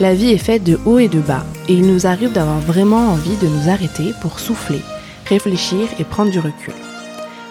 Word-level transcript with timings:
La 0.00 0.14
vie 0.14 0.30
est 0.30 0.38
faite 0.38 0.62
de 0.62 0.78
hauts 0.86 1.00
et 1.00 1.08
de 1.08 1.18
bas, 1.18 1.44
et 1.68 1.72
il 1.72 1.84
nous 1.84 2.06
arrive 2.06 2.30
d'avoir 2.30 2.60
vraiment 2.60 3.08
envie 3.08 3.36
de 3.38 3.48
nous 3.48 3.68
arrêter 3.68 4.14
pour 4.20 4.38
souffler, 4.38 4.80
réfléchir 5.26 5.88
et 5.98 6.04
prendre 6.04 6.30
du 6.30 6.38
recul. 6.38 6.72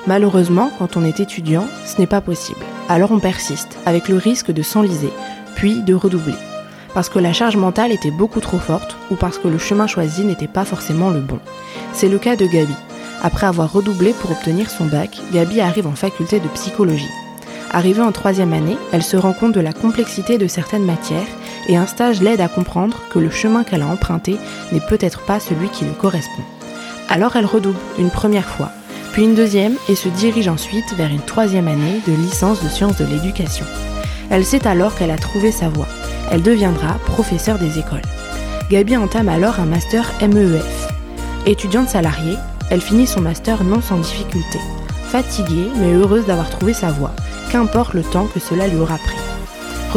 Malheureusement, 0.08 0.72
quand 0.80 0.96
on 0.96 1.04
est 1.04 1.20
étudiant, 1.20 1.68
ce 1.86 2.00
n'est 2.00 2.08
pas 2.08 2.22
possible. 2.22 2.62
Alors 2.88 3.12
on 3.12 3.20
persiste, 3.20 3.78
avec 3.86 4.08
le 4.08 4.16
risque 4.16 4.52
de 4.52 4.62
s'enliser, 4.62 5.12
puis 5.56 5.82
de 5.82 5.94
redoubler. 5.94 6.36
Parce 6.94 7.10
que 7.10 7.20
la 7.20 7.34
charge 7.34 7.58
mentale 7.58 7.92
était 7.92 8.12
beaucoup 8.12 8.40
trop 8.40 8.60
forte, 8.60 8.96
ou 9.12 9.16
parce 9.16 9.40
que 9.40 9.50
le 9.50 9.58
chemin 9.58 9.86
choisi 9.86 10.24
n'était 10.24 10.48
pas 10.48 10.64
forcément 10.64 11.10
le 11.10 11.20
bon. 11.20 11.40
C'est 11.92 12.08
le 12.08 12.18
cas 12.18 12.38
de 12.38 12.46
Gabi. 12.46 12.76
Après 13.22 13.48
avoir 13.48 13.74
redoublé 13.74 14.14
pour 14.14 14.32
obtenir 14.32 14.70
son 14.70 14.86
bac, 14.86 15.18
Gabi 15.34 15.60
arrive 15.60 15.88
en 15.88 15.96
faculté 15.96 16.40
de 16.40 16.48
psychologie. 16.54 17.12
Arrivée 17.72 18.02
en 18.02 18.14
troisième 18.14 18.54
année, 18.54 18.78
elle 18.94 19.04
se 19.04 19.18
rend 19.18 19.34
compte 19.34 19.54
de 19.54 19.60
la 19.60 19.74
complexité 19.74 20.38
de 20.38 20.48
certaines 20.48 20.86
matières 20.86 21.28
et 21.68 21.78
un 21.78 21.86
stage 21.86 22.22
l'aide 22.22 22.42
à 22.42 22.48
comprendre 22.48 22.98
que 23.10 23.20
le 23.20 23.30
chemin 23.30 23.64
qu'elle 23.64 23.82
a 23.82 23.88
emprunté 23.88 24.38
n'est 24.72 24.80
peut-être 24.80 25.22
pas 25.22 25.40
celui 25.40 25.70
qui 25.70 25.86
lui 25.86 25.94
correspond. 25.94 26.44
Alors 27.10 27.36
elle 27.36 27.46
redouble 27.46 27.80
une 27.98 28.10
première 28.10 28.48
fois, 28.48 28.72
puis 29.12 29.24
une 29.24 29.36
deuxième 29.36 29.76
et 29.90 29.96
se 29.96 30.10
dirige 30.10 30.48
ensuite 30.48 30.94
vers 30.96 31.10
une 31.10 31.22
troisième 31.22 31.68
année 31.68 32.02
de 32.08 32.14
licence 32.14 32.64
de 32.64 32.70
sciences 32.70 32.98
de 32.98 33.06
l'éducation. 33.06 33.66
Elle 34.30 34.46
sait 34.46 34.68
alors 34.68 34.96
qu'elle 34.96 35.12
a 35.12 35.18
trouvé 35.18 35.52
sa 35.52 35.70
voie. 35.70 35.88
Elle 36.32 36.42
deviendra 36.42 36.96
professeure 37.06 37.58
des 37.58 37.80
écoles. 37.80 38.02
Gabi 38.70 38.98
entame 38.98 39.30
alors 39.30 39.60
un 39.60 39.66
master 39.66 40.12
MEEF. 40.22 40.90
Étudiante 41.46 41.90
salariée, 41.90 42.36
elle 42.70 42.82
finit 42.82 43.08
son 43.08 43.22
master 43.22 43.64
non 43.64 43.82
sans 43.82 43.98
difficulté. 43.98 44.60
Fatiguée 45.10 45.70
mais 45.78 45.94
heureuse 45.94 46.26
d'avoir 46.26 46.50
trouvé 46.50 46.74
sa 46.74 46.92
voie, 46.92 47.14
qu'importe 47.50 47.94
le 47.94 48.04
temps 48.04 48.28
que 48.28 48.42
cela 48.42 48.68
lui 48.68 48.78
aura 48.78 48.98
pris. 48.98 49.37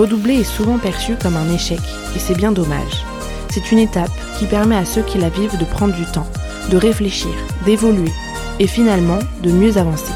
Redoubler 0.01 0.41
est 0.41 0.45
souvent 0.45 0.79
perçu 0.79 1.15
comme 1.17 1.37
un 1.37 1.53
échec, 1.53 1.79
et 2.17 2.19
c'est 2.19 2.35
bien 2.35 2.53
dommage. 2.53 3.05
C'est 3.51 3.71
une 3.71 3.81
étape 3.81 4.11
qui 4.39 4.47
permet 4.47 4.77
à 4.77 4.87
ceux 4.87 5.03
qui 5.03 5.19
la 5.19 5.29
vivent 5.29 5.59
de 5.59 5.65
prendre 5.67 5.95
du 5.95 6.07
temps, 6.07 6.27
de 6.71 6.79
réfléchir, 6.79 7.35
d'évoluer, 7.67 8.11
et 8.59 8.67
finalement 8.67 9.19
de 9.43 9.51
mieux 9.51 9.77
avancer. 9.77 10.15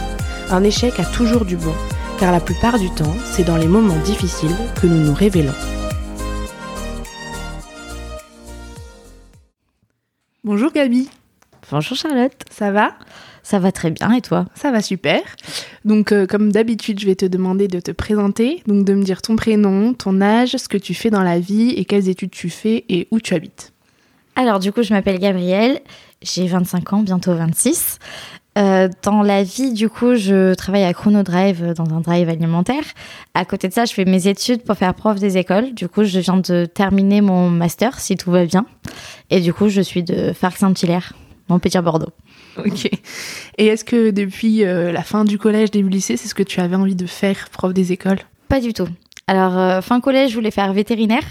Un 0.49 0.65
échec 0.65 0.99
a 0.99 1.05
toujours 1.05 1.45
du 1.45 1.59
bon, 1.59 1.75
car 2.19 2.33
la 2.33 2.41
plupart 2.41 2.79
du 2.79 2.89
temps, 2.93 3.15
c'est 3.27 3.45
dans 3.45 3.59
les 3.59 3.69
moments 3.69 3.99
difficiles 4.07 4.57
que 4.81 4.87
nous 4.87 5.05
nous 5.05 5.13
révélons. 5.13 5.53
Bonjour 10.45 10.73
Gabi. 10.73 11.11
Bonjour 11.71 11.95
Charlotte. 11.95 12.43
Ça 12.51 12.71
va? 12.71 12.95
Ça 13.45 13.59
va 13.59 13.71
très 13.71 13.91
bien 13.91 14.11
et 14.13 14.23
toi? 14.23 14.47
Ça 14.55 14.73
va 14.73 14.81
super. 14.81 15.21
Donc 15.85 16.11
euh, 16.11 16.27
comme 16.27 16.51
d'habitude, 16.51 16.99
je 16.99 17.07
vais 17.07 17.15
te 17.15 17.27
demander 17.27 17.69
de 17.69 17.79
te 17.79 17.93
présenter, 17.93 18.63
donc 18.67 18.85
de 18.85 18.95
me 18.95 19.05
dire 19.05 19.23
ton 19.23 19.37
prénom, 19.37 19.93
ton 19.93 20.21
âge, 20.23 20.57
ce 20.57 20.67
que 20.67 20.79
tu 20.79 20.95
fais 20.95 21.11
dans 21.11 21.23
la 21.23 21.39
vie 21.39 21.71
et 21.71 21.85
quelles 21.85 22.09
études 22.09 22.31
tu 22.31 22.49
fais 22.49 22.85
et 22.89 23.07
où 23.11 23.21
tu 23.21 23.35
habites. 23.35 23.73
Alors 24.35 24.59
du 24.59 24.73
coup, 24.73 24.83
je 24.83 24.93
m'appelle 24.93 25.19
Gabrielle, 25.19 25.81
j'ai 26.23 26.47
25 26.47 26.95
ans, 26.95 27.03
bientôt 27.03 27.35
26. 27.35 27.99
Euh, 28.57 28.89
dans 29.03 29.23
la 29.23 29.43
vie, 29.43 29.73
du 29.73 29.89
coup, 29.89 30.15
je 30.15 30.55
travaille 30.55 30.85
à 30.85 30.95
Chronodrive 30.95 31.63
euh, 31.65 31.75
dans 31.75 31.93
un 31.93 32.01
drive 32.01 32.29
alimentaire. 32.29 32.85
À 33.35 33.45
côté 33.45 33.69
de 33.69 33.73
ça, 33.73 33.85
je 33.85 33.93
fais 33.93 34.05
mes 34.05 34.29
études 34.29 34.63
pour 34.63 34.77
faire 34.77 34.95
prof 34.95 35.19
des 35.19 35.37
écoles. 35.39 35.75
Du 35.75 35.89
coup, 35.89 36.05
je 36.05 36.21
viens 36.21 36.37
de 36.37 36.65
terminer 36.65 37.21
mon 37.21 37.51
master, 37.51 37.99
si 37.99 38.17
tout 38.17 38.31
va 38.31 38.47
bien. 38.47 38.65
Et 39.31 39.41
du 39.41 39.53
coup, 39.53 39.69
je 39.69 39.81
suis 39.81 40.05
de 40.05 40.33
Farc-Saint-Hilaire, 40.33 41.15
Montpellier 41.49 41.83
Bordeaux. 41.83 42.13
Ok. 42.65 42.89
Et 43.59 43.67
est-ce 43.67 43.85
que 43.85 44.11
depuis 44.11 44.65
euh, 44.65 44.93
la 44.93 45.03
fin 45.03 45.25
du 45.25 45.39
collège, 45.39 45.71
début 45.71 45.89
lycée, 45.89 46.17
c'est 46.17 46.29
ce 46.29 46.35
que 46.35 46.43
tu 46.43 46.61
avais 46.61 46.77
envie 46.77 46.97
de 46.97 47.07
faire, 47.07 47.49
prof 47.51 47.73
des 47.73 47.93
écoles? 47.93 48.21
Pas 48.49 48.61
du 48.61 48.73
tout. 48.73 48.89
Alors, 49.27 49.59
euh, 49.59 49.81
fin 49.81 50.01
collège, 50.01 50.31
je 50.31 50.37
voulais 50.37 50.51
faire 50.51 50.73
vétérinaire. 50.73 51.25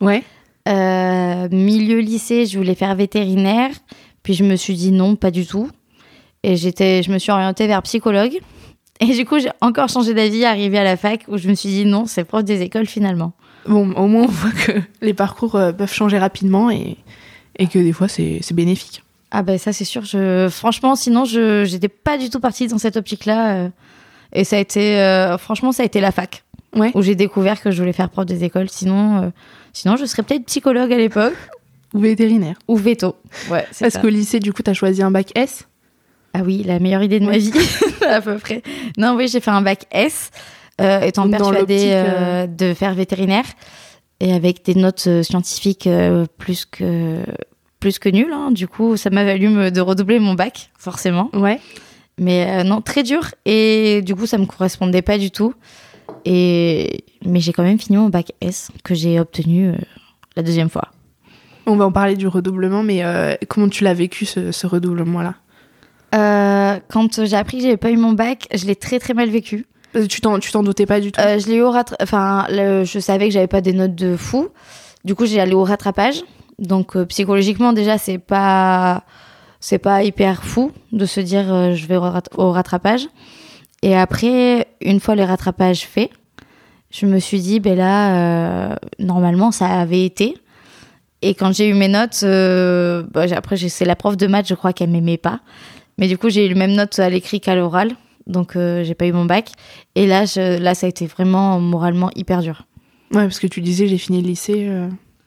Ouais. 0.00 0.22
Euh, 0.68 1.48
milieu 1.50 1.98
lycée, 2.00 2.46
je 2.46 2.58
voulais 2.58 2.74
faire 2.74 2.94
vétérinaire. 2.94 3.70
Puis 4.22 4.34
je 4.34 4.44
me 4.44 4.56
suis 4.56 4.74
dit 4.74 4.92
non, 4.92 5.16
pas 5.16 5.30
du 5.30 5.46
tout. 5.46 5.68
Et 6.42 6.56
j'étais, 6.56 7.02
je 7.02 7.10
me 7.10 7.18
suis 7.18 7.32
orientée 7.32 7.66
vers 7.66 7.82
psychologue. 7.82 8.38
Et 9.00 9.06
du 9.06 9.24
coup, 9.24 9.38
j'ai 9.38 9.50
encore 9.60 9.88
changé 9.88 10.14
d'avis, 10.14 10.44
arrivé 10.44 10.78
à 10.78 10.84
la 10.84 10.96
fac, 10.96 11.24
où 11.28 11.36
je 11.36 11.48
me 11.48 11.54
suis 11.54 11.68
dit 11.68 11.84
non, 11.84 12.06
c'est 12.06 12.24
prof 12.24 12.44
des 12.44 12.62
écoles 12.62 12.86
finalement. 12.86 13.32
Bon, 13.66 13.92
au 13.92 14.06
moins 14.06 14.24
on 14.24 14.26
voit 14.26 14.50
que 14.50 14.72
les 15.00 15.14
parcours 15.14 15.52
peuvent 15.52 15.92
changer 15.92 16.18
rapidement 16.18 16.70
et, 16.70 16.98
et 17.58 17.66
que 17.66 17.78
des 17.78 17.92
fois 17.92 18.08
c'est 18.08 18.40
bénéfique. 18.52 19.03
Ah 19.36 19.42
ben 19.42 19.58
ça 19.58 19.72
c'est 19.72 19.84
sûr. 19.84 20.04
Je, 20.04 20.48
franchement, 20.48 20.94
sinon 20.94 21.24
je 21.24 21.64
j'étais 21.64 21.88
pas 21.88 22.18
du 22.18 22.30
tout 22.30 22.38
partie 22.38 22.68
dans 22.68 22.78
cette 22.78 22.96
optique-là. 22.96 23.56
euh, 23.56 23.68
et 24.32 24.44
ça 24.44 24.56
a 24.56 24.58
été, 24.60 24.98
euh, 25.00 25.36
franchement, 25.38 25.72
ça 25.72 25.82
a 25.82 25.86
été 25.86 26.00
la 26.00 26.12
fac 26.12 26.42
Ouais. 26.76 26.90
où 26.94 27.02
j'ai 27.02 27.14
découvert 27.14 27.60
que 27.60 27.70
je 27.70 27.78
voulais 27.80 27.92
faire 27.92 28.10
prof 28.10 28.26
des 28.26 28.42
écoles. 28.44 28.68
Sinon, 28.70 29.22
euh, 29.22 29.28
sinon 29.72 29.96
je 29.96 30.04
serais 30.06 30.22
peut-être 30.24 30.44
psychologue 30.46 30.92
à 30.92 30.96
l'époque 30.98 31.34
Ou 31.94 32.00
vétérinaire. 32.00 32.56
ou 32.68 32.76
veto. 32.76 33.14
Ouais, 33.50 33.64
Parce 33.80 33.96
qu'au 33.98 34.08
lycée, 34.08 34.40
du 34.40 34.52
coup, 34.52 34.62
tu 34.62 34.70
as 34.70 34.74
choisi 34.74 35.00
un 35.02 35.10
bac 35.12 35.30
S? 35.36 35.68
Ah 36.32 36.40
oui, 36.44 36.62
la 36.64 36.78
meilleure 36.80 37.02
idée 37.04 37.20
de 37.20 37.26
ma 37.26 37.38
vie, 37.38 37.52
à 38.08 38.20
peu 38.20 38.38
près. 38.38 38.62
Non, 38.98 39.14
oui, 39.16 39.28
j'ai 39.28 39.38
fait 39.40 39.52
un 39.52 39.62
bac 39.62 39.84
S, 39.92 40.30
euh, 40.80 41.00
étant 41.02 41.26
dans 41.26 41.38
persuadée 41.38 42.46
de 42.48 42.74
faire 42.74 42.94
vétérinaire 42.94 43.44
et 44.18 44.32
avec 44.32 44.64
des 44.64 44.74
notes 44.74 45.08
scientifiques 45.22 45.88
plus 46.38 46.64
que 46.64 47.18
plus 47.84 47.98
que 47.98 48.08
nulles. 48.08 48.32
hein. 48.32 48.50
Du 48.50 48.66
coup, 48.66 48.96
ça 48.96 49.10
m'a 49.10 49.24
valu 49.24 49.70
de 49.70 49.80
redoubler 49.82 50.18
mon 50.18 50.32
bac, 50.32 50.70
forcément. 50.78 51.28
Ouais. 51.34 51.60
Mais 52.18 52.46
euh, 52.48 52.62
non, 52.64 52.80
très 52.80 53.02
dur. 53.02 53.26
Et 53.44 54.00
du 54.02 54.14
coup, 54.14 54.24
ça 54.24 54.38
me 54.38 54.46
correspondait 54.46 55.02
pas 55.02 55.18
du 55.18 55.30
tout. 55.30 55.52
Et 56.24 57.04
mais 57.26 57.40
j'ai 57.40 57.52
quand 57.52 57.62
même 57.62 57.78
fini 57.78 57.98
mon 57.98 58.08
bac 58.08 58.32
S 58.40 58.70
que 58.84 58.94
j'ai 58.94 59.20
obtenu 59.20 59.68
euh, 59.68 59.74
la 60.34 60.42
deuxième 60.42 60.70
fois. 60.70 60.88
On 61.66 61.76
va 61.76 61.84
en 61.84 61.92
parler 61.92 62.16
du 62.16 62.26
redoublement, 62.26 62.82
mais 62.82 63.04
euh, 63.04 63.34
comment 63.48 63.68
tu 63.68 63.84
l'as 63.84 63.92
vécu 63.92 64.24
ce, 64.24 64.50
ce 64.50 64.66
redoublement-là? 64.66 65.34
Quand 66.88 67.24
j'ai 67.24 67.36
appris 67.36 67.58
que 67.58 67.64
j'avais 67.64 67.76
pas 67.76 67.90
eu 67.90 67.96
mon 67.98 68.12
bac, 68.12 68.46
je 68.54 68.64
l'ai 68.66 68.76
très 68.76 68.98
très 68.98 69.12
mal 69.12 69.28
vécu. 69.28 69.66
Tu 70.08 70.20
t'en 70.22 70.38
tu 70.38 70.50
t'en 70.52 70.62
doutais 70.62 70.86
pas 70.86 71.00
du 71.00 71.12
tout? 71.12 71.20
Je 71.20 71.46
l'ai 71.48 71.56
eu 71.56 71.62
au 71.62 71.70
rattra- 71.70 71.96
enfin, 72.02 72.46
le- 72.48 72.84
je 72.84 72.98
savais 72.98 73.26
que 73.28 73.34
j'avais 73.34 73.46
pas 73.46 73.60
des 73.60 73.72
notes 73.74 73.94
de 73.94 74.16
fou. 74.16 74.48
Du 75.04 75.14
coup, 75.14 75.26
j'ai 75.26 75.38
allé 75.40 75.52
au 75.54 75.64
rattrapage. 75.64 76.22
Donc 76.58 76.96
euh, 76.96 77.04
psychologiquement 77.06 77.72
déjà, 77.72 77.98
c'est 77.98 78.18
pas 78.18 79.04
c'est 79.60 79.78
pas 79.78 80.02
hyper 80.04 80.44
fou 80.44 80.72
de 80.92 81.06
se 81.06 81.20
dire 81.20 81.52
euh, 81.52 81.74
je 81.74 81.86
vais 81.86 81.96
au, 81.96 82.00
rat- 82.02 82.22
au 82.36 82.52
rattrapage. 82.52 83.06
Et 83.82 83.96
après, 83.96 84.68
une 84.80 85.00
fois 85.00 85.14
les 85.14 85.24
rattrapages 85.24 85.86
faits, 85.86 86.10
je 86.90 87.06
me 87.06 87.18
suis 87.18 87.40
dit 87.40 87.60
ben 87.60 87.76
là 87.76 88.70
euh, 88.70 88.76
normalement 88.98 89.50
ça 89.52 89.66
avait 89.66 90.04
été. 90.04 90.36
Et 91.22 91.34
quand 91.34 91.52
j'ai 91.54 91.68
eu 91.68 91.74
mes 91.74 91.88
notes, 91.88 92.22
bah, 92.22 93.24
après 93.34 93.56
c'est 93.56 93.84
la 93.86 93.96
prof 93.96 94.16
de 94.16 94.26
maths, 94.26 94.46
je 94.48 94.54
crois 94.54 94.72
qu'elle 94.74 94.90
m'aimait 94.90 95.16
pas. 95.16 95.40
Mais 95.96 96.06
du 96.08 96.18
coup, 96.18 96.28
j'ai 96.28 96.44
eu 96.44 96.48
les 96.48 96.54
mêmes 96.54 96.72
notes 96.74 96.98
à 96.98 97.08
l'écrit 97.08 97.40
qu'à 97.40 97.54
l'oral. 97.54 97.92
Donc 98.26 98.52
j'ai 98.56 98.94
pas 98.94 99.06
eu 99.06 99.12
mon 99.12 99.24
bac. 99.24 99.50
Et 99.94 100.06
là, 100.06 100.24
là, 100.36 100.74
ça 100.74 100.86
a 100.86 100.88
été 100.88 101.06
vraiment 101.06 101.58
moralement 101.60 102.10
hyper 102.14 102.42
dur. 102.42 102.66
Ouais, 103.12 103.22
parce 103.22 103.38
que 103.38 103.46
tu 103.46 103.62
disais, 103.62 103.86
j'ai 103.86 103.96
fini 103.96 104.20
le 104.20 104.28
lycée. 104.28 104.70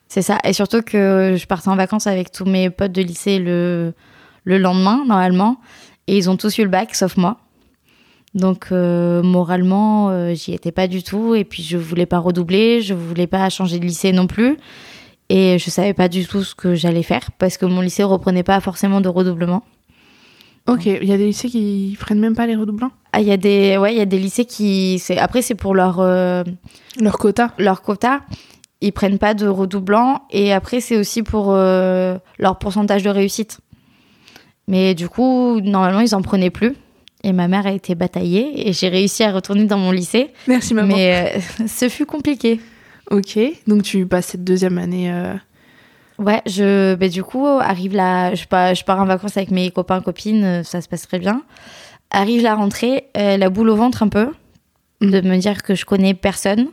C'est 0.08 0.22
ça. 0.22 0.38
Et 0.44 0.54
surtout 0.54 0.82
que 0.82 1.36
je 1.38 1.46
partais 1.48 1.70
en 1.70 1.76
vacances 1.76 2.08
avec 2.08 2.32
tous 2.32 2.46
mes 2.46 2.70
potes 2.70 2.94
de 2.94 3.02
lycée 3.02 3.40
le, 3.40 3.94
le 4.46 4.58
lendemain, 4.58 5.04
normalement. 5.06 5.58
Et 6.08 6.18
ils 6.18 6.30
ont 6.30 6.38
tous 6.38 6.58
eu 6.58 6.64
le 6.64 6.70
bac, 6.70 6.96
sauf 6.96 7.18
moi. 7.18 7.38
Donc, 8.34 8.68
euh, 8.72 9.22
moralement, 9.24 10.10
euh, 10.10 10.34
j'y 10.34 10.54
étais 10.54 10.72
pas 10.72 10.88
du 10.88 11.04
tout. 11.04 11.36
Et 11.36 11.44
puis, 11.44 11.64
je 11.64 11.78
voulais 11.78 12.06
pas 12.06 12.20
redoubler. 12.20 12.82
Je 12.82 12.94
voulais 12.94 13.28
pas 13.28 13.50
changer 13.50 13.80
de 13.80 13.86
lycée 13.86 14.12
non 14.14 14.28
plus. 14.28 14.58
Et 15.30 15.58
je 15.60 15.70
savais 15.70 15.94
pas 15.94 16.08
du 16.08 16.26
tout 16.26 16.44
ce 16.44 16.56
que 16.56 16.74
j'allais 16.74 17.04
faire 17.04 17.32
parce 17.38 17.58
que 17.58 17.66
mon 17.66 17.82
lycée 17.82 18.04
reprenait 18.04 18.44
pas 18.44 18.62
forcément 18.62 19.02
de 19.02 19.10
redoublement. 19.10 19.64
Ok, 20.68 20.86
il 20.86 21.04
y 21.06 21.14
a 21.14 21.18
des 21.18 21.26
lycées 21.28 21.50
qui 21.50 21.98
prennent 22.00 22.20
même 22.20 22.36
pas 22.36 22.46
les 22.46 22.56
redoublants? 22.56 22.92
Ah, 23.14 23.22
il 23.22 23.28
y 23.28 23.32
a 23.32 23.38
des, 23.38 23.78
ouais, 23.78 23.94
il 23.94 23.98
y 23.98 24.02
a 24.02 24.06
des 24.06 24.20
lycées 24.20 24.46
qui, 24.46 25.00
c'est, 25.00 25.18
après, 25.18 25.42
c'est 25.42 25.56
pour 25.56 25.74
leur, 25.76 26.00
euh, 26.00 26.44
Leur 27.00 27.18
quota. 27.18 27.52
leur 27.58 27.82
quota. 27.82 28.22
Ils 28.82 28.94
prennent 28.94 29.18
pas 29.18 29.34
de 29.34 29.48
redoublants 29.48 30.22
et 30.30 30.54
après 30.54 30.82
c'est 30.82 30.98
aussi 30.98 31.24
pour 31.24 31.52
euh, 31.52 32.18
leur 32.38 32.60
pourcentage 32.60 33.02
de 33.04 33.10
réussite. 33.10 33.60
Mais 34.68 34.94
du 34.94 35.10
coup, 35.10 35.60
normalement 35.62 36.02
ils 36.02 36.14
en 36.14 36.22
prenaient 36.22 36.52
plus. 36.52 36.76
Et 37.24 37.34
ma 37.34 37.48
mère 37.48 37.66
a 37.66 37.72
été 37.72 37.96
bataillée 37.96 38.70
et 38.70 38.74
j'ai 38.74 38.90
réussi 38.90 39.24
à 39.24 39.32
retourner 39.32 39.66
dans 39.66 39.80
mon 39.80 39.92
lycée. 39.92 40.32
Merci 40.48 40.76
maman. 40.76 40.96
Mais 40.96 41.34
euh, 41.36 41.66
ce 41.68 41.90
fut 41.90 42.06
compliqué. 42.06 42.62
Ok, 43.10 43.40
donc 43.66 43.84
tu 43.84 44.06
passes 44.06 44.28
cette 44.28 44.44
deuxième 44.44 44.78
année 44.78 45.12
euh, 45.12 45.34
Ouais, 46.20 46.42
je, 46.46 46.96
bah, 46.96 47.10
du 47.10 47.24
coup, 47.24 47.46
arrive 47.46 47.96
la, 47.96 48.36
je 48.36 48.46
pars, 48.46 48.76
je 48.76 48.84
pars 48.84 49.00
en 49.00 49.06
vacances 49.06 49.38
avec 49.38 49.50
mes 49.50 49.72
copains, 49.72 50.02
copines, 50.02 50.64
ça 50.64 50.82
se 50.82 50.88
passe 50.88 51.08
très 51.08 51.20
bien. 51.20 51.44
Arrive 52.12 52.42
la 52.42 52.56
rentrée, 52.56 53.08
la 53.16 53.50
boule 53.50 53.70
au 53.70 53.76
ventre 53.76 54.02
un 54.02 54.08
peu, 54.08 54.32
de 55.02 55.22
me 55.22 55.38
dire 55.38 55.62
que 55.62 55.76
je 55.76 55.86
connais 55.86 56.14
personne. 56.14 56.68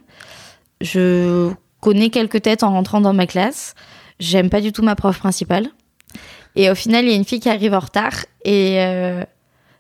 Je 0.81 1.53
connais 1.85 2.09
quelques 2.09 2.41
têtes 2.41 2.63
en 2.63 2.71
rentrant 2.71 3.03
dans 3.03 3.13
ma 3.13 3.27
classe. 3.27 3.75
J'aime 4.19 4.49
pas 4.49 4.63
du 4.63 4.73
tout 4.73 4.83
ma 4.83 4.95
prof 4.97 5.19
principale. 5.19 5.67
Et 6.57 6.71
au 6.71 6.75
final, 6.75 7.05
il 7.05 7.11
y 7.11 7.13
a 7.13 7.17
une 7.17 7.25
fille 7.27 7.41
qui 7.41 7.51
arrive 7.51 7.75
en 7.75 7.81
retard 7.81 8.15
et 8.45 8.77
euh, 8.79 9.23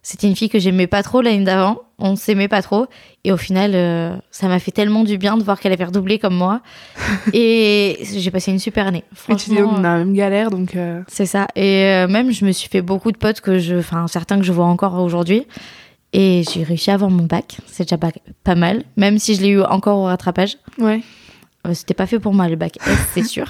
c'était 0.03 0.27
une 0.27 0.37
fille 0.37 0.51
que 0.51 0.59
j'aimais 0.59 0.87
pas 0.87 1.03
trop 1.03 1.23
l'année 1.23 1.45
d'avant. 1.45 1.79
On 1.99 2.15
s'aimait 2.15 2.49
pas 2.49 2.61
trop. 2.61 2.89
Et 3.25 3.33
au 3.33 3.39
final, 3.39 3.71
euh, 3.75 4.15
ça 4.31 4.49
m'a 4.49 4.59
fait 4.59 4.71
tellement 4.73 5.03
du 5.03 5.17
bien 5.17 5.39
de 5.39 5.43
voir 5.43 5.59
qu'elle 5.61 5.73
avait 5.73 5.85
redoublé 5.85 6.19
comme 6.19 6.35
moi. 6.35 6.61
et 7.33 7.99
j'ai 8.03 8.31
passé 8.31 8.51
une 8.51 8.59
super 8.59 8.87
année. 8.87 9.05
Et 9.31 9.37
tu 9.37 9.49
dis, 9.49 9.57
Franchement, 9.57 9.75
on 9.79 9.85
a 9.85 9.93
la 9.93 9.99
même 9.99 10.13
galère, 10.13 10.51
donc. 10.51 10.77
euh, 10.77 11.01
c'est 11.09 11.27
ça. 11.27 11.47
Et 11.57 12.05
même, 12.09 12.33
je 12.33 12.45
me 12.45 12.53
suis 12.53 12.69
fait 12.69 12.83
beaucoup 12.83 13.13
de 13.13 13.17
potes 13.17 13.41
que 13.41 13.59
je, 13.59 13.77
enfin, 13.77 14.09
certains 14.09 14.37
que 14.39 14.45
je 14.45 14.53
vois 14.53 14.67
encore 14.67 15.01
aujourd'hui. 15.01 15.47
Et 16.13 16.43
j'ai 16.53 16.65
réussi 16.65 16.91
à 16.91 16.95
avoir 16.95 17.11
mon 17.11 17.25
bac. 17.25 17.57
C'est 17.67 17.85
déjà 17.85 17.99
pas, 17.99 18.11
pas 18.43 18.57
mal. 18.57 18.83
Même 18.97 19.19
si 19.19 19.35
je 19.37 19.43
l'ai 19.43 19.49
eu 19.49 19.63
encore 19.63 19.99
au 19.99 20.05
rattrapage. 20.05 20.59
Ouais. 20.79 21.01
Euh, 21.67 21.75
C'était 21.75 21.95
pas 21.95 22.07
fait 22.07 22.19
pour 22.19 22.35
moi, 22.35 22.49
le 22.49 22.57
bac 22.57 22.79
S, 22.87 22.99
c'est 23.15 23.25
sûr. 23.35 23.47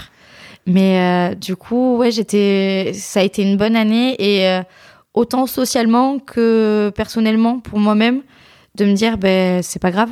Mais 0.66 0.98
euh, 1.32 1.34
du 1.34 1.56
coup, 1.56 1.96
ouais, 1.98 2.10
j'étais, 2.10 2.92
ça 2.94 3.20
a 3.20 3.22
été 3.22 3.42
une 3.42 3.56
bonne 3.56 3.76
année 3.76 4.14
et 4.18 4.48
euh, 4.48 4.62
autant 5.12 5.46
socialement 5.46 6.18
que 6.18 6.90
personnellement 6.94 7.60
pour 7.60 7.78
moi-même, 7.78 8.22
de 8.76 8.84
me 8.86 8.94
dire, 8.94 9.18
ben, 9.18 9.62
c'est 9.62 9.78
pas 9.80 9.90
grave. 9.90 10.10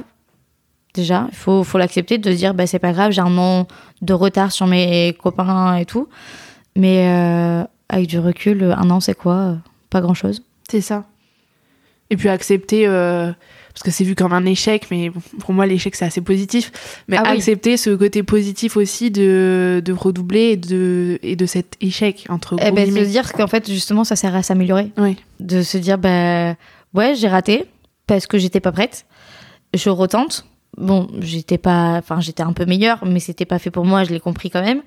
Déjà, 0.94 1.26
il 1.30 1.34
faut, 1.36 1.64
faut 1.64 1.78
l'accepter, 1.78 2.18
de 2.18 2.30
se 2.30 2.36
dire, 2.36 2.52
ben, 2.52 2.66
c'est 2.66 2.78
pas 2.78 2.92
grave, 2.92 3.12
j'ai 3.12 3.22
un 3.22 3.38
an 3.38 3.66
de 4.02 4.12
retard 4.12 4.52
sur 4.52 4.66
mes 4.66 5.16
copains 5.20 5.76
et 5.76 5.86
tout. 5.86 6.08
Mais 6.76 7.08
euh, 7.08 7.64
avec 7.88 8.06
du 8.08 8.18
recul, 8.18 8.74
un 8.76 8.90
an, 8.90 9.00
c'est 9.00 9.14
quoi? 9.14 9.56
Pas 9.88 10.00
grand-chose. 10.02 10.42
C'est 10.70 10.80
ça. 10.82 11.04
Et 12.10 12.16
puis 12.16 12.28
accepter, 12.28 12.86
parce 13.74 13.82
que 13.84 13.90
c'est 13.90 14.04
vu 14.04 14.14
comme 14.14 14.32
un 14.32 14.44
échec, 14.44 14.86
mais 14.90 15.10
pour 15.40 15.52
moi 15.54 15.66
l'échec 15.66 15.94
c'est 15.94 16.04
assez 16.04 16.20
positif, 16.20 16.70
mais 17.08 17.16
Ah 17.18 17.22
oui. 17.26 17.36
accepter 17.38 17.76
ce 17.76 17.90
côté 17.90 18.22
positif 18.22 18.76
aussi 18.76 19.10
de, 19.10 19.80
de 19.84 19.92
redoubler 19.92 20.50
et 20.52 20.56
de, 20.56 21.18
et 21.22 21.36
de 21.36 21.46
cet 21.46 21.76
échec, 21.80 22.26
entre 22.28 22.56
Eh 22.64 22.70
ben, 22.70 22.86
se 22.90 23.00
dire 23.04 23.32
qu'en 23.32 23.46
fait, 23.46 23.70
justement, 23.70 24.04
ça 24.04 24.16
sert 24.16 24.34
à 24.34 24.42
s'améliorer. 24.42 24.90
Oui. 24.98 25.16
de 25.40 25.62
se 25.62 25.78
dire 25.78 25.98
bah 25.98 26.54
ouais 26.94 27.14
j'ai 27.14 27.28
raté 27.28 27.64
parce 28.06 28.26
que 28.26 28.36
j'étais 28.38 28.60
pas 28.60 28.72
prête 28.72 29.06
je 29.74 29.88
retente 29.88 30.44
bon 30.76 31.08
j'étais 31.20 31.56
pas 31.58 31.96
enfin 31.98 32.20
j'étais 32.20 32.42
un 32.42 32.52
peu 32.52 32.66
meilleure 32.66 33.04
mais 33.06 33.20
c'était 33.20 33.46
pas 33.46 33.58
fait 33.58 33.70
pour 33.70 33.84
moi 33.86 34.04
je 34.04 34.10
l'ai 34.10 34.20
compris 34.20 34.50
quand 34.50 34.62
même 34.62 34.82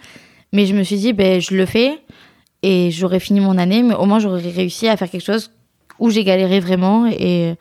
mais 0.53 0.65
je 0.67 0.75
me 0.75 0.83
suis 0.83 0.97
dit 0.97 1.13
ben 1.13 1.41
je 1.41 1.55
le 1.55 1.65
fais 1.65 1.99
et 2.61 2.91
j'aurais 2.91 3.19
fini 3.19 3.39
mon 3.39 3.57
année 3.57 3.81
mais 3.81 3.95
au 3.95 4.05
moins 4.05 4.19
j'aurais 4.19 4.41
réussi 4.51 4.87
à 4.87 4.95
faire 4.97 5.09
quelque 5.09 5.25
chose 5.25 5.49
où 5.97 6.09
j'ai 6.11 6.23
galéré 6.23 6.59
vraiment 6.59 7.07
et 7.07 7.55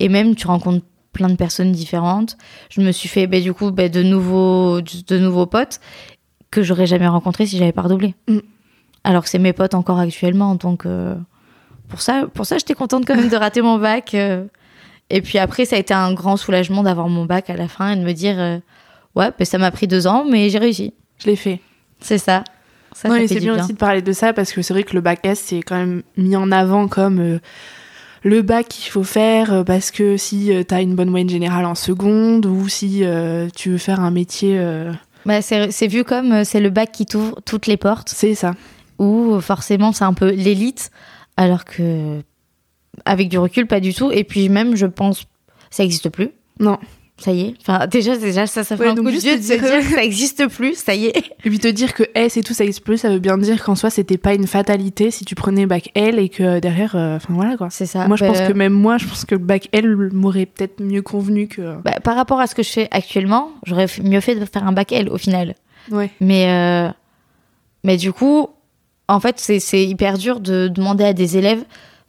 et 0.00 0.08
même 0.08 0.34
tu 0.34 0.46
rencontres 0.46 0.84
plein 1.12 1.28
de 1.28 1.36
personnes 1.36 1.72
différentes 1.72 2.36
je 2.70 2.80
me 2.80 2.90
suis 2.92 3.08
fait 3.08 3.26
ben 3.26 3.42
du 3.42 3.52
coup 3.54 3.70
ben, 3.70 3.90
de 3.90 4.02
nouveaux 4.02 4.80
de 4.80 5.18
nouveaux 5.18 5.46
potes 5.46 5.80
que 6.50 6.62
j'aurais 6.62 6.86
jamais 6.86 7.08
rencontrés 7.08 7.46
si 7.46 7.56
j'avais 7.58 7.72
pas 7.72 7.82
redoublé 7.82 8.14
Mm. 8.28 8.38
alors 9.04 9.22
que 9.22 9.28
c'est 9.28 9.38
mes 9.38 9.52
potes 9.52 9.74
encore 9.74 9.98
actuellement 9.98 10.54
donc 10.56 10.86
euh, 10.86 11.14
pour 11.88 12.00
ça, 12.00 12.24
pour 12.32 12.46
ça, 12.46 12.58
j'étais 12.58 12.74
contente 12.74 13.04
quand 13.06 13.14
même 13.14 13.28
de 13.28 13.36
rater 13.36 13.62
mon 13.62 13.78
bac. 13.78 14.14
euh. 14.14 14.44
Et 15.10 15.20
puis 15.20 15.38
après, 15.38 15.64
ça 15.64 15.76
a 15.76 15.78
été 15.78 15.92
un 15.94 16.12
grand 16.14 16.36
soulagement 16.36 16.82
d'avoir 16.82 17.08
mon 17.08 17.24
bac 17.24 17.50
à 17.50 17.56
la 17.56 17.68
fin 17.68 17.92
et 17.92 17.96
de 17.96 18.02
me 18.02 18.12
dire, 18.12 18.40
euh, 18.40 18.58
ouais, 19.14 19.30
ben, 19.38 19.44
ça 19.44 19.58
m'a 19.58 19.70
pris 19.70 19.86
deux 19.86 20.06
ans, 20.06 20.24
mais 20.28 20.48
j'ai 20.48 20.58
réussi. 20.58 20.94
Je 21.18 21.26
l'ai 21.26 21.36
fait. 21.36 21.60
C'est 22.00 22.18
ça. 22.18 22.42
Ça, 22.94 23.08
non, 23.08 23.16
ça 23.16 23.22
et 23.22 23.28
c'est 23.28 23.34
du 23.34 23.40
bien, 23.42 23.62
aussi 23.62 23.74
de 23.74 23.78
parler 23.78 24.02
de 24.02 24.12
ça 24.12 24.32
parce 24.32 24.52
que 24.52 24.62
c'est 24.62 24.72
vrai 24.72 24.82
que 24.82 24.94
le 24.94 25.00
bac 25.02 25.20
S 25.24 25.40
c'est 25.40 25.62
quand 25.62 25.76
même 25.76 26.02
mis 26.16 26.36
en 26.36 26.50
avant 26.52 26.88
comme 26.88 27.18
euh, 27.20 27.38
le 28.24 28.42
bac 28.42 28.68
qu'il 28.68 28.90
faut 28.90 29.04
faire 29.04 29.52
euh, 29.52 29.64
parce 29.64 29.90
que 29.90 30.16
si 30.16 30.50
tu 30.50 30.64
t'as 30.64 30.82
une 30.82 30.96
bonne 30.96 31.10
moyenne 31.10 31.28
générale 31.28 31.66
en 31.66 31.74
seconde 31.74 32.46
ou 32.46 32.68
si 32.68 33.04
euh, 33.04 33.48
tu 33.54 33.70
veux 33.70 33.78
faire 33.78 34.00
un 34.00 34.10
métier, 34.10 34.58
euh, 34.58 34.92
Bah, 35.26 35.42
c'est 35.42 35.86
vu 35.86 36.02
comme 36.04 36.32
euh, 36.32 36.44
c'est 36.44 36.60
le 36.60 36.70
bac 36.70 36.90
qui 36.90 37.06
t'ouvre 37.06 37.40
toutes 37.44 37.66
les 37.66 37.76
portes, 37.76 38.08
c'est 38.08 38.34
ça. 38.34 38.54
ou 38.98 39.38
forcément 39.40 39.92
c'est 39.92 40.04
un 40.04 40.14
peu 40.14 40.30
l'élite, 40.30 40.90
alors 41.36 41.64
que 41.64 42.20
avec 43.04 43.28
du 43.28 43.38
recul, 43.38 43.66
pas 43.66 43.80
du 43.80 43.92
tout. 43.92 44.10
Et 44.10 44.24
puis 44.24 44.48
même, 44.48 44.76
je 44.76 44.86
pense, 44.86 45.24
ça 45.70 45.84
existe 45.84 46.08
plus. 46.08 46.30
Non. 46.60 46.78
Ça 47.16 47.30
y 47.30 47.42
est. 47.42 47.54
Enfin, 47.60 47.86
déjà, 47.86 48.16
déjà 48.18 48.44
ça, 48.48 48.64
ça 48.64 48.76
fait 48.76 48.82
Ouais, 48.84 48.88
un 48.88 48.94
coup 48.96 49.04
de 49.04 49.10
te 49.10 49.14
de 49.14 49.20
se 49.20 49.52
dire- 49.52 49.60
que 49.60 49.82
ça 49.94 50.02
existe 50.02 50.48
plus. 50.48 50.74
Ça 50.74 50.94
y 50.96 51.06
est. 51.06 51.16
Et 51.44 51.48
puis 51.50 51.60
te 51.60 51.68
dire 51.68 51.94
que 51.94 52.02
S 52.14 52.36
et 52.36 52.42
tout 52.42 52.54
ça 52.54 52.64
existe 52.64 52.82
plus, 52.84 52.98
ça 52.98 53.08
veut 53.08 53.20
bien 53.20 53.38
dire 53.38 53.62
qu'en 53.62 53.76
soi 53.76 53.88
c'était 53.88 54.18
pas 54.18 54.34
une 54.34 54.48
fatalité 54.48 55.12
si 55.12 55.24
tu 55.24 55.36
prenais 55.36 55.64
bac 55.66 55.90
L 55.94 56.18
et 56.18 56.28
que 56.28 56.58
derrière, 56.58 56.96
euh, 56.96 57.14
enfin 57.16 57.32
voilà 57.32 57.56
quoi. 57.56 57.68
C'est 57.70 57.86
ça. 57.86 58.08
moi 58.08 58.16
je 58.16 58.24
Bah, 58.24 58.32
pense 58.32 58.40
que 58.40 58.52
même 58.52 58.72
moi, 58.72 58.98
je 58.98 59.06
pense 59.06 59.24
que 59.24 59.36
le 59.36 59.40
bac 59.44 59.68
L 59.72 59.96
m'aurait 60.12 60.46
peut-être 60.46 60.80
mieux 60.82 61.02
convenu 61.02 61.46
que. 61.46 61.76
bah, 61.82 62.00
par 62.02 62.16
rapport 62.16 62.40
à 62.40 62.48
ce 62.48 62.54
que 62.56 62.64
je 62.64 62.70
fais 62.70 62.88
actuellement, 62.90 63.50
j'aurais 63.64 63.86
mieux 64.02 64.20
fait 64.20 64.34
de 64.34 64.44
faire 64.44 64.66
un 64.66 64.72
bac 64.72 64.90
L 64.90 65.08
au 65.08 65.16
final. 65.18 65.54
Ouais. 65.92 66.10
Mais, 66.20 66.48
euh, 66.50 66.90
mais 67.84 67.96
du 67.96 68.12
coup, 68.12 68.48
en 69.06 69.20
fait, 69.20 69.38
c'est- 69.38 69.84
hyper 69.84 70.18
dur 70.18 70.40
de 70.40 70.66
demander 70.66 71.04
à 71.04 71.12
des 71.12 71.36
élèves, 71.36 71.62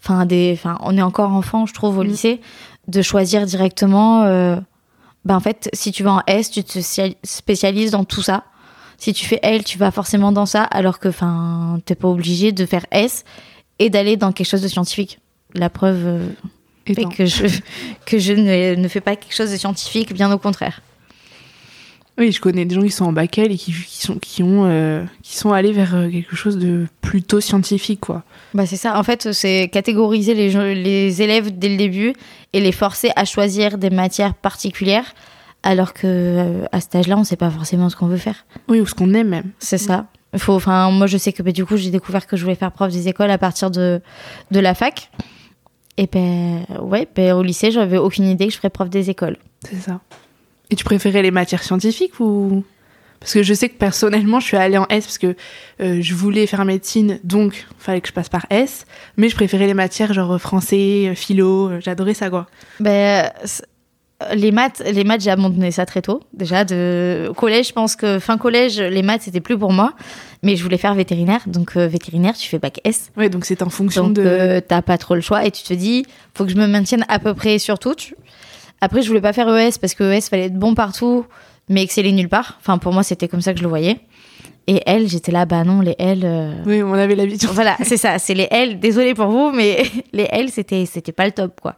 enfin, 0.03 0.25
des, 0.25 0.51
enfin, 0.57 0.79
on 0.81 0.97
est 0.97 1.01
encore 1.03 1.31
enfant, 1.31 1.65
je 1.67 1.73
trouve, 1.75 1.99
au 1.99 2.03
Mm. 2.03 2.07
lycée, 2.07 2.41
de 2.87 3.01
choisir 3.03 3.45
directement. 3.45 4.23
euh, 4.23 4.55
bah, 5.25 5.35
en 5.35 5.39
fait, 5.39 5.69
si 5.73 5.91
tu 5.91 6.03
vas 6.03 6.13
en 6.13 6.21
S, 6.27 6.51
tu 6.51 6.63
te 6.63 6.71
spécial- 6.79 7.15
spécialises 7.23 7.91
dans 7.91 8.03
tout 8.05 8.21
ça. 8.21 8.43
Si 8.97 9.11
tu 9.11 9.25
fais 9.25 9.39
L, 9.43 9.63
tu 9.63 9.77
vas 9.77 9.91
forcément 9.91 10.31
dans 10.31 10.45
ça, 10.45 10.63
alors 10.63 10.99
que, 10.99 11.09
enfin, 11.09 11.79
t'es 11.85 11.95
pas 11.95 12.07
obligé 12.07 12.51
de 12.53 12.65
faire 12.65 12.85
S 12.91 13.25
et 13.79 13.89
d'aller 13.89 14.15
dans 14.15 14.31
quelque 14.31 14.47
chose 14.47 14.61
de 14.61 14.67
scientifique. 14.69 15.19
La 15.53 15.69
preuve 15.69 16.05
euh, 16.05 16.27
fait 16.85 16.93
Étant. 16.93 17.09
que 17.09 17.25
je, 17.25 17.47
que 18.05 18.19
je 18.19 18.33
ne, 18.33 18.75
ne 18.75 18.87
fais 18.87 19.01
pas 19.01 19.15
quelque 19.17 19.35
chose 19.35 19.51
de 19.51 19.57
scientifique, 19.57 20.13
bien 20.13 20.31
au 20.31 20.37
contraire. 20.37 20.81
Oui, 22.17 22.31
je 22.31 22.39
connais 22.39 22.63
des 22.63 22.73
gens 22.75 22.81
qui 22.81 22.91
sont 22.91 23.05
en 23.05 23.11
bac 23.11 23.37
et 23.39 23.57
qui, 23.57 23.73
qui 23.73 24.01
sont 24.05 24.15
qui 24.19 24.41
ont 24.41 24.63
euh, 24.65 25.03
qui 25.21 25.35
sont 25.35 25.51
allés 25.51 25.73
vers 25.73 25.95
euh, 25.95 26.09
quelque 26.09 26.35
chose 26.35 26.57
de 26.57 26.87
plutôt 27.01 27.41
scientifique 27.41 27.99
quoi. 27.99 28.23
Bah 28.53 28.65
c'est 28.65 28.77
ça, 28.77 28.97
en 28.97 29.03
fait, 29.03 29.33
c'est 29.33 29.67
catégoriser 29.69 30.33
les, 30.33 30.49
gens- 30.49 30.61
les 30.63 31.21
élèves 31.21 31.57
dès 31.57 31.67
le 31.67 31.75
début 31.75 32.13
et 32.53 32.61
les 32.61 32.71
forcer 32.71 33.11
à 33.17 33.25
choisir 33.25 33.77
des 33.77 33.89
matières 33.89 34.33
particulières, 34.33 35.13
alors 35.61 35.93
que 35.93 36.07
euh, 36.07 36.65
à 36.71 36.79
cet 36.79 36.95
âge-là, 36.95 37.17
on 37.17 37.25
sait 37.25 37.35
pas 37.35 37.49
forcément 37.49 37.89
ce 37.89 37.97
qu'on 37.97 38.07
veut 38.07 38.15
faire. 38.15 38.45
Oui, 38.69 38.79
ou 38.79 38.85
ce 38.85 38.93
qu'on 38.95 39.13
aime 39.13 39.27
même. 39.27 39.51
C'est 39.59 39.77
ça. 39.77 40.05
Faut, 40.37 40.53
enfin, 40.53 40.91
moi, 40.91 41.07
je 41.07 41.17
sais 41.17 41.33
que 41.33 41.43
bah, 41.43 41.51
du 41.51 41.65
coup, 41.65 41.75
j'ai 41.75 41.91
découvert 41.91 42.27
que 42.27 42.37
je 42.37 42.43
voulais 42.43 42.55
faire 42.55 42.71
prof 42.71 42.91
des 42.91 43.07
écoles 43.09 43.31
à 43.31 43.37
partir 43.37 43.71
de, 43.71 44.01
de 44.51 44.59
la 44.59 44.73
fac. 44.73 45.09
Et 45.97 46.07
ben, 46.07 46.65
ouais, 46.81 47.07
ben, 47.15 47.33
au 47.33 47.41
lycée, 47.43 47.71
j'avais 47.71 47.97
aucune 47.97 48.25
idée 48.25 48.47
que 48.47 48.51
je 48.53 48.57
ferais 48.57 48.69
prof 48.69 48.89
des 48.89 49.09
écoles. 49.09 49.37
C'est 49.67 49.79
ça. 49.81 49.99
Et 50.71 50.75
tu 50.75 50.83
préférais 50.83 51.21
les 51.21 51.31
matières 51.31 51.63
scientifiques 51.63 52.19
ou? 52.19 52.63
Parce 53.19 53.33
que 53.33 53.43
je 53.43 53.53
sais 53.53 53.69
que 53.69 53.77
personnellement, 53.77 54.39
je 54.39 54.45
suis 54.47 54.57
allée 54.57 54.77
en 54.77 54.85
S 54.89 55.05
parce 55.05 55.17
que 55.17 55.35
euh, 55.81 55.99
je 56.01 56.13
voulais 56.13 56.45
faire 56.47 56.63
médecine, 56.65 57.19
donc 57.23 57.65
fallait 57.79 58.01
que 58.01 58.07
je 58.07 58.13
passe 58.13 58.29
par 58.29 58.45
S. 58.51 58.85
Mais 59.17 59.29
je 59.29 59.35
préférais 59.35 59.65
les 59.67 59.73
matières 59.73 60.13
genre 60.13 60.39
français, 60.39 61.07
euh, 61.09 61.15
philo, 61.15 61.69
euh, 61.69 61.79
j'adorais 61.81 62.13
ça 62.13 62.29
quoi. 62.29 62.45
Ben, 62.79 63.31
les 64.33 64.51
maths, 64.51 64.81
les 64.91 65.03
maths, 65.03 65.21
j'ai 65.21 65.31
abandonné 65.31 65.71
ça 65.71 65.85
très 65.85 66.01
tôt. 66.01 66.21
Déjà, 66.33 66.65
de 66.65 67.27
au 67.29 67.33
collège, 67.33 67.69
je 67.69 67.73
pense 67.73 67.95
que 67.95 68.19
fin 68.19 68.37
collège, 68.37 68.79
les 68.79 69.01
maths, 69.01 69.23
c'était 69.23 69.41
plus 69.41 69.57
pour 69.57 69.71
moi. 69.73 69.93
Mais 70.43 70.55
je 70.55 70.63
voulais 70.63 70.77
faire 70.77 70.93
vétérinaire. 70.93 71.41
Donc, 71.47 71.75
euh, 71.77 71.87
vétérinaire, 71.87 72.33
tu 72.35 72.47
fais 72.47 72.59
bac 72.59 72.79
S. 72.83 73.11
Ouais, 73.17 73.29
donc 73.29 73.45
c'est 73.45 73.61
en 73.63 73.69
fonction 73.69 74.05
Donc, 74.07 74.17
de. 74.17 74.23
euh, 74.25 74.61
t'as 74.65 74.81
pas 74.81 74.97
trop 74.97 75.15
le 75.15 75.21
choix 75.21 75.45
et 75.45 75.51
tu 75.51 75.63
te 75.63 75.73
dis, 75.73 76.05
faut 76.35 76.45
que 76.45 76.51
je 76.51 76.55
me 76.57 76.67
maintienne 76.67 77.05
à 77.07 77.17
peu 77.19 77.33
près 77.33 77.57
sur 77.59 77.79
tout. 77.79 77.95
Tu- 77.95 78.15
Après, 78.81 79.01
je 79.01 79.07
voulais 79.07 79.21
pas 79.21 79.33
faire 79.33 79.47
ES 79.55 79.71
parce 79.79 79.93
que 79.95 80.03
ES 80.03 80.21
fallait 80.29 80.45
être 80.45 80.57
bon 80.59 80.75
partout, 80.75 81.25
mais 81.69 81.81
exceller 81.83 82.11
nulle 82.11 82.29
part. 82.29 82.57
Enfin, 82.59 82.77
pour 82.77 82.93
moi, 82.93 83.03
c'était 83.03 83.27
comme 83.27 83.41
ça 83.41 83.51
que 83.53 83.57
je 83.59 83.63
le 83.63 83.69
voyais. 83.69 83.99
Et 84.67 84.81
L, 84.87 85.07
j'étais 85.07 85.31
là, 85.31 85.45
bah 85.45 85.63
non, 85.63 85.81
les 85.81 85.95
L. 85.99 86.21
euh, 86.23 86.53
Oui, 86.65 86.81
on 86.83 86.93
avait 86.93 87.15
l'habitude. 87.15 87.49
voilà, 87.51 87.77
c'est 87.83 87.97
ça, 87.97 88.17
c'est 88.19 88.33
les 88.33 88.47
L. 88.51 88.79
Désolée 88.79 89.13
pour 89.13 89.27
vous, 89.27 89.51
mais 89.51 89.83
les 90.13 90.27
L, 90.31 90.49
c'était, 90.49 90.85
c'était 90.85 91.11
pas 91.11 91.25
le 91.25 91.31
top, 91.31 91.59
quoi. 91.61 91.75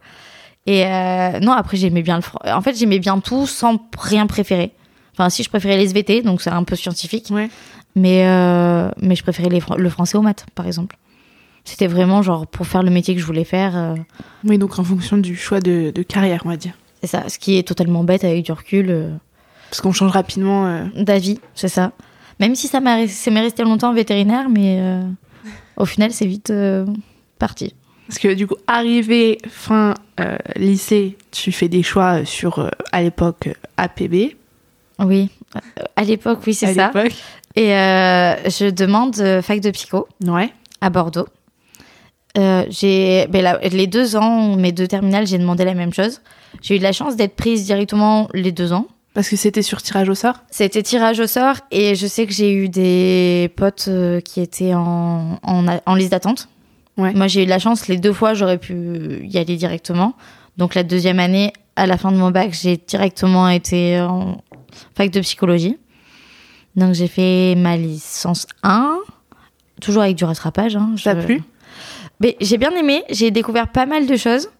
Et 0.66 0.84
euh, 0.86 1.38
non, 1.40 1.52
après, 1.52 1.76
j'aimais 1.76 2.02
bien 2.02 2.16
le 2.16 2.22
fran- 2.22 2.40
En 2.44 2.60
fait, 2.60 2.76
j'aimais 2.76 2.98
bien 2.98 3.18
tout 3.20 3.46
sans 3.46 3.78
rien 3.98 4.26
préférer. 4.26 4.72
Enfin, 5.12 5.30
si 5.30 5.42
je 5.42 5.48
préférais 5.48 5.76
les 5.76 5.84
SVT, 5.84 6.22
donc 6.22 6.40
c'est 6.42 6.50
un 6.50 6.64
peu 6.64 6.76
scientifique. 6.76 7.26
Ouais. 7.30 7.48
Mais, 7.96 8.26
euh, 8.26 8.90
mais 9.00 9.14
je 9.16 9.22
préférais 9.22 9.48
les 9.48 9.60
le 9.76 9.88
français 9.90 10.16
aux 10.18 10.22
maths, 10.22 10.46
par 10.54 10.66
exemple. 10.66 10.96
C'était 11.64 11.86
vraiment 11.88 12.22
genre 12.22 12.46
pour 12.46 12.66
faire 12.66 12.82
le 12.82 12.90
métier 12.90 13.14
que 13.14 13.20
je 13.20 13.26
voulais 13.26 13.44
faire. 13.44 13.94
Oui, 14.44 14.56
donc 14.58 14.78
en 14.78 14.84
fonction 14.84 15.16
du 15.18 15.36
choix 15.36 15.60
de, 15.60 15.90
de 15.94 16.02
carrière, 16.02 16.42
on 16.44 16.48
va 16.50 16.56
dire. 16.56 16.72
C'est 17.00 17.06
ça, 17.06 17.28
ce 17.28 17.38
qui 17.38 17.58
est 17.58 17.62
totalement 17.66 18.04
bête 18.04 18.24
avec 18.24 18.44
du 18.44 18.52
recul 18.52 18.86
euh, 18.90 19.10
Parce 19.70 19.80
qu'on 19.80 19.92
change 19.92 20.10
rapidement. 20.10 20.66
euh, 20.66 20.84
d'avis, 20.96 21.38
c'est 21.54 21.68
ça. 21.68 21.92
Même 22.40 22.54
si 22.54 22.68
ça 22.68 22.80
m'est 22.80 23.06
resté 23.40 23.62
longtemps 23.64 23.90
en 23.90 23.94
vétérinaire, 23.94 24.48
mais 24.48 24.78
euh, 24.80 25.02
au 25.76 25.84
final, 25.84 26.12
c'est 26.12 26.26
vite 26.26 26.52
parti. 27.38 27.74
Parce 28.06 28.18
que 28.20 28.32
du 28.34 28.46
coup, 28.46 28.54
arrivé 28.68 29.38
fin 29.48 29.94
lycée, 30.56 31.16
tu 31.32 31.50
fais 31.52 31.68
des 31.68 31.82
choix 31.82 32.24
sur, 32.24 32.70
à 32.92 33.02
l'époque, 33.02 33.48
APB. 33.76 34.36
Oui, 35.00 35.30
à 35.96 36.04
l'époque, 36.04 36.38
oui, 36.46 36.54
c'est 36.54 36.74
ça. 36.74 36.92
Et 37.56 37.66
je 37.70 38.70
demande 38.70 39.16
fac 39.42 39.60
de 39.60 39.70
psycho 39.72 40.06
Ouais. 40.24 40.52
à 40.80 40.90
Bordeaux. 40.90 41.26
Euh, 42.38 42.64
j'ai 42.70 43.26
ben 43.28 43.42
là, 43.42 43.58
les 43.62 43.86
deux 43.86 44.16
ans, 44.16 44.54
mes 44.56 44.72
deux 44.72 44.86
terminales, 44.86 45.26
j'ai 45.26 45.38
demandé 45.38 45.64
la 45.64 45.74
même 45.74 45.92
chose. 45.92 46.20
J'ai 46.62 46.76
eu 46.76 46.78
de 46.78 46.84
la 46.84 46.92
chance 46.92 47.16
d'être 47.16 47.34
prise 47.34 47.64
directement 47.66 48.28
les 48.32 48.52
deux 48.52 48.72
ans. 48.72 48.86
Parce 49.14 49.28
que 49.28 49.36
c'était 49.36 49.62
sur 49.62 49.82
tirage 49.82 50.08
au 50.08 50.14
sort? 50.14 50.34
C'était 50.50 50.82
tirage 50.82 51.18
au 51.18 51.26
sort 51.26 51.56
et 51.72 51.96
je 51.96 52.06
sais 52.06 52.26
que 52.26 52.32
j'ai 52.32 52.52
eu 52.52 52.68
des 52.68 53.50
potes 53.56 53.86
euh, 53.88 54.20
qui 54.20 54.40
étaient 54.40 54.74
en, 54.74 55.38
en, 55.42 55.66
en 55.84 55.94
liste 55.96 56.12
d'attente. 56.12 56.48
Ouais. 56.96 57.12
Moi, 57.14 57.26
j'ai 57.26 57.42
eu 57.42 57.44
de 57.44 57.50
la 57.50 57.58
chance. 57.58 57.88
Les 57.88 57.96
deux 57.96 58.12
fois, 58.12 58.34
j'aurais 58.34 58.58
pu 58.58 59.20
y 59.24 59.38
aller 59.38 59.56
directement. 59.56 60.14
Donc, 60.56 60.74
la 60.74 60.82
deuxième 60.84 61.18
année, 61.18 61.52
à 61.76 61.86
la 61.86 61.96
fin 61.96 62.12
de 62.12 62.16
mon 62.16 62.30
bac, 62.30 62.56
j'ai 62.60 62.76
directement 62.76 63.48
été 63.48 64.00
en 64.00 64.40
fac 64.94 65.10
de 65.10 65.20
psychologie. 65.20 65.76
Donc, 66.76 66.94
j'ai 66.94 67.08
fait 67.08 67.54
ma 67.56 67.76
licence 67.76 68.46
1, 68.62 68.98
toujours 69.80 70.02
avec 70.02 70.16
du 70.16 70.24
rattrapage. 70.24 70.76
Hein. 70.76 70.90
Ça 70.96 71.18
Je- 71.18 71.24
plu? 71.24 71.42
Mais 72.20 72.36
j'ai 72.40 72.58
bien 72.58 72.70
aimé, 72.72 73.04
j'ai 73.10 73.30
découvert 73.30 73.68
pas 73.68 73.86
mal 73.86 74.06
de 74.06 74.16
choses. 74.16 74.50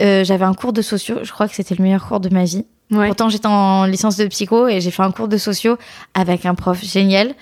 Euh, 0.00 0.24
J'avais 0.24 0.44
un 0.44 0.54
cours 0.54 0.72
de 0.72 0.82
sociaux, 0.82 1.18
je 1.22 1.32
crois 1.32 1.48
que 1.48 1.54
c'était 1.54 1.74
le 1.74 1.82
meilleur 1.82 2.06
cours 2.06 2.20
de 2.20 2.28
ma 2.28 2.44
vie. 2.44 2.64
Ouais. 2.90 3.06
Pourtant, 3.08 3.28
j'étais 3.28 3.48
en 3.48 3.84
licence 3.84 4.16
de 4.16 4.26
psycho 4.26 4.66
et 4.68 4.80
j'ai 4.80 4.90
fait 4.90 5.02
un 5.02 5.10
cours 5.10 5.28
de 5.28 5.36
sociaux 5.36 5.76
avec 6.14 6.46
un 6.46 6.54
prof 6.54 6.82
génial. 6.82 7.34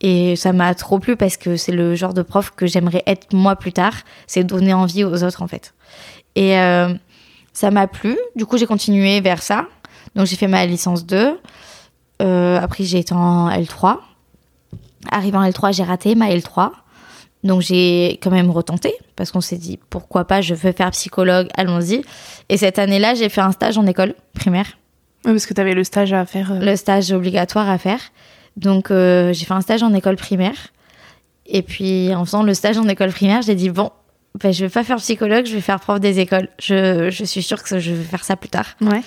Et 0.00 0.36
ça 0.36 0.52
m'a 0.52 0.74
trop 0.74 0.98
plu 0.98 1.16
parce 1.16 1.36
que 1.36 1.56
c'est 1.56 1.72
le 1.72 1.94
genre 1.94 2.14
de 2.14 2.22
prof 2.22 2.50
que 2.50 2.66
j'aimerais 2.66 3.02
être 3.06 3.32
moi 3.32 3.56
plus 3.56 3.72
tard. 3.72 3.94
C'est 4.26 4.44
donner 4.44 4.72
envie 4.74 5.04
aux 5.04 5.22
autres, 5.22 5.42
en 5.42 5.46
fait. 5.46 5.74
Et 6.34 6.58
euh, 6.58 6.92
ça 7.52 7.70
m'a 7.70 7.86
plu. 7.86 8.16
Du 8.34 8.46
coup, 8.46 8.58
j'ai 8.58 8.66
continué 8.66 9.20
vers 9.20 9.42
ça. 9.42 9.66
Donc, 10.14 10.26
j'ai 10.26 10.36
fait 10.36 10.48
ma 10.48 10.64
licence 10.66 11.04
2. 11.06 11.38
Euh, 12.22 12.60
après, 12.60 12.84
j'ai 12.84 12.98
été 12.98 13.14
en 13.14 13.50
L3. 13.50 13.98
Arrivé 15.10 15.36
en 15.36 15.44
L3, 15.44 15.74
j'ai 15.74 15.84
raté 15.84 16.14
ma 16.14 16.28
L3. 16.30 16.70
Donc, 17.44 17.60
j'ai 17.60 18.18
quand 18.22 18.30
même 18.30 18.50
retenté 18.50 18.92
parce 19.16 19.30
qu'on 19.30 19.40
s'est 19.42 19.58
dit 19.58 19.78
pourquoi 19.90 20.24
pas, 20.24 20.40
je 20.40 20.54
veux 20.54 20.72
faire 20.72 20.90
psychologue, 20.90 21.48
allons-y. 21.56 22.02
Et 22.48 22.56
cette 22.56 22.78
année-là, 22.78 23.14
j'ai 23.14 23.28
fait 23.28 23.42
un 23.42 23.52
stage 23.52 23.78
en 23.78 23.86
école 23.86 24.14
primaire 24.34 24.66
Ouais, 25.24 25.32
parce 25.32 25.46
que 25.46 25.54
t'avais 25.54 25.74
le 25.74 25.84
stage 25.84 26.12
à 26.12 26.26
faire. 26.26 26.52
euh, 26.52 26.58
le 26.58 26.74
stage 26.76 27.12
obligatoire 27.12 27.68
à 27.68 27.78
faire. 27.78 28.00
Donc, 28.56 28.90
euh, 28.90 29.32
j'ai 29.32 29.44
fait 29.44 29.54
un 29.54 29.60
stage 29.60 29.82
en 29.82 29.92
école 29.94 30.16
primaire. 30.16 30.56
Et 31.46 31.62
puis, 31.62 32.14
en 32.14 32.24
faisant 32.24 32.42
le 32.42 32.54
stage 32.54 32.78
en 32.78 32.88
école 32.88 33.10
primaire, 33.10 33.42
j'ai 33.42 33.54
dit 33.54 33.68
bon, 33.70 33.90
ben, 34.42 34.52
je 34.52 34.64
vais 34.64 34.70
pas 34.70 34.82
faire 34.84 34.96
psychologue, 34.96 35.46
je 35.46 35.54
vais 35.54 35.60
faire 35.60 35.80
prof 35.80 36.00
des 36.00 36.18
écoles. 36.20 36.48
Je, 36.58 37.08
je 37.10 37.24
suis 37.24 37.42
sûre 37.42 37.62
que 37.62 37.78
je 37.78 37.92
vais 37.92 38.04
faire 38.04 38.24
ça 38.24 38.36
plus 38.36 38.48
tard. 38.48 38.66
Ouais. 38.80 39.02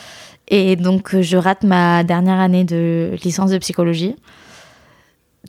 Et 0.47 0.75
donc, 0.75 1.13
euh, 1.15 1.21
je 1.21 1.37
rate 1.37 1.63
ma 1.63 2.03
dernière 2.03 2.39
année 2.39 2.63
de 2.63 3.15
licence 3.23 3.49
de 3.51 3.57
psychologie. 3.57 4.15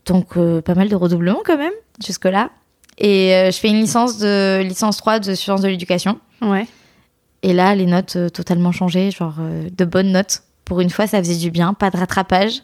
Donc, 0.06 0.36
euh, 0.36 0.60
pas 0.62 0.74
mal 0.74 0.88
de 0.88 0.96
redoublements 0.96 1.40
quand 1.44 1.58
même, 1.58 1.72
jusque-là. 2.04 2.50
Et 2.98 3.34
euh, 3.34 3.50
je 3.50 3.58
fais 3.58 3.68
une 3.68 3.80
licence, 3.80 4.18
de, 4.18 4.60
licence 4.62 4.96
3 4.98 5.20
de 5.20 5.34
sciences 5.34 5.60
de 5.60 5.68
l'éducation. 5.68 6.18
Ouais. 6.42 6.66
Et 7.42 7.52
là, 7.52 7.74
les 7.74 7.86
notes 7.86 8.16
euh, 8.16 8.28
totalement 8.28 8.72
changées, 8.72 9.10
genre 9.10 9.36
euh, 9.40 9.68
de 9.70 9.84
bonnes 9.84 10.10
notes. 10.10 10.42
Pour 10.64 10.80
une 10.80 10.90
fois, 10.90 11.06
ça 11.06 11.18
faisait 11.18 11.36
du 11.36 11.50
bien, 11.50 11.74
pas 11.74 11.90
de 11.90 11.96
rattrapage. 11.96 12.62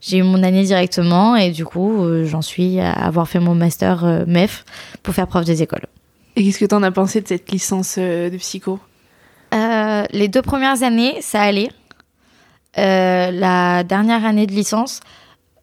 J'ai 0.00 0.18
eu 0.18 0.22
mon 0.22 0.42
année 0.42 0.64
directement 0.64 1.36
et 1.36 1.50
du 1.50 1.64
coup, 1.64 2.04
j'en 2.24 2.42
suis 2.42 2.80
à 2.80 2.90
avoir 2.92 3.28
fait 3.28 3.38
mon 3.38 3.54
master 3.54 4.24
MEF 4.26 4.64
pour 5.04 5.14
faire 5.14 5.28
prof 5.28 5.44
des 5.44 5.62
écoles. 5.62 5.86
Et 6.34 6.42
qu'est-ce 6.42 6.58
que 6.58 6.64
t'en 6.64 6.82
as 6.82 6.90
pensé 6.90 7.20
de 7.20 7.28
cette 7.28 7.52
licence 7.52 7.98
de 7.98 8.36
psycho? 8.36 8.80
Les 9.52 10.26
deux 10.26 10.42
premières 10.42 10.82
années, 10.82 11.20
ça 11.20 11.42
allait. 11.42 11.70
La 12.76 13.84
dernière 13.84 14.24
année 14.24 14.48
de 14.48 14.52
licence, 14.52 14.98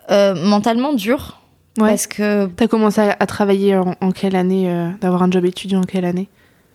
mentalement 0.10 0.94
dur. 0.94 1.38
Ouais. 1.79 1.89
Parce 1.89 2.07
que 2.07 2.48
T'as 2.48 2.67
commencé 2.67 3.01
à, 3.01 3.15
à 3.19 3.25
travailler 3.25 3.75
en, 3.77 3.95
en 4.01 4.12
quelle 4.12 4.36
année 4.36 4.69
euh, 4.69 4.89
D'avoir 5.01 5.24
un 5.24 5.31
job 5.31 5.45
étudiant 5.45 5.79
en 5.81 5.83
quelle 5.86 6.05
année? 6.05 6.27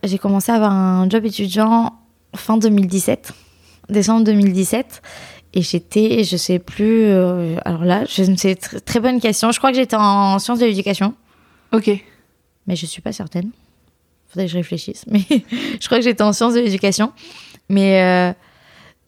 J'ai 0.03 0.19
commencé 0.19 0.53
à 0.53 0.57
avoir 0.57 0.73
un 0.73 1.09
job 1.09 1.25
étudiant 1.25 1.93
fin 2.37 2.57
2017, 2.59 3.33
décembre 3.89 4.25
2017. 4.25 5.03
Et 5.57 5.63
j'étais, 5.63 6.25
je 6.25 6.37
sais 6.37 6.59
plus, 6.59 7.05
euh, 7.05 7.57
alors 7.65 7.85
là, 7.85 8.05
je 8.07 8.25
ne 8.25 8.37
sais, 8.37 8.55
très 8.57 8.99
bonne 9.01 9.21
question. 9.21 9.53
Je 9.53 9.59
crois 9.59 9.71
que 9.71 9.77
j'étais 9.77 9.97
en 9.97 10.39
sciences 10.41 10.59
de 10.59 10.67
l'éducation, 10.67 11.15
Ok. 11.73 11.91
mais 12.67 12.75
je 12.77 12.87
suis 12.87 13.01
pas 13.01 13.13
certaine. 13.13 13.51
Faudrait 14.29 14.47
que 14.47 14.53
je 14.53 14.57
réfléchisse. 14.57 15.05
Mais 15.11 15.21
je 15.31 15.87
crois 15.87 15.99
que 15.99 16.05
j'étais 16.05 16.25
en 16.25 16.33
sciences 16.33 16.55
de 16.55 16.61
l'éducation. 16.61 17.13
Mais 17.69 18.03
euh, 18.03 18.33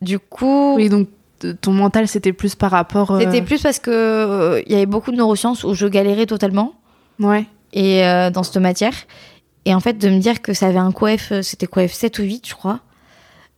du 0.00 0.20
coup, 0.20 0.76
Oui, 0.76 0.88
donc 0.88 1.08
ton 1.60 1.72
mental, 1.72 2.08
c'était 2.08 2.32
plus 2.32 2.54
par 2.54 2.70
rapport. 2.70 3.10
euh, 3.12 3.20
c'était 3.20 3.42
plus 3.42 3.62
parce 3.62 3.78
que 3.78 3.90
euh, 3.90 4.62
il 4.66 4.72
y 4.72 4.74
avait 4.76 4.86
beaucoup 4.86 5.10
de 5.12 5.16
neurosciences 5.16 5.64
où 5.64 5.74
je 5.74 5.86
galérais 5.86 6.26
totalement. 6.26 6.74
Ouais. 7.18 7.46
et 7.72 8.04
euh, 8.04 8.30
dans 8.30 8.42
cette 8.42 8.56
matière. 8.58 8.92
Et 9.64 9.74
en 9.74 9.80
fait, 9.80 9.94
de 9.98 10.08
me 10.08 10.18
dire 10.18 10.42
que 10.42 10.52
ça 10.52 10.66
avait 10.68 10.78
un 10.78 10.92
coef, 10.92 11.32
c'était 11.42 11.66
coef 11.66 11.92
7 11.92 12.18
ou 12.18 12.22
8, 12.22 12.46
je 12.48 12.54
crois. 12.54 12.80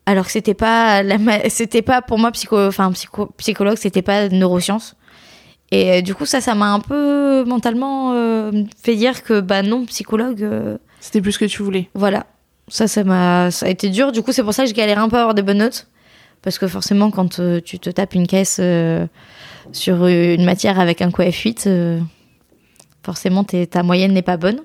Alors 0.07 0.25
que 0.27 0.33
c'était 0.33 0.55
pas, 0.55 1.03
la 1.03 1.19
ma- 1.19 1.49
c'était 1.51 1.83
pas 1.83 2.01
pour 2.01 2.19
moi 2.19 2.31
psycho, 2.31 2.57
enfin 2.67 2.91
psycho, 2.93 3.27
psychologue, 3.37 3.77
c'était 3.77 4.01
pas 4.03 4.29
neurosciences. 4.29 4.97
Et 5.71 6.01
du 6.01 6.15
coup, 6.15 6.25
ça, 6.25 6.41
ça 6.41 6.55
m'a 6.55 6.73
un 6.73 6.81
peu 6.81 7.45
mentalement 7.45 8.13
euh, 8.15 8.51
fait 8.83 8.97
dire 8.97 9.23
que 9.23 9.41
bah 9.41 9.63
non, 9.63 9.85
psychologue, 9.85 10.43
euh, 10.43 10.79
C'était 11.01 11.21
plus 11.21 11.33
ce 11.33 11.39
que 11.39 11.45
tu 11.45 11.63
voulais. 11.63 11.91
voilà. 11.95 12.25
Ça, 12.69 12.87
ça 12.87 13.03
m'a, 13.05 13.51
ça 13.51 13.67
a 13.67 13.69
été 13.71 13.89
dur. 13.91 14.13
Du 14.13 14.23
coup, 14.23 14.33
c'est 14.33 14.43
pour 14.43 14.53
ça 14.55 14.63
que 14.65 14.69
je 14.71 14.75
galérais 14.75 15.01
un 15.01 15.09
peu 15.09 15.17
à 15.17 15.21
avoir 15.21 15.35
des 15.35 15.43
bonnes 15.43 15.59
notes. 15.59 15.89
Parce 16.43 16.59
que 16.59 16.67
forcément, 16.69 17.11
quand 17.11 17.41
euh, 17.41 17.61
tu 17.61 17.79
te 17.79 17.91
tapes 17.91 18.15
une 18.15 18.27
caisse 18.27 18.59
euh, 18.61 19.07
sur 19.73 20.07
une 20.07 20.45
matière 20.45 20.79
avec 20.81 21.03
un 21.03 21.11
coef 21.11 21.35
8, 21.37 21.65
euh, 21.67 22.01
forcément, 23.03 23.45
ta 23.45 23.83
moyenne 23.83 24.13
n'est 24.13 24.23
pas 24.23 24.37
bonne. 24.37 24.61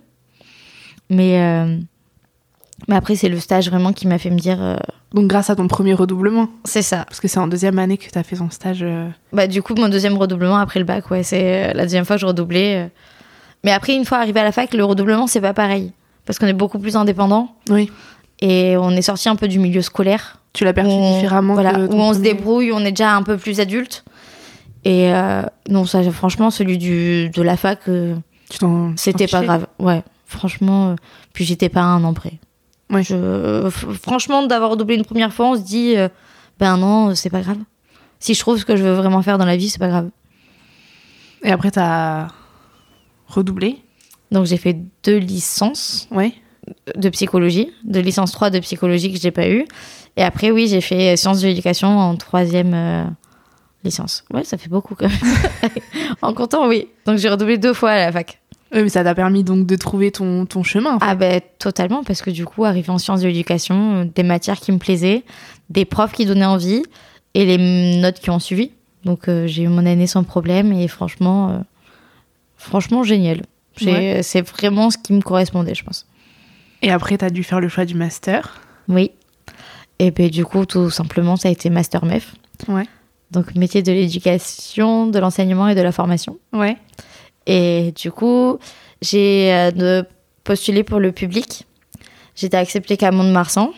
Mais, 1.10 1.40
euh, 1.42 1.78
mais 2.88 2.96
après, 2.96 3.16
c'est 3.16 3.30
le 3.30 3.40
stage 3.40 3.70
vraiment 3.70 3.92
qui 3.94 4.08
m'a 4.08 4.18
fait 4.18 4.30
me 4.30 4.38
dire 4.40 4.62
euh, 4.62 4.76
Donc 5.14 5.28
grâce 5.28 5.50
à 5.50 5.56
ton 5.56 5.68
premier 5.68 5.94
redoublement. 5.94 6.48
c'est 6.66 6.82
ça. 6.82 7.06
Parce 7.06 7.20
que 7.20 7.28
c'est 7.28 7.40
en 7.40 7.48
deuxième 7.48 7.80
année 7.80 7.98
que 7.98 8.10
t'as 8.10 8.24
fait 8.24 8.36
ton 8.38 8.50
stage. 8.50 8.80
euh, 8.84 9.10
Bah, 9.34 9.48
du 9.48 9.62
coup, 9.62 9.74
mon 9.76 9.90
deuxième 9.90 10.18
redoublement 10.18 10.58
après 10.58 10.80
le 10.80 10.86
bac, 10.86 11.10
ouais, 11.12 11.24
c'est 11.24 11.70
euh, 11.70 11.74
la 11.74 11.84
deuxième 11.84 12.06
fois 12.06 12.16
que 12.16 12.22
je 12.22 12.26
redoublais. 12.28 12.86
euh. 12.86 12.88
Mais 13.64 13.72
après, 13.72 13.96
une 13.96 14.06
fois 14.06 14.20
arrivé 14.20 14.40
à 14.40 14.44
la 14.44 14.52
fac, 14.52 14.74
le 14.74 14.84
redoublement, 14.86 15.26
c'est 15.28 15.42
pas 15.42 15.54
pareil. 15.54 15.92
Parce 16.26 16.38
qu'on 16.40 16.48
est 16.48 16.54
beaucoup 16.54 16.80
plus 16.80 16.96
indépendant 16.96 17.54
Oui. 17.70 17.92
et 18.42 18.76
on 18.78 18.92
est 18.92 19.02
sorti 19.02 19.28
un 19.30 19.36
peu 19.36 19.48
du 19.48 19.60
milieu 19.60 19.82
scolaire. 19.82 20.40
Tu 20.54 20.64
l'as 20.64 20.74
perçu 20.74 20.92
on- 20.92 21.16
différemment. 21.16 21.54
voilà, 21.54 21.74
que 21.74 21.80
où 21.94 21.96
on 21.96 22.14
se 22.14 22.20
débrouille, 22.20 22.72
on 22.72 22.80
est 22.82 22.92
déjà 22.92 23.16
un 23.16 23.24
peu 23.24 23.38
plus 23.38 23.60
adulte. 23.60 24.04
Et 24.86 25.14
euh, 25.14 25.42
non, 25.70 25.86
ça, 25.86 26.04
franchement, 26.12 26.52
celui 26.52 26.78
du, 26.78 27.30
de 27.30 27.42
la 27.42 27.58
fac, 27.58 27.80
euh, 27.88 28.16
c'était 28.96 29.28
pas 29.28 29.42
grave. 29.44 29.68
Ouais, 29.80 30.04
franchement. 30.26 30.90
euh, 30.92 30.96
puis 31.34 31.46
j'étais 31.46 31.70
pas 31.70 31.82
un 31.82 32.04
an 32.04 32.14
près. 32.14 32.34
Ouais. 32.92 33.02
Je, 33.04 33.70
franchement, 34.02 34.46
d'avoir 34.46 34.72
redoublé 34.72 34.96
une 34.96 35.06
première 35.06 35.34
fois, 35.34 35.48
on 35.52 35.56
se 35.56 35.62
dit, 35.62 35.96
ben 36.60 36.78
non, 36.78 37.16
c'est 37.16 37.30
pas 37.32 37.42
grave. 37.42 37.58
Si 38.20 38.34
je 38.36 38.40
trouve 38.40 38.58
ce 38.60 38.66
que 38.66 38.76
je 38.76 38.84
veux 38.84 38.94
vraiment 38.94 39.22
faire 39.22 39.38
dans 39.38 39.46
la 39.46 39.58
vie, 39.58 39.70
c'est 39.70 39.80
pas 39.80 39.88
grave. 39.88 40.10
Et 41.44 41.52
après, 41.52 41.72
t'as 41.72 42.28
redoublé? 43.28 43.78
Donc 44.32 44.46
j'ai 44.46 44.58
fait 44.58 44.78
deux 45.04 45.18
licences 45.18 46.08
Ouais. 46.12 46.34
de 46.96 47.10
psychologie, 47.10 47.72
de 47.84 48.00
licence 48.00 48.32
3 48.32 48.50
de 48.50 48.60
psychologie 48.60 49.12
que 49.14 49.20
j'ai 49.20 49.32
pas 49.32 49.50
eu. 49.50 49.66
Et 50.18 50.24
après, 50.24 50.52
oui, 50.52 50.68
j'ai 50.68 50.82
fait 50.82 51.18
sciences 51.18 51.42
de 51.42 51.48
l'éducation 51.48 51.98
en 51.98 52.16
troisième 52.16 52.74
euh, 52.74 53.04
licence. 53.84 54.24
Ouais, 54.32 54.44
ça 54.44 54.58
fait 54.58 54.70
beaucoup 54.70 54.96
quand 54.96 55.10
même. 55.10 55.72
en 56.22 56.34
comptant, 56.34 56.68
oui. 56.68 56.88
Donc 57.06 57.18
j'ai 57.18 57.30
redoublé 57.30 57.58
deux 57.58 57.74
fois 57.74 57.92
à 57.92 57.98
la 57.98 58.12
fac. 58.12 58.40
Oui, 58.74 58.84
mais 58.84 58.90
ça 58.90 59.04
t'a 59.04 59.14
permis 59.14 59.44
donc 59.44 59.68
de 59.68 59.76
trouver 59.76 60.12
ton, 60.12 60.46
ton 60.46 60.64
chemin. 60.64 60.96
en 60.96 61.00
fait. 61.00 61.06
Ah 61.08 61.16
ben 61.16 61.42
totalement, 61.60 62.04
parce 62.04 62.22
que 62.22 62.32
du 62.32 62.46
coup, 62.46 62.66
arrivé 62.66 62.90
en 62.90 62.98
sciences 62.98 63.22
de 63.22 63.28
l'éducation, 63.28 64.06
des 64.14 64.24
matières 64.24 64.60
qui 64.60 64.72
me 64.72 64.80
plaisaient, 64.80 65.24
des 65.70 65.86
profs 65.86 66.14
qui 66.14 66.26
donnaient 66.26 66.46
envie 66.46 66.84
et 67.36 67.46
les 67.46 68.00
notes 68.02 68.20
qui 68.20 68.30
ont 68.30 68.40
suivi. 68.40 68.72
Donc 69.06 69.28
euh, 69.28 69.48
j'ai 69.48 69.64
eu 69.64 69.68
mon 69.68 69.86
année 69.86 70.08
sans 70.08 70.24
problème 70.24 70.72
et 70.74 70.88
franchement, 70.88 71.50
euh, 71.50 71.60
franchement 72.58 73.04
génial. 73.04 73.44
Ouais. 73.82 74.22
C'est 74.24 74.42
vraiment 74.42 74.90
ce 74.92 74.98
qui 74.98 75.14
me 75.14 75.22
correspondait, 75.22 75.76
je 75.76 75.84
pense. 75.84 76.08
Et 76.82 76.92
après, 76.92 77.18
t'as 77.18 77.30
dû 77.30 77.44
faire 77.44 77.60
le 77.60 77.70
choix 77.70 77.86
du 77.86 77.96
master. 77.96 78.60
Oui. 78.88 79.12
Et 80.00 80.12
ben 80.12 80.30
du 80.30 80.46
coup, 80.46 80.66
tout 80.66 80.90
simplement, 80.90 81.36
ça 81.36 81.50
a 81.50 81.52
été 81.52 81.70
master 81.70 82.06
MEF. 82.06 82.36
Ouais. 82.68 82.86
Donc 83.32 83.56
métier 83.56 83.82
de 83.82 83.92
l'éducation, 83.92 85.08
de 85.08 85.20
l'enseignement 85.20 85.68
et 85.68 85.76
de 85.76 85.82
la 85.82 85.92
formation. 85.92 86.38
Ouais. 86.52 86.78
Et 87.46 87.94
du 87.96 88.12
coup, 88.12 88.60
j'ai 89.02 89.54
euh, 89.54 90.04
postulé 90.44 90.84
pour 90.84 91.00
le 91.00 91.12
public. 91.12 91.66
J'étais 92.36 92.58
acceptée 92.58 92.98
qu'à 92.98 93.12
Mont-de-Marsan. 93.12 93.72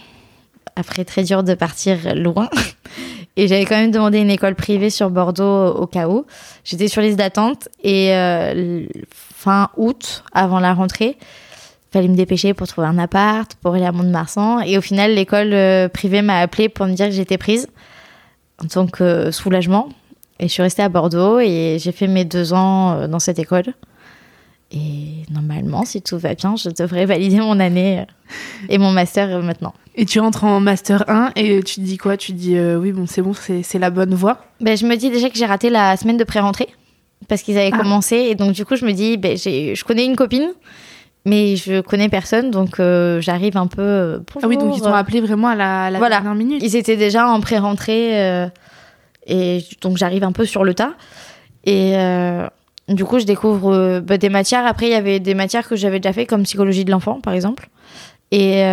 Après, 0.76 1.06
très 1.06 1.24
dur 1.24 1.44
de 1.44 1.54
partir 1.54 2.16
loin. 2.16 2.50
Et 3.38 3.48
j'avais 3.48 3.66
quand 3.66 3.76
même 3.76 3.92
demandé 3.92 4.20
une 4.20 4.30
école 4.30 4.56
privée 4.56 4.90
sur 4.90 5.10
Bordeaux 5.10 5.68
au 5.68 5.88
cas 5.88 6.08
où. 6.08 6.26
J'étais 6.64 6.88
sur 6.88 7.02
liste 7.02 7.18
d'attente 7.18 7.68
et 7.84 8.14
euh, 8.16 8.86
fin 9.12 9.70
août, 9.76 10.24
avant 10.32 10.62
la 10.62 10.74
rentrée, 10.74 11.18
fallait 11.96 12.10
me 12.10 12.16
dépêcher 12.16 12.54
pour 12.54 12.68
trouver 12.68 12.88
un 12.88 12.98
appart, 12.98 13.56
pour 13.62 13.74
aller 13.76 13.86
à 13.86 13.92
Mont-de-Marsan. 13.94 14.60
Et 14.62 14.78
au 14.78 14.82
final, 14.82 15.14
l'école 15.16 15.54
euh, 15.54 15.88
privée 15.88 16.22
m'a 16.22 16.40
appelé 16.40 16.68
pour 16.68 16.86
me 16.88 16.94
dire 16.94 17.06
que 17.06 17.14
j'étais 17.14 17.38
prise. 17.38 17.68
Donc, 18.76 19.00
euh, 19.00 19.32
soulagement. 19.32 19.88
Et 20.40 20.48
je 20.50 20.52
suis 20.54 20.62
restée 20.62 20.82
à 20.84 20.90
Bordeaux 20.90 21.40
et 21.40 21.78
j'ai 21.80 21.94
fait 21.94 22.08
mes 22.08 22.26
deux 22.26 22.52
ans 22.52 22.92
euh, 22.94 23.08
dans 23.08 23.20
cette 23.20 23.40
école. 23.40 23.64
Et 24.72 25.24
normalement, 25.32 25.86
si 25.86 26.02
tout 26.02 26.18
va 26.18 26.34
bien, 26.34 26.56
je 26.58 26.70
devrais 26.70 27.06
valider 27.14 27.38
mon 27.38 27.60
année 27.62 28.04
et 28.68 28.78
mon 28.78 28.92
master 28.92 29.42
maintenant. 29.42 29.74
Et 29.96 30.06
tu 30.06 30.20
rentres 30.20 30.44
en 30.44 30.60
master 30.60 31.06
1 31.08 31.32
et 31.38 31.64
tu 31.64 31.76
te 31.76 31.82
dis 31.82 31.96
quoi? 31.98 32.18
Tu 32.18 32.34
te 32.34 32.38
dis 32.38 32.58
euh, 32.58 32.78
oui, 32.78 32.92
bon, 32.92 33.06
c'est 33.08 33.22
bon, 33.22 33.32
c'est 33.34 33.80
la 33.80 33.90
bonne 33.90 34.14
voie. 34.14 34.40
Ben, 34.60 34.76
je 34.76 34.86
me 34.86 34.96
dis 34.98 35.10
déjà 35.10 35.30
que 35.30 35.38
j'ai 35.38 35.46
raté 35.46 35.70
la 35.70 35.96
semaine 35.96 36.18
de 36.18 36.26
pré-rentrée 36.26 36.68
parce 37.30 37.42
qu'ils 37.42 37.58
avaient 37.58 37.72
Ah. 37.74 37.78
commencé. 37.78 38.16
Et 38.18 38.36
donc, 38.36 38.52
du 38.52 38.66
coup, 38.66 38.76
je 38.76 38.86
me 38.86 38.92
dis, 38.92 39.16
ben, 39.16 39.38
je 39.38 39.82
connais 39.86 40.04
une 40.06 40.18
copine, 40.18 40.50
mais 41.26 41.56
je 41.56 41.82
connais 41.82 42.08
personne. 42.10 42.52
Donc, 42.52 42.80
euh, 42.80 43.20
j'arrive 43.22 43.58
un 43.58 43.68
peu. 43.68 43.82
euh, 43.82 44.20
Ah 44.42 44.48
oui, 44.48 44.58
donc 44.58 44.76
ils 44.78 44.82
t'ont 44.82 44.94
appelé 44.94 45.22
vraiment 45.22 45.48
à 45.50 45.56
la, 45.56 45.86
à 45.86 45.90
la 45.92 45.98
Voilà. 46.00 46.18
dernière 46.18 46.36
minute. 46.36 46.62
Ils 46.64 46.76
étaient 46.76 46.98
déjà 46.98 47.28
en 47.28 47.40
pré-rentrée 47.42 48.22
euh, 48.24 48.48
et 49.28 49.64
donc 49.82 49.98
j'arrive 49.98 50.24
un 50.24 50.32
peu 50.32 50.46
sur 50.46 50.64
le 50.64 50.74
tas. 50.74 50.94
Et 51.66 51.94
du 52.88 53.04
coup, 53.06 53.18
je 53.20 53.26
découvre 53.26 54.00
bah, 54.00 54.18
des 54.18 54.30
matières. 54.30 54.66
Après, 54.68 54.86
il 54.86 54.92
y 54.92 54.96
avait 54.96 55.20
des 55.20 55.34
matières 55.34 55.68
que 55.68 55.76
j'avais 55.76 56.00
déjà 56.00 56.14
fait, 56.14 56.26
comme 56.28 56.44
psychologie 56.44 56.86
de 56.86 56.92
l'enfant, 56.92 57.20
par 57.22 57.34
exemple. 57.34 57.70
Et 58.32 58.64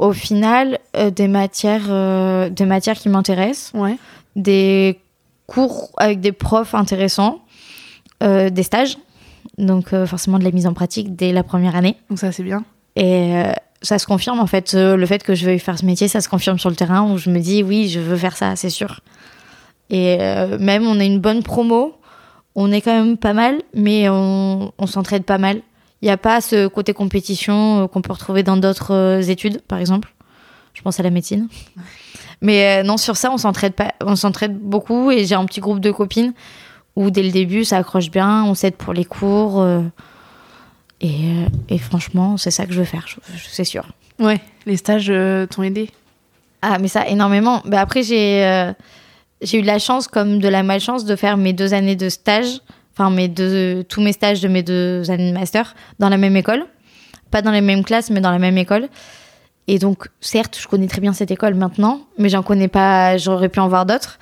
au 0.00 0.12
final, 0.12 0.78
des 1.14 1.28
matières, 1.28 2.50
des 2.50 2.66
matières 2.66 2.96
qui 2.96 3.08
m'intéressent, 3.08 3.70
Ouais. 3.80 3.96
des 4.34 4.98
cours 5.46 5.90
avec 5.98 6.20
des 6.20 6.32
profs 6.32 6.74
intéressants, 6.74 7.40
euh, 8.24 8.50
des 8.50 8.62
stages. 8.64 8.96
Donc 9.58 9.92
euh, 9.92 10.06
forcément 10.06 10.38
de 10.38 10.44
la 10.44 10.50
mise 10.50 10.66
en 10.66 10.74
pratique 10.74 11.14
dès 11.14 11.32
la 11.32 11.42
première 11.42 11.76
année. 11.76 11.96
Donc 12.08 12.18
ça, 12.18 12.32
c'est 12.32 12.42
bien. 12.42 12.64
Et 12.96 13.36
euh, 13.36 13.52
ça 13.80 13.98
se 13.98 14.06
confirme 14.06 14.40
en 14.40 14.46
fait, 14.46 14.74
euh, 14.74 14.96
le 14.96 15.06
fait 15.06 15.22
que 15.22 15.34
je 15.34 15.44
veuille 15.44 15.58
faire 15.58 15.78
ce 15.78 15.84
métier, 15.84 16.08
ça 16.08 16.20
se 16.20 16.28
confirme 16.28 16.58
sur 16.58 16.70
le 16.70 16.76
terrain 16.76 17.10
où 17.10 17.18
je 17.18 17.30
me 17.30 17.38
dis 17.38 17.62
oui, 17.62 17.88
je 17.88 18.00
veux 18.00 18.16
faire 18.16 18.36
ça, 18.36 18.56
c'est 18.56 18.70
sûr. 18.70 19.00
Et 19.90 20.16
même 20.58 20.86
on 20.86 20.98
a 21.00 21.04
une 21.04 21.20
bonne 21.20 21.42
promo, 21.42 21.94
on 22.54 22.72
est 22.72 22.80
quand 22.80 22.94
même 22.94 23.18
pas 23.18 23.34
mal, 23.34 23.60
mais 23.74 24.08
on, 24.08 24.72
on 24.78 24.86
s'entraide 24.86 25.24
pas 25.24 25.36
mal. 25.36 25.60
Il 26.00 26.06
n'y 26.06 26.10
a 26.10 26.16
pas 26.16 26.40
ce 26.40 26.66
côté 26.66 26.94
compétition 26.94 27.88
qu'on 27.88 28.00
peut 28.00 28.14
retrouver 28.14 28.42
dans 28.42 28.56
d'autres 28.56 29.20
études, 29.28 29.60
par 29.60 29.78
exemple. 29.78 30.14
Je 30.72 30.80
pense 30.80 30.98
à 30.98 31.02
la 31.02 31.10
médecine. 31.10 31.48
Mais 32.40 32.82
non, 32.84 32.96
sur 32.96 33.18
ça, 33.18 33.30
on 33.30 33.36
s'entraide 33.36 33.74
pas, 33.74 33.92
on 34.00 34.16
s'entraide 34.16 34.58
beaucoup 34.58 35.10
et 35.10 35.26
j'ai 35.26 35.34
un 35.34 35.44
petit 35.44 35.60
groupe 35.60 35.80
de 35.80 35.90
copines 35.90 36.32
où 36.96 37.10
dès 37.10 37.22
le 37.22 37.30
début, 37.30 37.64
ça 37.64 37.78
accroche 37.78 38.10
bien, 38.10 38.44
on 38.44 38.54
s'aide 38.54 38.76
pour 38.76 38.92
les 38.92 39.04
cours. 39.04 39.60
euh, 39.60 39.82
et, 41.00 41.08
euh, 41.08 41.46
et 41.68 41.78
franchement, 41.78 42.36
c'est 42.36 42.50
ça 42.50 42.66
que 42.66 42.72
je 42.72 42.78
veux 42.78 42.84
faire, 42.84 43.06
c'est 43.48 43.64
sûr. 43.64 43.86
Ouais, 44.18 44.40
les 44.66 44.76
stages 44.76 45.10
euh, 45.10 45.46
t'ont 45.46 45.62
aidé? 45.62 45.90
Ah, 46.60 46.78
mais 46.78 46.88
ça, 46.88 47.08
énormément. 47.08 47.60
Bah, 47.64 47.80
après, 47.80 48.02
j'ai 48.04 48.44
euh, 48.44 48.72
j'ai 49.40 49.58
eu 49.58 49.62
de 49.62 49.66
la 49.66 49.80
chance, 49.80 50.06
comme 50.06 50.38
de 50.38 50.48
la 50.48 50.62
malchance, 50.62 51.04
de 51.04 51.16
faire 51.16 51.36
mes 51.36 51.52
deux 51.52 51.74
années 51.74 51.96
de 51.96 52.08
stage, 52.08 52.60
enfin, 52.94 53.10
mes 53.10 53.26
deux, 53.26 53.82
tous 53.88 54.00
mes 54.00 54.12
stages 54.12 54.40
de 54.40 54.46
mes 54.46 54.62
deux 54.62 55.10
années 55.10 55.32
de 55.32 55.36
master 55.36 55.74
dans 55.98 56.08
la 56.08 56.18
même 56.18 56.36
école. 56.36 56.66
Pas 57.32 57.42
dans 57.42 57.50
les 57.50 57.62
mêmes 57.62 57.82
classes, 57.82 58.10
mais 58.10 58.20
dans 58.20 58.30
la 58.30 58.38
même 58.38 58.58
école. 58.58 58.88
Et 59.66 59.78
donc, 59.78 60.08
certes, 60.20 60.58
je 60.60 60.68
connais 60.68 60.86
très 60.86 61.00
bien 61.00 61.12
cette 61.12 61.30
école 61.30 61.54
maintenant, 61.54 62.02
mais 62.18 62.28
j'en 62.28 62.42
connais 62.42 62.68
pas, 62.68 63.16
j'aurais 63.16 63.48
pu 63.48 63.58
en 63.58 63.68
voir 63.68 63.86
d'autres. 63.86 64.18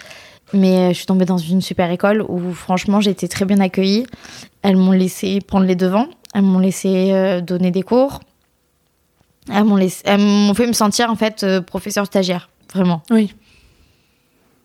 Mais 0.53 0.77
euh, 0.77 0.89
je 0.89 0.95
suis 0.95 1.07
tombée 1.07 1.25
dans 1.27 1.39
une 1.39 1.61
super 1.63 1.91
école 1.91 2.25
où, 2.29 2.53
franchement, 2.53 3.01
j'ai 3.01 3.11
été 3.11 3.29
très 3.29 3.45
bien 3.45 3.61
accueillie. 3.61 4.05
Elles 4.63 4.77
m'ont 4.77 4.93
laissé 4.93 5.41
prendre 5.41 5.67
les 5.67 5.77
devants, 5.77 6.09
elles 6.35 6.43
m'ont 6.43 6.59
laissé 6.59 7.13
euh, 7.13 7.41
donner 7.41 7.71
des 7.71 7.83
cours. 7.83 8.21
Elles 9.53 9.65
m'ont 9.65 9.77
laissé- 9.77 10.03
elles 10.05 10.21
m'ont 10.21 10.55
fait 10.55 10.67
me 10.67 10.73
sentir, 10.73 11.11
en 11.11 11.17
fait, 11.17 11.43
euh, 11.45 11.61
professeur 11.61 12.07
stagiaire, 12.07 12.51
vraiment. 12.75 13.03
Oui. 13.11 13.33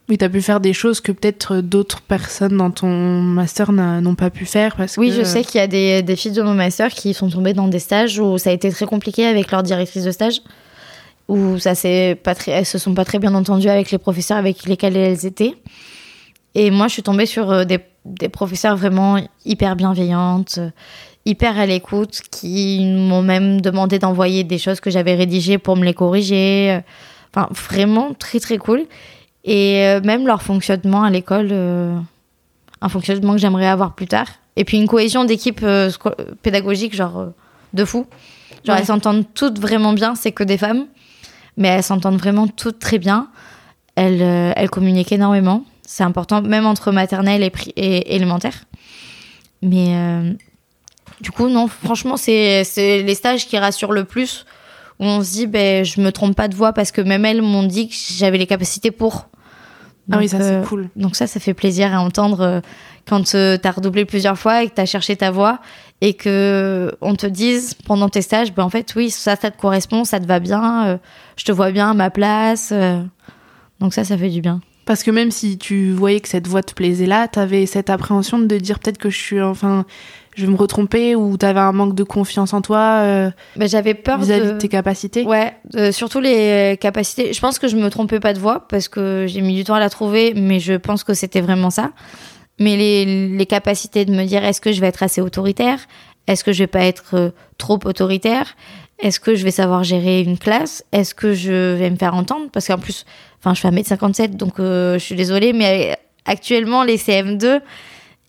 Oui, 0.08 0.20
t'as 0.20 0.30
pu 0.30 0.40
faire 0.42 0.60
des 0.60 0.74
choses 0.74 1.02
que 1.02 1.12
peut-être 1.12 1.62
d'autres 1.62 2.02
personnes 2.02 2.58
dans 2.58 2.70
ton 2.70 2.88
master 3.22 3.72
n'ont 3.72 4.14
pas 4.14 4.30
pu 4.30 4.46
faire 4.46 4.76
parce 4.76 4.98
Oui, 4.98 5.10
que... 5.10 5.16
je 5.16 5.24
sais 5.24 5.44
qu'il 5.44 5.60
y 5.60 5.64
a 5.64 5.68
des, 5.68 6.04
des 6.04 6.16
filles 6.16 6.32
de 6.34 6.44
mon 6.44 6.54
master 6.54 6.92
qui 6.92 7.16
sont 7.16 7.28
tombées 7.30 7.54
dans 7.54 7.68
des 7.68 7.80
stages 7.80 8.20
où 8.20 8.38
ça 8.38 8.52
a 8.52 8.54
été 8.54 8.70
très 8.70 8.86
compliqué 8.86 9.26
avec 9.26 9.50
leur 9.50 9.64
directrice 9.64 10.04
de 10.04 10.12
stage, 10.12 10.42
où 11.28 11.58
ça 11.58 11.74
pas 12.24 12.36
très, 12.36 12.52
elles 12.52 12.66
se 12.66 12.78
sont 12.78 12.94
pas 12.94 13.06
très 13.06 13.20
bien 13.20 13.34
entendues 13.34 13.70
avec 13.70 13.92
les 13.92 13.98
professeurs 13.98 14.38
avec 14.38 14.66
lesquels 14.66 14.96
elles 14.96 15.26
étaient. 15.26 15.56
Et 16.54 16.72
moi, 16.72 16.88
je 16.88 16.94
suis 16.94 17.04
tombée 17.04 17.26
sur 17.26 17.52
euh, 17.52 17.64
des, 17.66 17.80
des 18.06 18.30
professeurs 18.30 18.78
vraiment 18.78 19.18
hyper 19.44 19.76
bienveillantes, 19.76 20.56
euh, 20.60 20.70
hyper 21.26 21.58
à 21.58 21.66
l'écoute, 21.66 22.22
qui 22.32 22.86
m'ont 22.86 23.24
même 23.24 23.60
demandé 23.60 24.00
d'envoyer 24.00 24.44
des 24.44 24.58
choses 24.58 24.80
que 24.80 24.90
j'avais 24.90 25.16
rédigées 25.16 25.58
pour 25.58 25.76
me 25.76 25.84
les 25.84 25.94
corriger. 25.94 26.80
Enfin, 27.34 27.50
vraiment 27.52 28.14
très 28.14 28.40
très 28.40 28.58
cool. 28.58 28.86
Et 29.44 29.84
euh, 29.86 30.02
même 30.02 30.26
leur 30.26 30.42
fonctionnement 30.42 31.04
à 31.04 31.10
l'école, 31.10 31.50
euh, 31.52 31.98
un 32.82 32.90
fonctionnement 32.90 33.34
que 33.34 33.40
j'aimerais 33.40 33.68
avoir 33.68 33.94
plus 33.94 34.08
tard. 34.08 34.28
Et 34.56 34.64
puis 34.64 34.78
une 34.78 34.88
cohésion 34.88 35.26
d'équipe 35.26 35.60
euh, 35.64 35.92
pédagogique, 36.42 36.96
genre 36.96 37.20
euh, 37.20 37.28
de 37.74 37.84
fou. 37.86 38.06
Genre 38.64 38.76
Ouais. 38.76 38.82
elles 38.82 38.88
s'entendent 38.88 39.26
toutes 39.34 39.60
vraiment 39.60 39.94
bien, 39.94 40.16
c'est 40.16 40.32
que 40.32 40.44
des 40.44 40.58
femmes, 40.58 40.86
mais 41.58 41.70
elles 41.70 41.84
s'entendent 41.84 42.18
vraiment 42.18 42.48
toutes 42.48 42.80
très 42.80 42.98
bien. 42.98 43.30
Elles, 43.96 44.22
euh, 44.22 44.54
elles 44.56 44.70
communiquent 44.70 45.12
énormément. 45.12 45.64
C'est 45.84 46.04
important, 46.04 46.42
même 46.42 46.66
entre 46.66 46.92
maternelle 46.92 47.44
et, 47.44 47.52
et 47.76 48.16
élémentaire. 48.16 48.66
Mais 49.62 49.96
euh, 49.96 50.34
du 51.22 51.32
coup, 51.32 51.48
non, 51.48 51.68
franchement, 51.68 52.18
c'est 52.18 52.64
c'est 52.64 53.04
les 53.04 53.16
stages 53.16 53.48
qui 53.48 53.58
rassurent 53.58 53.94
le 53.94 54.04
plus. 54.04 54.46
Où 55.00 55.06
on 55.06 55.22
se 55.22 55.32
dit, 55.32 55.48
ben, 55.48 55.84
je 55.84 56.00
me 56.00 56.12
trompe 56.12 56.36
pas 56.36 56.48
de 56.48 56.56
voix 56.56 56.72
parce 56.72 56.92
que 56.92 57.02
même 57.02 57.26
elles 57.26 57.42
m'ont 57.42 57.64
dit 57.64 57.90
que 57.90 57.96
j'avais 58.18 58.38
les 58.38 58.48
capacités 58.48 58.92
pour. 58.92 59.28
Ah 60.12 60.18
oui, 60.20 60.30
Donc, 60.30 60.30
ça 60.30 60.38
euh, 60.46 60.62
c'est 60.62 60.68
cool. 60.70 60.90
donc 60.96 61.16
ça, 61.16 61.26
ça 61.28 61.40
fait 61.40 61.54
plaisir 61.54 61.94
à 61.94 62.00
entendre 62.00 62.42
euh, 62.42 62.62
quand 63.08 63.34
euh, 63.36 63.58
t'as 63.58 63.72
redoublé 63.72 64.06
plusieurs 64.06 64.38
fois 64.38 64.64
et 64.64 64.70
que 64.70 64.74
t'as 64.76 64.86
cherché 64.86 65.16
ta 65.16 65.32
voix 65.32 65.60
et 66.02 66.14
que 66.14 66.96
on 67.02 67.16
te 67.16 67.26
dise 67.26 67.74
pendant 67.74 68.10
tes 68.10 68.22
stages, 68.22 68.54
ben 68.54 68.64
en 68.64 68.70
fait 68.70 68.94
oui, 68.96 69.10
ça, 69.10 69.36
ça 69.36 69.50
te 69.52 69.60
correspond, 69.60 70.04
ça 70.04 70.20
te 70.20 70.26
va 70.26 70.40
bien, 70.40 70.86
euh, 70.88 70.98
je 71.38 71.46
te 71.46 71.52
vois 71.52 71.72
bien 71.72 71.90
à 71.90 71.94
ma 71.94 72.10
place. 72.12 72.70
euh. 72.72 73.02
donc 73.80 73.94
ça, 73.94 74.04
ça 74.04 74.18
fait 74.18 74.30
du 74.30 74.42
bien. 74.42 74.62
Parce 74.86 75.04
que 75.04 75.12
même 75.12 75.32
si 75.32 75.58
tu 75.58 75.92
voyais 75.92 76.20
que 76.20 76.28
cette 76.28 76.48
voie 76.48 76.62
te 76.62 76.74
plaisait 76.74 77.08
là, 77.08 77.28
t'avais 77.28 77.66
cette 77.66 77.90
appréhension 77.90 78.40
de 78.40 78.58
dire 78.58 78.80
peut-être 78.80 79.00
que 79.00 79.10
je 79.10 79.18
suis, 79.18 79.42
enfin, 79.42 79.86
je 80.36 80.46
vais 80.46 80.52
me 80.52 80.58
retromper 80.58 81.16
ou 81.16 81.38
t'avais 81.38 81.60
un 81.60 81.72
manque 81.72 81.96
de 81.96 82.04
confiance 82.04 82.54
en 82.54 82.62
toi 82.62 83.00
euh, 83.02 83.32
Ben, 83.56 83.68
j'avais 83.68 83.96
peur 83.96 84.20
vis-à-vis 84.20 84.48
de... 84.48 84.52
de 84.54 84.58
tes 84.58 84.70
capacités. 84.70 85.24
Ouais, 85.24 85.54
euh, 85.76 85.92
surtout 85.92 86.20
les 86.20 86.78
capacités. 86.80 87.34
Je 87.34 87.40
pense 87.40 87.58
que 87.58 87.68
je 87.68 87.76
me 87.78 87.90
trompais 87.90 88.20
pas 88.20 88.34
de 88.34 88.40
voix 88.40 88.68
parce 88.68 88.88
que 88.88 89.26
j'ai 89.28 89.42
mis 89.42 89.56
du 89.56 89.64
temps 89.64 89.76
à 89.76 89.80
la 89.80 89.90
trouver, 89.90 90.34
mais 90.36 90.60
je 90.60 90.74
pense 90.74 91.04
que 91.04 91.14
c'était 91.14 91.42
vraiment 91.42 91.72
ça. 91.72 91.92
Mais 92.60 92.78
les, 92.78 93.28
les 93.30 93.46
capacités 93.46 94.06
de 94.06 94.12
me 94.12 94.24
dire 94.26 94.46
est-ce 94.46 94.62
que 94.62 94.72
je 94.72 94.82
vais 94.82 94.88
être 94.88 95.04
assez 95.04 95.20
autoritaire? 95.20 95.80
Est-ce 96.28 96.44
que 96.44 96.54
je 96.54 96.60
vais 96.60 96.68
pas 96.68 96.86
être 96.86 97.16
euh, 97.16 97.30
trop 97.58 97.80
autoritaire? 97.86 98.56
Est-ce 99.00 99.20
que 99.20 99.36
je 99.36 99.44
vais 99.44 99.52
savoir 99.52 99.84
gérer 99.84 100.22
une 100.22 100.38
classe? 100.38 100.84
Est-ce 100.92 101.14
que 101.14 101.34
je 101.34 101.76
vais 101.76 101.90
me 101.90 101.98
faire 101.98 102.16
entendre? 102.16 102.50
Parce 102.52 102.68
qu'en 102.68 102.78
plus, 102.78 103.06
enfin, 103.40 103.54
je 103.54 103.60
fais 103.62 103.70
1m57, 103.70 104.36
donc 104.38 104.60
euh, 104.60 104.94
je 104.94 105.04
suis 105.04 105.16
désolée, 105.16 105.52
mais 105.52 105.92
euh, 105.92 105.96
actuellement, 106.26 106.84
les 106.84 106.98
CM2, 106.98 107.62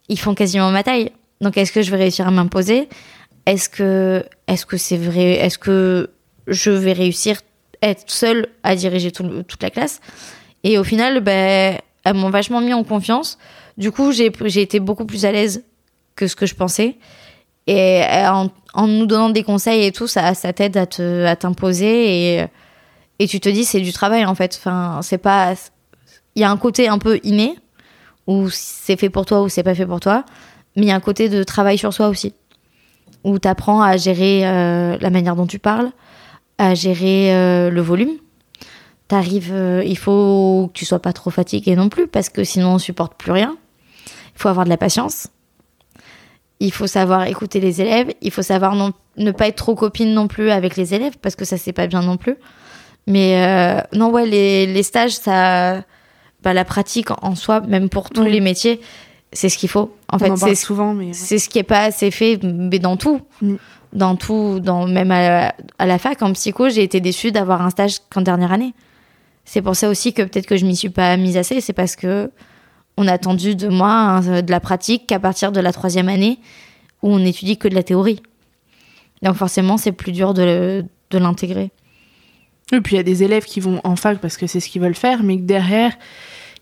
ils 0.09 0.19
font 0.19 0.35
quasiment 0.35 0.71
ma 0.71 0.83
taille. 0.83 1.13
Donc, 1.41 1.57
est-ce 1.57 1.71
que 1.71 1.83
je 1.83 1.91
vais 1.91 1.99
réussir 1.99 2.27
à 2.27 2.31
m'imposer? 2.31 2.89
Est-ce 3.47 3.69
que 3.69 4.25
est-ce 4.49 4.77
c'est 4.77 4.97
vrai? 4.97 5.35
Est-ce 5.35 5.59
que 5.59 6.11
je 6.49 6.71
vais 6.71 6.93
réussir 6.93 7.41
à 7.81 7.89
être 7.89 8.11
seule 8.11 8.49
à 8.65 8.75
diriger 8.75 9.13
toute 9.13 9.63
la 9.63 9.71
classe? 9.71 10.01
Et 10.65 10.79
au 10.79 10.85
final, 10.85 11.21
ben, 11.21 11.79
elles 12.05 12.15
m'ont 12.15 12.31
vachement 12.31 12.61
mis 12.61 12.75
en 12.75 12.83
confiance. 12.83 13.39
Du 13.79 13.93
coup, 13.93 14.11
j'ai 14.11 14.33
j'ai 14.47 14.63
été 14.63 14.81
beaucoup 14.81 15.05
plus 15.05 15.25
à 15.25 15.33
l'aise 15.33 15.65
que 16.17 16.27
ce 16.27 16.35
que 16.35 16.47
je 16.47 16.55
pensais. 16.55 16.97
Et 17.67 18.03
euh, 18.03 18.31
en, 18.31 18.51
en 18.77 18.87
nous 18.87 19.07
donnant 19.07 19.31
des 19.31 19.43
conseils 19.43 19.85
et 19.85 19.93
tout, 19.93 20.07
ça, 20.07 20.33
t'aide 20.35 20.77
à 20.77 20.87
te- 20.87 21.25
à 21.25 21.35
t'imposer 21.37 22.35
et, 22.39 22.47
et 23.19 23.27
tu 23.27 23.41
te 23.41 23.49
dis 23.49 23.65
c'est 23.65 23.81
du 23.81 23.93
travail 23.93 24.25
en 24.25 24.35
fait. 24.35 24.57
Enfin, 24.59 25.01
c'est 25.03 25.19
pas. 25.19 25.55
Il 26.35 26.43
y 26.43 26.45
a 26.45 26.51
un 26.51 26.57
côté 26.57 26.87
un 26.89 26.99
peu 26.99 27.19
inné 27.25 27.57
où 28.27 28.49
c'est 28.51 28.97
fait 28.97 29.11
pour 29.11 29.25
toi 29.27 29.43
ou 29.43 29.49
c'est 29.49 29.63
pas 29.63 29.75
fait 29.75 29.87
pour 29.87 30.01
toi, 30.01 30.25
mais 30.77 30.83
il 30.83 30.89
y 30.89 30.93
a 30.93 30.95
un 30.95 31.01
côté 31.01 31.29
de 31.29 31.43
travail 31.43 31.79
sur 31.79 31.93
soi 31.93 32.09
aussi 32.09 32.35
où 33.25 33.39
tu 33.39 33.49
apprends 33.49 33.83
à 33.83 33.97
gérer 33.97 34.47
euh, 34.47 34.97
la 35.01 35.11
manière 35.11 35.35
dont 35.35 35.47
tu 35.47 35.59
parles, 35.59 35.91
à 36.59 36.75
gérer 36.75 37.35
euh, 37.35 37.71
le 37.71 37.81
volume. 37.81 38.13
T'arrives, 39.09 39.53
euh, 39.53 39.83
il 39.85 39.97
faut 39.99 40.71
que 40.73 40.79
tu 40.79 40.85
sois 40.85 41.01
pas 41.01 41.13
trop 41.13 41.31
fatigué 41.31 41.75
non 41.77 41.89
plus 41.89 42.07
parce 42.07 42.29
que 42.29 42.45
sinon 42.45 42.75
on 42.75 42.79
supporte 42.79 43.15
plus 43.15 43.33
rien. 43.33 43.57
Il 44.35 44.41
faut 44.41 44.49
avoir 44.49 44.65
de 44.65 44.71
la 44.71 44.77
patience. 44.77 45.29
Il 46.61 46.73
faut 46.73 46.87
savoir 46.87 47.27
écouter 47.27 47.61
les 47.61 47.81
élèves. 47.83 48.13
Il 48.23 48.31
faut 48.31 48.43
savoir 48.43 48.75
non- 48.75 48.93
ne 49.17 49.31
pas 49.31 49.49
être 49.49 49.57
trop 49.57 49.75
copine 49.75 50.13
non 50.15 50.27
plus 50.27 50.51
avec 50.51 50.77
les 50.77 50.95
élèves 50.95 51.15
parce 51.21 51.37
que 51.37 51.45
ça 51.45 51.57
c'est 51.59 51.73
pas 51.73 51.87
bien 51.87 52.03
non 52.03 52.17
plus. 52.17 52.37
Mais 53.07 53.43
euh, 53.45 53.81
non 53.93 54.11
ouais 54.11 54.27
les, 54.27 54.67
les 54.67 54.83
stages 54.83 55.13
ça, 55.13 55.83
bah, 56.43 56.53
la 56.55 56.65
pratique 56.65 57.09
en 57.23 57.35
soi 57.35 57.61
même 57.61 57.89
pour 57.89 58.11
tous 58.11 58.23
Oui. 58.23 58.33
les 58.33 58.41
métiers 58.41 58.81
c'est 59.33 59.49
ce 59.49 59.59
qu'il 59.59 59.69
faut. 59.69 59.95
En 60.11 60.17
On 60.17 60.19
fait 60.19 60.37
c'est 60.37 60.55
souvent, 60.55 60.95
mais 60.95 61.13
c'est 61.13 61.39
ce 61.39 61.49
qui 61.49 61.59
est 61.59 61.63
pas 61.65 61.81
assez 61.85 62.11
fait, 62.11 62.39
mais 62.43 62.79
dans 62.79 62.97
tout. 62.97 63.21
Mm. 63.43 63.57
Dans 63.93 64.17
tout, 64.17 64.61
dans, 64.61 64.87
même 64.87 65.11
à 65.11 65.29
la, 65.29 65.55
à 65.79 65.87
la 65.87 65.99
fac, 65.99 66.21
en 66.23 66.33
psycho, 66.33 66.69
j'ai 66.69 66.83
été 66.83 67.01
déçue 67.01 67.33
d'avoir 67.33 67.63
un 67.63 67.71
stage 67.71 67.99
qu'en 68.13 68.21
dernière 68.21 68.53
année. 68.53 68.75
C'est 69.45 69.63
pour 69.63 69.75
ça 69.77 69.89
aussi 69.89 70.13
que 70.13 70.23
peut-être 70.23 70.47
que 70.47 70.57
je 70.57 70.67
m'y 70.67 70.77
suis 70.77 70.89
pas 70.91 71.17
mise 71.17 71.37
assez, 71.37 71.61
c'est 71.61 71.73
parce 71.73 71.97
que 71.97 72.31
on 72.97 73.07
a 73.09 73.13
attendu 73.13 73.55
de 73.55 73.69
moi 73.69 73.91
hein, 73.91 74.43
de 74.43 74.51
la 74.51 74.61
pratique 74.61 75.07
qu'à 75.07 75.19
partir 75.19 75.53
de 75.53 75.61
la 75.61 75.73
troisième 75.73 76.09
année 76.09 76.39
où 77.03 77.11
on 77.13 77.19
étudie 77.25 77.57
que 77.59 77.69
de 77.69 77.75
la 77.75 77.83
théorie. 77.83 78.23
Donc 79.23 79.35
forcément, 79.37 79.77
c'est 79.77 79.93
plus 79.93 80.13
dur 80.13 80.35
de, 80.35 80.85
de 81.11 81.19
l'intégrer. 81.19 81.71
Et 82.73 82.81
puis 82.81 82.95
il 82.95 82.97
y 82.97 83.01
a 83.01 83.05
des 83.05 83.23
élèves 83.23 83.45
qui 83.45 83.61
vont 83.61 83.81
en 83.85 83.97
fac 83.97 84.19
parce 84.19 84.37
que 84.37 84.47
c'est 84.47 84.61
ce 84.61 84.69
qu'ils 84.69 84.83
veulent 84.83 84.95
faire, 84.95 85.23
mais 85.23 85.37
que 85.37 85.43
derrière, 85.43 85.93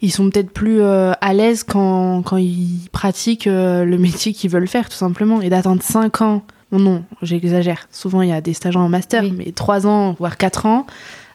ils 0.03 0.13
sont 0.13 0.29
peut-être 0.29 0.51
plus 0.51 0.81
euh, 0.83 1.13
à 1.21 1.33
l'aise 1.33 1.65
quand, 1.65 2.23
quand 2.23 2.37
ils 2.37 2.89
pratiquent 2.93 3.47
euh, 3.47 3.85
le 3.85 3.97
métier 3.97 4.33
qu'ils 4.35 4.51
veulent 4.51 4.69
faire, 4.69 4.89
tout 4.89 4.97
simplement. 4.97 5.41
Et 5.41 5.49
d'attendre 5.49 5.83
5 5.83 6.21
ans, 6.21 6.43
non, 6.73 6.79
non, 6.79 7.05
j'exagère. 7.23 7.87
Souvent, 7.91 8.21
il 8.23 8.29
y 8.29 8.33
a 8.33 8.41
des 8.41 8.53
stages 8.53 8.77
en 8.77 8.89
master, 8.89 9.23
Oui. 9.23 9.33
mais 9.37 9.53
3 9.53 9.87
ans, 9.87 10.15
voire 10.19 10.37
4 10.37 10.67
ans, 10.67 10.87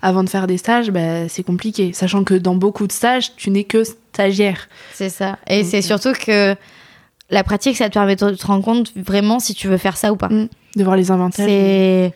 avant 0.02 0.24
de 0.24 0.30
faire 0.30 0.48
des 0.48 0.58
stages, 0.58 0.92
bah, 0.92 1.28
c'est 1.28 1.44
compliqué. 1.44 1.94
Sachant 1.94 2.24
que 2.24 2.34
dans 2.34 2.56
beaucoup 2.56 2.88
de 2.88 2.92
stages, 2.92 3.36
tu 3.36 3.50
n'es 3.50 3.66
que 3.66 3.84
stagiaire. 3.84 4.70
C'est 4.94 5.10
ça. 5.10 5.38
Et 5.48 5.64
c'est 5.64 5.80
euh, 5.80 5.82
surtout 5.82 6.14
que 6.14 6.56
la 7.30 7.44
pratique, 7.44 7.78
ça 7.78 7.90
te 7.90 7.94
permet 7.94 8.16
de 8.16 8.32
te 8.32 8.48
rendre 8.48 8.64
compte 8.64 8.92
vraiment 8.96 9.40
si 9.40 9.54
tu 9.54 9.68
veux 9.68 9.78
faire 9.78 9.98
ça 9.98 10.12
ou 10.12 10.16
pas. 10.16 10.30
Mm. 10.30 10.48
De 10.76 10.84
voir 10.84 10.96
les 10.96 11.12
inventaires. 11.12 11.46
C'est 11.46 12.14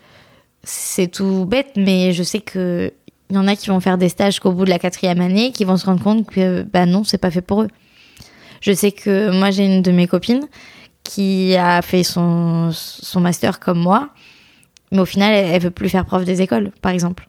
c'est 0.65 1.07
tout 1.07 1.45
bête, 1.45 1.71
mais 1.75 2.13
je 2.13 2.23
sais 2.23 2.39
que 2.39 2.93
il 3.29 3.35
y 3.35 3.39
en 3.39 3.47
a 3.47 3.55
qui 3.55 3.67
vont 3.69 3.79
faire 3.79 3.97
des 3.97 4.09
stages 4.09 4.39
qu'au 4.39 4.51
bout 4.51 4.63
de 4.63 4.69
la 4.69 4.79
quatrième 4.79 5.19
année, 5.19 5.51
qui 5.51 5.65
vont 5.65 5.75
se 5.75 5.85
rendre 5.85 6.01
compte 6.01 6.29
que 6.29 6.61
bah 6.61 6.85
non, 6.85 7.03
c'est 7.03 7.17
pas 7.17 7.31
fait 7.31 7.41
pour 7.41 7.63
eux. 7.63 7.67
Je 8.61 8.71
sais 8.71 8.91
que 8.91 9.31
moi 9.37 9.51
j'ai 9.51 9.65
une 9.65 9.81
de 9.81 9.91
mes 9.91 10.07
copines 10.07 10.47
qui 11.03 11.55
a 11.55 11.81
fait 11.81 12.03
son 12.03 12.69
son 12.71 13.19
master 13.19 13.59
comme 13.59 13.79
moi, 13.79 14.09
mais 14.91 14.99
au 14.99 15.05
final 15.05 15.33
elle, 15.33 15.51
elle 15.51 15.61
veut 15.61 15.71
plus 15.71 15.89
faire 15.89 16.05
prof 16.05 16.23
des 16.23 16.41
écoles, 16.41 16.71
par 16.81 16.93
exemple. 16.93 17.27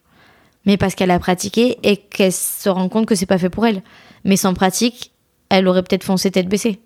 Mais 0.66 0.76
parce 0.76 0.94
qu'elle 0.94 1.10
a 1.10 1.18
pratiqué 1.18 1.78
et 1.82 1.96
qu'elle 1.96 2.32
se 2.32 2.68
rend 2.68 2.88
compte 2.88 3.06
que 3.06 3.14
c'est 3.14 3.26
pas 3.26 3.38
fait 3.38 3.50
pour 3.50 3.66
elle. 3.66 3.82
Mais 4.24 4.36
sans 4.36 4.54
pratique, 4.54 5.12
elle 5.50 5.68
aurait 5.68 5.82
peut-être 5.82 6.04
foncé 6.04 6.30
tête 6.30 6.48
baissée. 6.48 6.80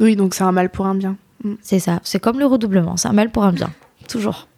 Oui, 0.00 0.16
donc 0.16 0.34
c'est 0.34 0.44
un 0.44 0.52
mal 0.52 0.70
pour 0.70 0.86
un 0.86 0.94
bien. 0.94 1.16
C'est 1.62 1.78
ça. 1.78 2.00
C'est 2.02 2.18
comme 2.18 2.38
le 2.40 2.46
redoublement. 2.46 2.96
C'est 2.96 3.08
un 3.08 3.12
mal 3.12 3.30
pour 3.30 3.44
un 3.44 3.52
bien. 3.52 3.70
Toujours. 4.08 4.48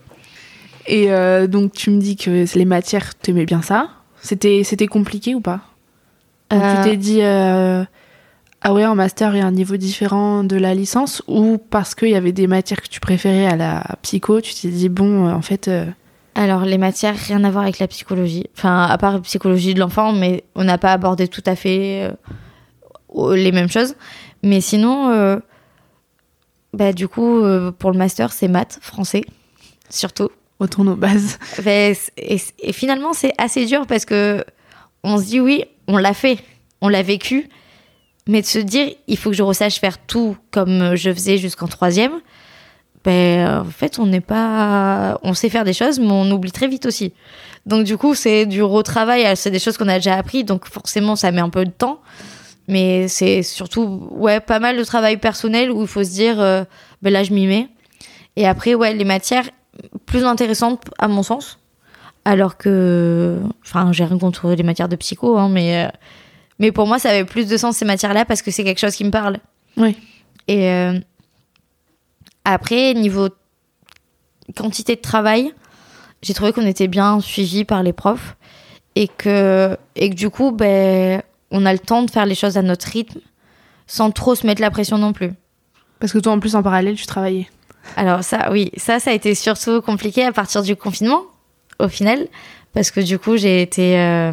Et 0.86 1.12
euh, 1.12 1.46
donc, 1.46 1.72
tu 1.72 1.90
me 1.90 2.00
dis 2.00 2.16
que 2.16 2.46
les 2.56 2.64
matières, 2.64 3.14
t'aimais 3.14 3.44
bien 3.44 3.60
ça. 3.60 3.90
C'était 4.22 4.62
c'était 4.64 4.86
compliqué 4.86 5.34
ou 5.34 5.40
pas? 5.40 5.60
Donc, 6.50 6.62
Euh, 6.62 6.82
Tu 6.82 6.90
t'es 6.90 6.96
dit, 6.96 7.20
euh, 7.22 7.84
ah 8.62 8.72
ouais, 8.72 8.86
en 8.86 8.94
master, 8.94 9.34
il 9.34 9.38
y 9.38 9.42
a 9.42 9.46
un 9.46 9.52
niveau 9.52 9.76
différent 9.76 10.42
de 10.42 10.56
la 10.56 10.74
licence? 10.74 11.22
Ou 11.28 11.58
parce 11.58 11.94
qu'il 11.94 12.08
y 12.08 12.16
avait 12.16 12.32
des 12.32 12.46
matières 12.46 12.80
que 12.80 12.88
tu 12.88 13.00
préférais 13.00 13.46
à 13.46 13.56
la 13.56 13.84
psycho, 14.02 14.40
tu 14.40 14.54
t'es 14.54 14.68
dit, 14.68 14.88
bon, 14.88 15.30
en 15.30 15.42
fait, 15.42 15.70
Alors, 16.34 16.64
les 16.64 16.78
matières, 16.78 17.16
rien 17.16 17.42
à 17.44 17.50
voir 17.50 17.64
avec 17.64 17.78
la 17.78 17.88
psychologie. 17.88 18.46
Enfin, 18.56 18.84
à 18.84 18.96
part 18.98 19.20
psychologie 19.22 19.74
de 19.74 19.80
l'enfant, 19.80 20.12
mais 20.12 20.44
on 20.54 20.64
n'a 20.64 20.78
pas 20.78 20.92
abordé 20.92 21.28
tout 21.28 21.42
à 21.46 21.56
fait 21.56 22.10
euh, 23.14 23.34
les 23.34 23.52
mêmes 23.52 23.68
choses. 23.68 23.94
Mais 24.42 24.60
sinon, 24.60 25.10
euh, 25.10 25.38
bah, 26.72 26.92
du 26.92 27.08
coup, 27.08 27.40
euh, 27.40 27.72
pour 27.72 27.90
le 27.90 27.98
master, 27.98 28.32
c'est 28.32 28.48
maths, 28.48 28.78
français, 28.80 29.22
surtout. 29.88 30.30
retourne 30.60 30.88
aux 30.88 30.96
bases. 30.96 31.38
Mais 31.64 31.96
Et, 32.16 32.40
et 32.60 32.72
finalement, 32.72 33.12
c'est 33.12 33.32
assez 33.38 33.66
dur 33.66 33.86
parce 33.86 34.04
que 34.04 34.44
on 35.02 35.18
se 35.18 35.24
dit, 35.24 35.40
oui, 35.40 35.64
on 35.88 35.96
l'a 35.96 36.14
fait, 36.14 36.38
on 36.80 36.88
l'a 36.88 37.02
vécu. 37.02 37.48
Mais 38.26 38.42
de 38.42 38.46
se 38.46 38.58
dire, 38.58 38.92
il 39.08 39.16
faut 39.16 39.30
que 39.30 39.36
je 39.36 39.42
resache 39.42 39.80
faire 39.80 39.98
tout 39.98 40.36
comme 40.50 40.94
je 40.94 41.12
faisais 41.12 41.38
jusqu'en 41.38 41.66
troisième, 41.66 42.20
ben, 43.04 43.46
euh, 43.46 43.60
en 43.60 43.64
fait, 43.64 43.98
on 43.98 44.06
n'est 44.06 44.20
pas. 44.20 45.18
On 45.22 45.34
sait 45.34 45.48
faire 45.48 45.64
des 45.64 45.72
choses, 45.72 45.98
mais 45.98 46.10
on 46.10 46.30
oublie 46.30 46.52
très 46.52 46.68
vite 46.68 46.86
aussi. 46.86 47.12
Donc, 47.66 47.84
du 47.84 47.96
coup, 47.96 48.14
c'est 48.14 48.46
du 48.46 48.62
retravail. 48.62 49.36
C'est 49.36 49.50
des 49.50 49.58
choses 49.58 49.76
qu'on 49.76 49.88
a 49.88 49.96
déjà 49.96 50.16
appris, 50.16 50.44
donc 50.44 50.66
forcément, 50.66 51.16
ça 51.16 51.30
met 51.30 51.40
un 51.40 51.50
peu 51.50 51.64
de 51.64 51.70
temps. 51.70 52.00
Mais 52.68 53.08
c'est 53.08 53.42
surtout, 53.42 54.08
ouais, 54.12 54.40
pas 54.40 54.60
mal 54.60 54.76
de 54.76 54.84
travail 54.84 55.16
personnel 55.16 55.72
où 55.72 55.82
il 55.82 55.88
faut 55.88 56.04
se 56.04 56.10
dire, 56.10 56.40
euh, 56.40 56.64
ben 57.02 57.12
là, 57.12 57.24
je 57.24 57.32
m'y 57.32 57.46
mets. 57.46 57.68
Et 58.36 58.46
après, 58.46 58.74
ouais, 58.74 58.94
les 58.94 59.04
matières 59.04 59.48
plus 60.06 60.24
intéressantes, 60.24 60.84
à 60.98 61.08
mon 61.08 61.22
sens. 61.22 61.58
Alors 62.24 62.56
que. 62.58 63.38
Enfin, 63.64 63.92
j'ai 63.92 64.04
rien 64.04 64.18
contre 64.18 64.50
les 64.50 64.62
matières 64.62 64.88
de 64.88 64.96
psycho, 64.96 65.38
hein, 65.38 65.48
mais. 65.48 65.86
euh, 65.86 65.88
mais 66.60 66.72
pour 66.72 66.86
moi, 66.86 66.98
ça 66.98 67.08
avait 67.08 67.24
plus 67.24 67.48
de 67.48 67.56
sens 67.56 67.78
ces 67.78 67.86
matières-là 67.86 68.26
parce 68.26 68.42
que 68.42 68.50
c'est 68.50 68.64
quelque 68.64 68.78
chose 68.78 68.94
qui 68.94 69.04
me 69.04 69.10
parle. 69.10 69.38
Oui. 69.78 69.96
Et 70.46 70.68
euh, 70.68 71.00
après, 72.44 72.94
niveau 72.94 73.28
quantité 74.56 74.96
de 74.96 75.00
travail, 75.00 75.52
j'ai 76.22 76.34
trouvé 76.34 76.52
qu'on 76.52 76.66
était 76.66 76.88
bien 76.88 77.20
suivi 77.20 77.64
par 77.64 77.82
les 77.82 77.92
profs 77.92 78.36
et 78.94 79.08
que, 79.08 79.76
et 79.96 80.10
que 80.10 80.14
du 80.14 80.30
coup, 80.30 80.50
ben, 80.50 81.22
on 81.50 81.66
a 81.66 81.72
le 81.72 81.78
temps 81.78 82.02
de 82.02 82.10
faire 82.10 82.26
les 82.26 82.34
choses 82.34 82.56
à 82.56 82.62
notre 82.62 82.86
rythme 82.86 83.20
sans 83.86 84.10
trop 84.10 84.34
se 84.34 84.46
mettre 84.46 84.60
la 84.60 84.70
pression 84.70 84.98
non 84.98 85.12
plus. 85.12 85.32
Parce 85.98 86.12
que 86.12 86.18
toi, 86.18 86.32
en 86.32 86.40
plus, 86.40 86.54
en 86.54 86.62
parallèle, 86.62 86.94
tu 86.94 87.06
travaillais. 87.06 87.48
Alors 87.96 88.22
ça, 88.22 88.50
oui, 88.52 88.70
ça, 88.76 89.00
ça 89.00 89.10
a 89.10 89.14
été 89.14 89.34
surtout 89.34 89.80
compliqué 89.80 90.24
à 90.24 90.32
partir 90.32 90.62
du 90.62 90.76
confinement, 90.76 91.22
au 91.78 91.88
final, 91.88 92.28
parce 92.72 92.90
que 92.90 93.00
du 93.00 93.18
coup, 93.18 93.36
j'ai 93.36 93.62
été, 93.62 93.98
euh, 93.98 94.32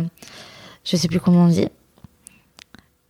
je 0.83 0.95
sais 0.95 1.07
plus 1.07 1.19
comment 1.19 1.45
on 1.45 1.47
dit, 1.47 1.67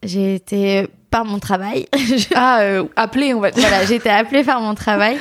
j'ai 0.03 0.35
été 0.35 0.87
par 1.17 1.25
mon 1.25 1.39
travail, 1.39 1.87
Ah, 2.35 2.59
euh, 2.61 2.83
appelé, 2.95 3.33
on 3.33 3.39
va 3.39 3.49
dire. 3.49 3.67
voilà, 3.67 3.83
j'ai 3.85 3.95
été 3.95 4.09
appelée 4.09 4.43
par 4.43 4.61
mon 4.61 4.75
travail 4.75 5.17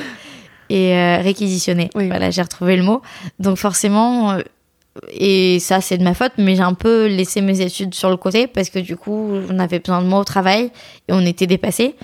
et 0.69 0.93
euh, 0.93 1.17
réquisitionnée. 1.23 1.89
Oui. 1.95 2.05
Voilà, 2.07 2.29
j'ai 2.29 2.43
retrouvé 2.43 2.77
le 2.77 2.83
mot. 2.83 3.01
Donc 3.39 3.57
forcément, 3.57 4.33
euh, 4.33 4.41
et 5.11 5.57
ça 5.59 5.81
c'est 5.81 5.97
de 5.97 6.03
ma 6.03 6.13
faute, 6.13 6.33
mais 6.37 6.55
j'ai 6.55 6.61
un 6.61 6.75
peu 6.75 7.07
laissé 7.07 7.41
mes 7.41 7.61
études 7.61 7.95
sur 7.95 8.11
le 8.11 8.17
côté 8.17 8.45
parce 8.45 8.69
que 8.69 8.77
du 8.77 8.95
coup, 8.95 9.39
on 9.49 9.57
avait 9.57 9.79
besoin 9.79 10.03
de 10.03 10.07
moi 10.07 10.19
au 10.19 10.23
travail 10.23 10.65
et 11.07 11.13
on 11.13 11.21
était 11.25 11.47
dépassés. 11.47 11.95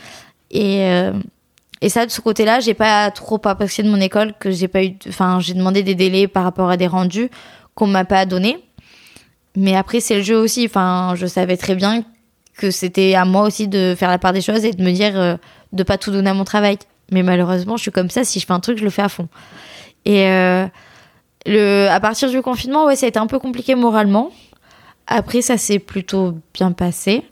Et 0.49 0.81
euh, 0.87 1.13
et 1.81 1.89
ça, 1.89 2.07
de 2.07 2.11
ce 2.11 2.21
côté-là, 2.21 2.61
j'ai 2.61 2.73
pas 2.73 3.11
trop 3.11 3.39
apprécié 3.45 3.83
de 3.83 3.89
mon 3.89 4.01
école 4.01 4.33
que 4.39 4.49
j'ai 4.49 4.69
pas 4.69 4.83
eu. 4.83 4.93
Enfin, 5.07 5.39
j'ai 5.39 5.53
demandé 5.53 5.83
des 5.83 5.95
délais 5.95 6.27
par 6.27 6.45
rapport 6.45 6.69
à 6.71 6.77
des 6.77 6.87
rendus 6.87 7.29
qu'on 7.75 7.87
m'a 7.87 8.05
pas 8.05 8.25
donné. 8.25 8.57
Mais 9.55 9.75
après, 9.75 9.99
c'est 9.99 10.15
le 10.15 10.23
jeu 10.23 10.37
aussi. 10.37 10.65
Enfin, 10.65 11.13
je 11.15 11.27
savais 11.27 11.57
très 11.57 11.75
bien 11.75 12.03
que 12.57 12.71
c'était 12.71 13.15
à 13.15 13.25
moi 13.25 13.43
aussi 13.43 13.67
de 13.67 13.95
faire 13.97 14.09
la 14.09 14.17
part 14.17 14.33
des 14.33 14.41
choses 14.41 14.63
et 14.65 14.71
de 14.71 14.83
me 14.83 14.91
dire 14.91 15.19
euh, 15.19 15.35
de 15.71 15.83
pas 15.83 15.97
tout 15.97 16.11
donner 16.11 16.29
à 16.29 16.33
mon 16.33 16.43
travail. 16.43 16.77
Mais 17.11 17.23
malheureusement, 17.23 17.77
je 17.77 17.83
suis 17.83 17.91
comme 17.91 18.09
ça. 18.09 18.23
Si 18.23 18.39
je 18.39 18.45
fais 18.45 18.53
un 18.53 18.59
truc, 18.59 18.77
je 18.77 18.83
le 18.83 18.89
fais 18.89 19.01
à 19.01 19.09
fond. 19.09 19.27
Et 20.05 20.27
euh, 20.27 20.65
le, 21.45 21.87
à 21.89 21.99
partir 21.99 22.29
du 22.29 22.41
confinement, 22.41 22.85
ouais, 22.85 22.95
ça 22.95 23.05
a 23.05 23.09
été 23.09 23.19
un 23.19 23.27
peu 23.27 23.39
compliqué 23.39 23.75
moralement. 23.75 24.31
Après, 25.07 25.41
ça 25.41 25.57
s'est 25.57 25.79
plutôt 25.79 26.35
bien 26.53 26.71
passé. 26.71 27.23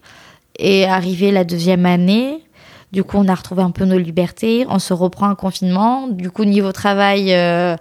Et 0.60 0.86
arrivé 0.86 1.32
la 1.32 1.44
deuxième 1.44 1.86
année, 1.86 2.44
du 2.92 3.04
coup, 3.04 3.18
on 3.18 3.28
a 3.28 3.36
retrouvé 3.36 3.64
un 3.64 3.72
peu 3.72 3.86
nos 3.86 3.98
libertés. 3.98 4.66
On 4.70 4.80
se 4.80 4.94
reprend 4.94 5.30
un 5.30 5.36
confinement. 5.36 6.08
Du 6.08 6.30
coup, 6.30 6.44
niveau 6.44 6.72
travail, 6.72 7.34
euh, 7.34 7.76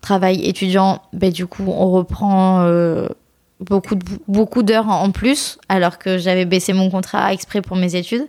travail 0.00 0.46
étudiant, 0.46 1.00
ben, 1.12 1.32
du 1.32 1.46
coup, 1.46 1.64
on 1.66 1.90
reprend 1.90 2.60
euh, 2.60 3.08
beaucoup, 3.60 3.94
de- 3.94 4.04
beaucoup 4.28 4.62
d'heures 4.62 4.88
en 4.88 5.10
plus, 5.10 5.58
alors 5.68 5.98
que 5.98 6.18
j'avais 6.18 6.44
baissé 6.44 6.72
mon 6.72 6.90
contrat 6.90 7.32
exprès 7.32 7.62
pour 7.62 7.76
mes 7.76 7.94
études. 7.96 8.26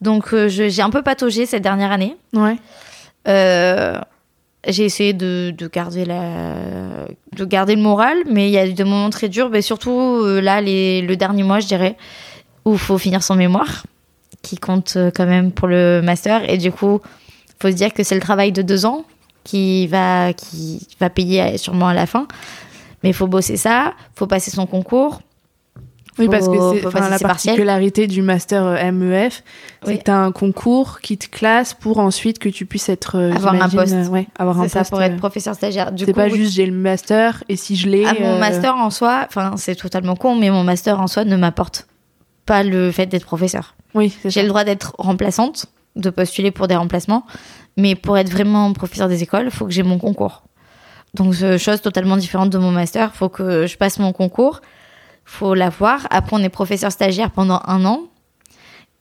Donc, 0.00 0.32
euh, 0.32 0.48
j'ai 0.48 0.82
un 0.82 0.90
peu 0.90 1.02
pataugé 1.02 1.46
cette 1.46 1.62
dernière 1.62 1.92
année. 1.92 2.16
Ouais. 2.34 2.56
Euh, 3.28 3.98
j'ai 4.66 4.84
essayé 4.84 5.12
de, 5.12 5.52
de 5.56 5.66
garder 5.68 6.04
la, 6.04 6.54
de 7.32 7.44
garder 7.44 7.74
le 7.74 7.82
moral, 7.82 8.16
mais 8.26 8.48
il 8.48 8.52
y 8.52 8.58
a 8.58 8.66
eu 8.66 8.72
des 8.72 8.84
moments 8.84 9.10
très 9.10 9.28
durs, 9.28 9.50
mais 9.50 9.62
surtout 9.62 9.90
euh, 10.22 10.40
là, 10.40 10.60
les, 10.60 11.02
le 11.02 11.16
dernier 11.16 11.42
mois, 11.42 11.60
je 11.60 11.66
dirais, 11.66 11.96
où 12.64 12.72
il 12.72 12.78
faut 12.78 12.98
finir 12.98 13.22
son 13.22 13.34
mémoire, 13.34 13.84
qui 14.42 14.56
compte 14.56 14.96
quand 15.14 15.26
même 15.26 15.52
pour 15.52 15.68
le 15.68 16.00
master, 16.02 16.48
et 16.50 16.58
du 16.58 16.70
coup, 16.72 17.00
faut 17.60 17.70
se 17.70 17.76
dire 17.76 17.92
que 17.94 18.02
c'est 18.02 18.14
le 18.14 18.20
travail 18.20 18.52
de 18.52 18.62
deux 18.62 18.84
ans 18.84 19.04
qui 19.42 19.86
va, 19.86 20.32
qui 20.32 20.86
va 21.00 21.10
payer 21.10 21.56
sûrement 21.58 21.88
à 21.88 21.94
la 21.94 22.06
fin. 22.06 22.26
Mais 23.04 23.10
il 23.10 23.14
faut 23.14 23.28
bosser 23.28 23.56
ça, 23.56 23.92
faut 24.16 24.26
passer 24.26 24.50
son 24.50 24.66
concours. 24.66 25.20
Oui, 26.18 26.28
parce 26.28 26.46
que 26.48 26.54
c'est 26.54 26.86
enfin, 26.86 27.00
la 27.00 27.18
partiels. 27.18 27.28
particularité 27.28 28.06
du 28.06 28.22
master 28.22 28.64
euh, 28.64 28.92
MEF, 28.92 29.42
c'est 29.82 29.88
Oui. 29.90 29.98
que 29.98 30.04
tu 30.04 30.10
as 30.12 30.16
un 30.18 30.30
concours 30.30 31.00
qui 31.00 31.18
te 31.18 31.26
classe 31.28 31.74
pour 31.74 31.98
ensuite 31.98 32.38
que 32.38 32.48
tu 32.48 32.66
puisses 32.66 32.88
être. 32.88 33.16
euh, 33.18 33.32
Avoir 33.34 33.54
un 33.60 33.68
poste. 33.68 33.92
euh, 33.94 34.06
ouais, 34.06 34.28
avoir 34.38 34.60
un 34.60 34.68
ça 34.68 34.80
poste. 34.80 34.90
pour 34.90 35.02
être 35.02 35.16
professeur 35.16 35.56
stagiaire. 35.56 35.90
Du 35.90 36.04
C'est 36.04 36.12
pas 36.12 36.28
juste 36.28 36.52
j'ai 36.54 36.66
le 36.66 36.72
master 36.72 37.42
et 37.48 37.56
si 37.56 37.74
je 37.74 37.88
l'ai. 37.88 38.04
Ah, 38.06 38.14
mon 38.20 38.34
euh, 38.36 38.38
master 38.38 38.76
en 38.76 38.90
soi, 38.90 39.24
enfin 39.26 39.54
c'est 39.56 39.74
totalement 39.74 40.14
con, 40.14 40.36
mais 40.36 40.50
mon 40.50 40.62
master 40.62 41.00
en 41.00 41.08
soi 41.08 41.24
ne 41.24 41.36
m'apporte 41.36 41.88
pas 42.46 42.62
le 42.62 42.92
fait 42.92 43.06
d'être 43.06 43.26
professeur. 43.26 43.74
Oui, 43.94 44.16
J'ai 44.24 44.42
le 44.42 44.48
droit 44.48 44.62
d'être 44.62 44.94
remplaçante, 44.98 45.66
de 45.96 46.10
postuler 46.10 46.52
pour 46.52 46.68
des 46.68 46.76
remplacements, 46.76 47.24
mais 47.76 47.96
pour 47.96 48.16
être 48.18 48.30
vraiment 48.30 48.72
professeur 48.72 49.08
des 49.08 49.24
écoles, 49.24 49.46
il 49.46 49.50
faut 49.50 49.64
que 49.66 49.72
j'ai 49.72 49.82
mon 49.82 49.98
concours. 49.98 50.44
Donc 51.14 51.34
chose 51.34 51.80
totalement 51.80 52.16
différente 52.16 52.50
de 52.50 52.58
mon 52.58 52.70
master, 52.72 53.10
il 53.14 53.16
faut 53.16 53.28
que 53.28 53.66
je 53.66 53.76
passe 53.76 53.98
mon 53.98 54.12
concours, 54.12 54.60
faut 55.24 55.54
l'avoir. 55.54 56.06
Après 56.10 56.34
on 56.36 56.40
est 56.40 56.48
professeur 56.48 56.90
stagiaire 56.92 57.30
pendant 57.30 57.60
un 57.66 57.84
an, 57.84 58.02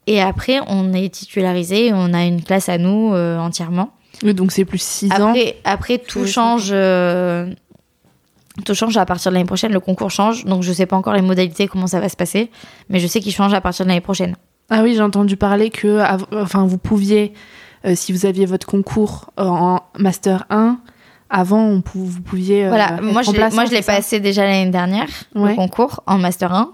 et 0.05 0.21
après 0.21 0.59
on 0.67 0.93
est 0.93 1.09
titularisé, 1.13 1.91
on 1.93 2.13
a 2.13 2.23
une 2.23 2.43
classe 2.43 2.69
à 2.69 2.77
nous 2.77 3.13
euh, 3.13 3.37
entièrement. 3.39 3.91
Donc 4.21 4.51
c'est 4.51 4.63
plus 4.65 4.81
6 4.81 5.11
ans. 5.13 5.33
Après, 5.63 5.97
tout 5.97 6.27
change. 6.27 6.69
euh, 6.71 7.51
tout 8.63 8.75
change 8.75 8.95
à 8.97 9.05
partir 9.05 9.31
de 9.31 9.35
l'année 9.35 9.47
prochaine. 9.47 9.73
Le 9.73 9.79
concours 9.79 10.11
change, 10.11 10.45
donc 10.45 10.61
je 10.61 10.71
sais 10.71 10.85
pas 10.85 10.95
encore 10.95 11.13
les 11.13 11.23
modalités, 11.23 11.67
comment 11.67 11.87
ça 11.87 11.99
va 11.99 12.07
se 12.09 12.15
passer, 12.15 12.51
mais 12.89 12.99
je 12.99 13.07
sais 13.07 13.19
qu'il 13.19 13.33
change 13.33 13.53
à 13.55 13.61
partir 13.61 13.85
de 13.85 13.89
l'année 13.89 14.01
prochaine. 14.01 14.35
Ah 14.69 14.83
oui, 14.83 14.93
j'ai 14.93 15.01
entendu 15.01 15.35
parler 15.35 15.71
que 15.71 15.99
enfin, 16.39 16.65
vous 16.65 16.77
pouviez, 16.77 17.33
euh, 17.85 17.95
si 17.95 18.13
vous 18.13 18.27
aviez 18.27 18.45
votre 18.45 18.67
concours 18.67 19.31
en 19.37 19.79
Master 19.97 20.45
1, 20.51 20.77
avant, 21.33 21.61
on 21.65 21.81
pou- 21.81 22.05
vous 22.05 22.21
pouviez. 22.21 22.65
euh, 22.65 22.69
Voilà, 22.69 23.01
moi 23.01 23.21
je 23.23 23.31
l'ai- 23.31 23.37
remplaçant, 23.39 23.55
moi 23.55 23.65
je 23.65 23.71
l'ai 23.71 23.81
passé 23.81 24.19
déjà 24.21 24.45
l'année 24.45 24.69
dernière, 24.71 25.07
Ouais. 25.35 25.49
le 25.49 25.55
concours 25.55 26.01
en 26.05 26.17
Master 26.17 26.53
1. 26.53 26.71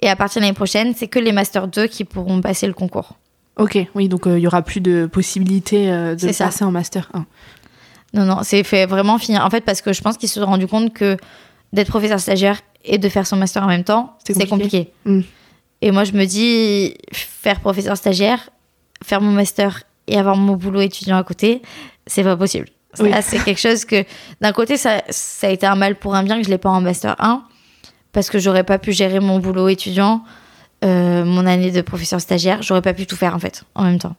Et 0.00 0.08
à 0.08 0.16
partir 0.16 0.40
de 0.40 0.46
l'année 0.46 0.54
prochaine, 0.54 0.94
c'est 0.96 1.08
que 1.08 1.18
les 1.18 1.32
Master 1.32 1.68
2 1.68 1.86
qui 1.86 2.04
pourront 2.04 2.40
passer 2.40 2.66
le 2.66 2.72
concours. 2.72 3.16
Ok, 3.58 3.76
oui, 3.94 4.08
donc 4.08 4.26
euh, 4.26 4.38
il 4.38 4.42
y 4.42 4.46
aura 4.46 4.62
plus 4.62 4.80
de 4.80 5.04
possibilité 5.06 5.90
euh, 5.90 6.14
de 6.14 6.26
le 6.28 6.32
ça. 6.32 6.46
passer 6.46 6.64
en 6.64 6.70
Master 6.70 7.10
1. 7.12 7.26
Non, 8.14 8.24
non, 8.24 8.38
c'est 8.42 8.62
fait 8.64 8.86
vraiment 8.86 9.18
finir. 9.18 9.44
En 9.44 9.50
fait, 9.50 9.60
parce 9.62 9.82
que 9.82 9.92
je 9.92 10.00
pense 10.00 10.16
qu'ils 10.16 10.28
se 10.30 10.40
sont 10.40 10.46
rendus 10.46 10.66
compte 10.66 10.94
que 10.94 11.16
d'être 11.72 11.88
professeur 11.88 12.18
stagiaire 12.18 12.60
et 12.84 12.96
de 12.98 13.08
faire 13.08 13.26
son 13.26 13.36
master 13.36 13.62
en 13.62 13.66
même 13.68 13.84
temps, 13.84 14.16
C'est 14.24 14.46
compliqué. 14.48 14.92
Mm. 15.04 15.20
Et 15.82 15.90
moi, 15.90 16.04
je 16.04 16.12
me 16.12 16.24
dis, 16.24 16.94
faire 17.12 17.60
professeur 17.60 17.96
stagiaire, 17.96 18.50
faire 19.04 19.20
mon 19.20 19.30
master 19.32 19.82
et 20.06 20.16
avoir 20.18 20.36
mon 20.36 20.54
boulot 20.56 20.80
étudiant 20.80 21.16
à 21.18 21.22
côté, 21.24 21.60
c'est 22.06 22.24
pas 22.24 22.36
possible. 22.36 22.66
Oui. 22.98 23.10
c'est 23.22 23.38
quelque 23.44 23.60
chose 23.60 23.84
que, 23.84 24.04
d'un 24.40 24.52
côté, 24.52 24.76
ça, 24.76 25.02
ça 25.10 25.46
a 25.46 25.50
été 25.50 25.66
un 25.66 25.76
mal 25.76 25.94
pour 25.96 26.14
un 26.14 26.22
bien 26.24 26.38
que 26.38 26.44
je 26.44 26.50
l'ai 26.50 26.58
pas 26.58 26.70
en 26.70 26.80
master 26.80 27.14
1, 27.18 27.42
parce 28.12 28.30
que 28.30 28.38
j'aurais 28.38 28.64
pas 28.64 28.78
pu 28.78 28.92
gérer 28.92 29.20
mon 29.20 29.38
boulot 29.38 29.68
étudiant, 29.68 30.22
euh, 30.84 31.24
mon 31.24 31.46
année 31.46 31.70
de 31.70 31.80
professeur 31.82 32.20
stagiaire, 32.20 32.62
j'aurais 32.62 32.82
pas 32.82 32.94
pu 32.94 33.06
tout 33.06 33.16
faire 33.16 33.34
en 33.34 33.38
fait, 33.38 33.62
en 33.74 33.84
même 33.84 33.98
temps. 33.98 34.16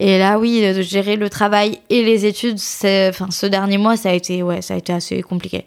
Et 0.00 0.18
là, 0.18 0.38
oui, 0.40 0.60
de 0.74 0.82
gérer 0.82 1.14
le 1.14 1.30
travail 1.30 1.78
et 1.88 2.02
les 2.02 2.26
études, 2.26 2.58
enfin, 2.58 3.28
ce 3.30 3.46
dernier 3.46 3.78
mois, 3.78 3.96
ça 3.96 4.08
a 4.08 4.12
été, 4.12 4.42
ouais, 4.42 4.60
ça 4.60 4.74
a 4.74 4.76
été 4.76 4.92
assez 4.92 5.22
compliqué. 5.22 5.66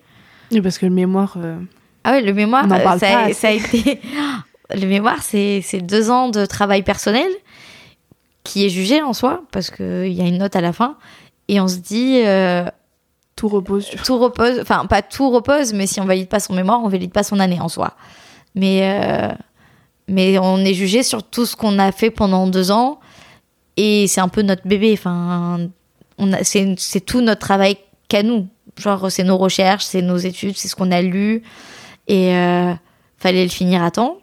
Oui, 0.51 0.59
parce 0.59 0.77
que 0.77 0.85
le 0.85 0.91
mémoire. 0.91 1.35
euh, 1.37 1.57
Ah 2.03 2.11
ouais, 2.11 2.21
le 2.21 2.33
mémoire, 2.33 2.65
On 2.67 2.71
euh, 2.71 2.83
parle 2.83 2.99
ça, 2.99 3.07
pas 3.07 3.33
ça 3.33 3.47
a 3.49 3.51
été. 3.51 3.99
Le 4.75 4.85
mémoire, 4.85 5.19
c'est 5.23 5.61
deux 5.81 6.11
ans 6.11 6.27
de 6.27 6.45
travail 6.45 6.83
personnel 6.83 7.29
qui 8.43 8.65
est 8.65 8.69
jugé 8.69 9.01
en 9.01 9.13
soi, 9.13 9.43
parce 9.51 9.71
qu'il 9.71 10.11
y 10.11 10.21
a 10.21 10.25
une 10.25 10.39
note 10.39 10.57
à 10.57 10.61
la 10.61 10.73
fin. 10.73 10.97
Et 11.47 11.59
on 11.61 11.67
se 11.67 11.77
dit, 11.77 12.21
euh, 12.25 12.65
tout 13.35 13.47
repose 13.47 13.85
sur. 13.85 14.01
tout 14.03 14.17
repose, 14.19 14.59
enfin, 14.61 14.85
pas 14.85 15.01
tout 15.01 15.29
repose, 15.29 15.73
mais 15.73 15.87
si 15.87 15.99
on 16.01 16.05
valide 16.05 16.27
pas 16.27 16.39
son 16.39 16.53
mémoire, 16.53 16.81
on 16.83 16.89
valide 16.89 17.11
pas 17.11 17.23
son 17.23 17.39
année 17.39 17.59
en 17.61 17.69
soi. 17.69 17.93
Mais, 18.55 18.81
euh, 18.83 19.29
mais 20.07 20.37
on 20.39 20.57
est 20.59 20.73
jugé 20.73 21.03
sur 21.03 21.23
tout 21.23 21.45
ce 21.45 21.55
qu'on 21.55 21.79
a 21.79 21.91
fait 21.91 22.11
pendant 22.11 22.47
deux 22.47 22.71
ans. 22.71 22.99
Et 23.77 24.07
c'est 24.07 24.21
un 24.21 24.27
peu 24.29 24.41
notre 24.41 24.67
bébé. 24.67 24.93
Enfin, 24.93 25.67
on 26.17 26.33
a- 26.33 26.43
c'est 26.43 26.73
c'est 26.79 27.01
tout 27.01 27.21
notre 27.21 27.41
travail 27.41 27.77
qu'à 28.07 28.23
nous. 28.23 28.47
Genre, 28.77 29.11
c'est 29.11 29.23
nos 29.23 29.37
recherches, 29.37 29.85
c'est 29.85 30.01
nos 30.01 30.17
études, 30.17 30.57
c'est 30.57 30.67
ce 30.67 30.75
qu'on 30.75 30.91
a 30.91 31.01
lu. 31.01 31.43
Et 32.07 32.33
euh, 32.35 32.73
fallait 33.17 33.43
le 33.43 33.49
finir 33.49 33.83
à 33.83 33.91
temps. 33.91 34.17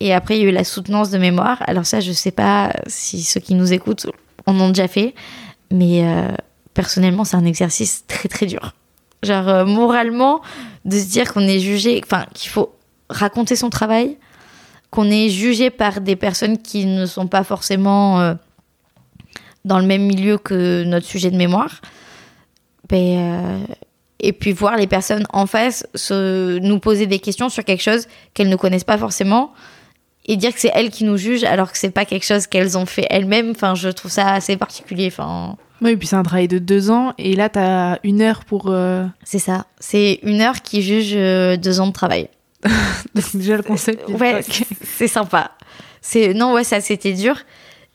Et 0.00 0.12
après, 0.12 0.36
il 0.38 0.42
y 0.42 0.46
a 0.46 0.48
eu 0.48 0.52
la 0.52 0.64
soutenance 0.64 1.10
de 1.10 1.18
mémoire. 1.18 1.62
Alors 1.66 1.86
ça, 1.86 2.00
je 2.00 2.12
sais 2.12 2.30
pas 2.32 2.72
si 2.86 3.22
ceux 3.22 3.40
qui 3.40 3.54
nous 3.54 3.72
écoutent 3.72 4.06
en 4.46 4.58
ont 4.60 4.68
déjà 4.68 4.86
fait. 4.88 5.14
Mais 5.70 6.04
euh, 6.04 6.28
personnellement, 6.74 7.24
c'est 7.24 7.36
un 7.36 7.44
exercice 7.44 8.04
très 8.06 8.28
très 8.28 8.46
dur. 8.46 8.74
Genre, 9.22 9.48
euh, 9.48 9.64
moralement, 9.64 10.40
de 10.84 10.98
se 10.98 11.06
dire 11.06 11.32
qu'on 11.32 11.46
est 11.46 11.60
jugé, 11.60 12.00
enfin, 12.04 12.26
qu'il 12.34 12.50
faut 12.50 12.74
raconter 13.08 13.56
son 13.56 13.70
travail, 13.70 14.18
qu'on 14.90 15.10
est 15.10 15.28
jugé 15.28 15.70
par 15.70 16.00
des 16.00 16.16
personnes 16.16 16.58
qui 16.58 16.86
ne 16.86 17.06
sont 17.06 17.26
pas 17.26 17.44
forcément 17.44 18.20
euh, 18.20 18.34
dans 19.64 19.78
le 19.78 19.86
même 19.86 20.02
milieu 20.02 20.38
que 20.38 20.84
notre 20.84 21.06
sujet 21.06 21.30
de 21.30 21.36
mémoire. 21.36 21.80
Ben, 22.88 23.66
et 24.20 24.32
puis 24.32 24.52
voir 24.52 24.76
les 24.76 24.86
personnes 24.86 25.26
en 25.32 25.46
face 25.46 25.86
se, 25.94 26.58
nous 26.58 26.78
poser 26.78 27.06
des 27.06 27.18
questions 27.18 27.48
sur 27.48 27.64
quelque 27.64 27.82
chose 27.82 28.06
qu'elles 28.32 28.48
ne 28.48 28.56
connaissent 28.56 28.84
pas 28.84 28.98
forcément 28.98 29.52
et 30.26 30.36
dire 30.36 30.52
que 30.54 30.60
c'est 30.60 30.70
elles 30.74 30.90
qui 30.90 31.04
nous 31.04 31.16
jugent 31.16 31.44
alors 31.44 31.70
que 31.72 31.78
c'est 31.78 31.90
pas 31.90 32.04
quelque 32.04 32.24
chose 32.24 32.46
qu'elles 32.46 32.78
ont 32.78 32.86
fait 32.86 33.06
elles-mêmes. 33.10 33.50
Enfin, 33.50 33.74
je 33.74 33.88
trouve 33.88 34.10
ça 34.10 34.32
assez 34.32 34.56
particulier. 34.56 35.06
Enfin, 35.08 35.56
Oui, 35.82 35.90
et 35.92 35.96
puis 35.96 36.06
c'est 36.08 36.16
un 36.16 36.22
travail 36.22 36.48
de 36.48 36.58
deux 36.58 36.90
ans, 36.90 37.12
et 37.18 37.34
là, 37.36 37.48
t'as 37.48 37.98
une 38.04 38.22
heure 38.22 38.44
pour. 38.44 38.66
euh, 38.68 39.04
c'est 39.24 39.38
ça. 39.38 39.66
C'est 39.80 40.20
une 40.22 40.40
heure 40.40 40.62
qui 40.62 40.82
juge 40.82 41.12
euh, 41.14 41.56
deux 41.56 41.80
ans 41.80 41.86
de 41.88 41.92
travail. 41.92 42.28
donc 43.14 43.24
déjà 43.36 43.56
le 43.58 43.62
concept. 43.62 44.08
Ouais, 44.08 44.40
c'est- 44.42 45.08
sympa. 45.08 45.50
C'est 46.00 46.32
non, 46.34 46.52
ouais, 46.54 46.64
ça 46.64 46.80
c'était 46.80 47.12
dur. 47.12 47.36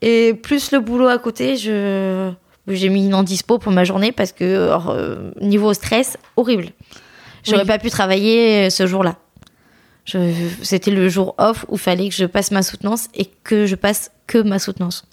Et 0.02 0.34
plus 0.34 0.72
le 0.72 0.80
boulot 0.80 1.08
à 1.08 1.18
côté, 1.18 1.56
je 1.58 2.32
j'ai 2.68 2.90
mis 2.90 3.06
une 3.08 3.16
en 3.16 3.24
dispo 3.24 3.58
pour 3.58 3.72
ma 3.72 3.84
journée 3.84 4.12
parce 4.12 4.32
que 4.32 4.44
euh, 4.46 5.32
niveau 5.42 5.74
stress, 5.74 6.18
horrible. 6.38 6.68
J'aurais 7.44 7.62
Oui. 7.62 7.68
pas 7.68 7.80
pu 7.80 7.90
travailler 7.90 8.70
ce 8.70 8.86
jour-là. 8.86 9.16
C'était 10.62 10.92
le 10.92 11.10
jour 11.10 11.36
off 11.38 11.66
où 11.68 11.78
fallait 11.78 12.10
que 12.10 12.16
je 12.16 12.26
passe 12.26 12.52
ma 12.52 12.64
soutenance 12.64 13.08
et 13.14 13.26
que 13.44 13.66
je 13.66 13.76
passe 13.76 14.12
que 14.28 14.38
ma 14.38 14.60
soutenance. 14.60 15.06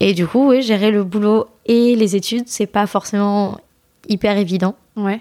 Et 0.00 0.14
du 0.14 0.26
coup, 0.26 0.48
oui, 0.48 0.62
gérer 0.62 0.90
le 0.90 1.04
boulot 1.04 1.46
et 1.66 1.94
les 1.94 2.16
études, 2.16 2.44
c'est 2.46 2.66
pas 2.66 2.86
forcément 2.86 3.58
hyper 4.08 4.36
évident. 4.36 4.74
Ouais. 4.96 5.20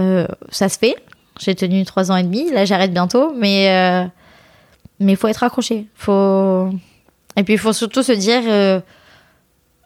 Euh, 0.00 0.26
ça 0.50 0.68
se 0.68 0.78
fait. 0.78 0.96
J'ai 1.40 1.54
tenu 1.54 1.84
trois 1.84 2.12
ans 2.12 2.16
et 2.16 2.22
demi. 2.22 2.50
Là, 2.50 2.64
j'arrête 2.64 2.92
bientôt. 2.92 3.32
Mais 3.34 3.70
euh, 3.70 4.06
mais 5.00 5.16
faut 5.16 5.28
être 5.28 5.42
accroché. 5.42 5.86
Faut 5.94 6.68
et 7.36 7.42
puis 7.42 7.54
il 7.54 7.58
faut 7.58 7.72
surtout 7.72 8.02
se 8.02 8.12
dire 8.12 8.42
euh, 8.46 8.80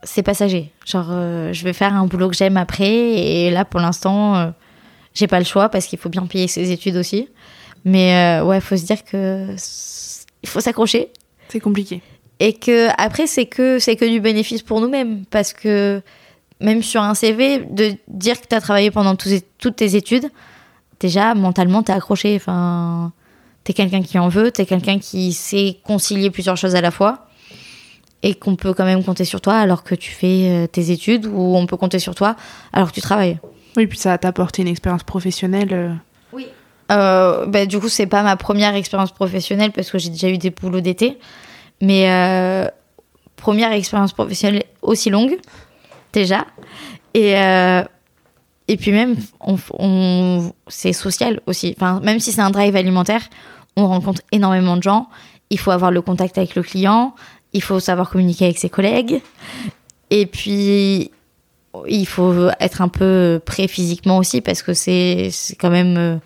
c'est 0.03 0.25
passager. 0.25 0.73
Genre 0.85 1.07
euh, 1.11 1.53
je 1.53 1.63
vais 1.65 1.73
faire 1.73 1.95
un 1.95 2.07
boulot 2.07 2.29
que 2.29 2.37
j'aime 2.37 2.57
après. 2.57 2.91
Et 2.91 3.51
là, 3.51 3.65
pour 3.65 3.81
l'instant, 3.81 4.53
j'ai 5.15 5.29
pas 5.29 5.39
le 5.39 5.45
choix 5.45 5.69
parce 5.69 5.87
qu'il 5.87 5.99
faut 5.99 6.09
bien 6.09 6.27
payer 6.27 6.49
ses 6.49 6.73
études 6.73 6.97
aussi. 6.97 7.29
Mais 7.87 8.40
euh, 8.40 8.44
ouais, 8.44 8.61
faut 8.61 8.77
se 8.77 8.85
dire 8.85 9.03
que 9.05 9.46
il 10.42 10.49
faut 10.49 10.61
s'accrocher 10.61 11.09
C'est 11.49 11.61
compliqué. 11.61 12.03
et 12.40 12.53
que 12.53 12.88
après 12.99 13.27
c'est 13.27 13.46
que 13.46 13.79
c'est 13.79 13.96
que 13.96 14.05
du 14.05 14.20
bénéfice 14.20 14.62
pour 14.62 14.81
nous-mêmes 14.83 15.25
parce 15.31 15.53
que 15.55 16.03
même 16.61 16.83
sur 16.83 17.01
un 17.03 17.14
CV 17.14 17.64
de 17.70 17.94
dire 18.09 18.40
que 18.40 18.46
tu 18.49 18.55
as 18.55 18.61
travaillé 18.61 18.90
pendant 18.90 19.14
toutes 19.16 19.77
tes 19.77 19.94
études 19.96 20.29
déjà 21.01 21.35
mentalement 21.35 21.83
t'es 21.83 21.92
accroché 21.92 22.35
enfin 22.37 23.12
t'es 23.64 23.72
quelqu'un 23.72 24.03
qui 24.03 24.18
en 24.18 24.29
veut 24.29 24.51
t'es 24.51 24.66
quelqu'un 24.66 24.99
qui 24.99 25.33
sait 25.33 25.79
concilier 25.85 26.31
plusieurs 26.31 26.57
choses 26.57 26.75
à 26.75 26.81
la 26.81 26.90
fois 26.90 27.29
et 28.22 28.35
qu'on 28.35 28.57
peut 28.57 28.75
quand 28.75 28.85
même 28.85 29.05
compter 29.05 29.25
sur 29.25 29.40
toi 29.40 29.55
alors 29.55 29.85
que 29.85 29.94
tu 29.94 30.11
fais 30.11 30.49
euh, 30.51 30.66
tes 30.66 30.90
études 30.90 31.27
ou 31.27 31.55
on 31.57 31.66
peut 31.66 31.77
compter 31.77 31.99
sur 32.01 32.14
toi 32.16 32.35
alors 32.72 32.88
que 32.90 32.94
tu 32.94 33.01
travailles 33.01 33.38
Oui, 33.77 33.87
puis 33.87 33.99
ça 33.99 34.11
va 34.11 34.18
t'apporter 34.18 34.62
une 34.62 34.68
expérience 34.68 35.05
professionnelle. 35.05 35.99
Euh, 36.90 37.46
bah, 37.46 37.66
du 37.66 37.79
coup, 37.79 37.88
c'est 37.88 38.07
pas 38.07 38.22
ma 38.22 38.37
première 38.37 38.75
expérience 38.75 39.12
professionnelle 39.12 39.72
parce 39.72 39.90
que 39.90 39.99
j'ai 39.99 40.11
déjà 40.11 40.29
eu 40.29 40.38
des 40.38 40.51
boulots 40.51 40.81
d'été. 40.81 41.18
Mais 41.81 42.11
euh, 42.11 42.68
première 43.37 43.72
expérience 43.72 44.12
professionnelle 44.12 44.64
aussi 44.83 45.11
longue, 45.11 45.37
déjà. 46.12 46.46
Et, 47.14 47.37
euh, 47.37 47.83
et 48.68 48.77
puis 48.77 48.92
même, 48.92 49.16
c'est 50.68 50.92
social 50.92 51.40
aussi. 51.46 51.75
Enfin, 51.77 52.01
même 52.03 52.20
si 52.20 52.33
c'est 52.33 52.40
un 52.40 52.51
drive 52.51 52.77
alimentaire, 52.77 53.22
on 53.77 53.87
rencontre 53.88 54.22
énormément 54.33 54.77
de 54.77 54.83
gens. 54.83 55.09
Il 55.51 55.59
faut 55.59 55.70
avoir 55.70 55.90
le 55.90 56.01
contact 56.03 56.38
avec 56.38 56.55
le 56.55 56.62
client. 56.62 57.14
Il 57.53 57.62
faut 57.62 57.81
savoir 57.81 58.11
communiquer 58.11 58.46
avec 58.46 58.59
ses 58.59 58.70
collègues. 58.70 59.20
Et 60.11 60.27
puis, 60.27 61.11
il 61.88 62.07
faut 62.07 62.49
être 62.61 62.81
un 62.81 62.88
peu 62.88 63.40
prêt 63.44 63.68
physiquement 63.68 64.18
aussi 64.18 64.40
parce 64.40 64.62
que 64.62 64.72
c'est 64.72 65.31
quand 65.59 65.70
même 65.70 66.20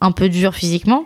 un 0.00 0.12
peu 0.12 0.28
dur 0.28 0.54
physiquement. 0.54 1.04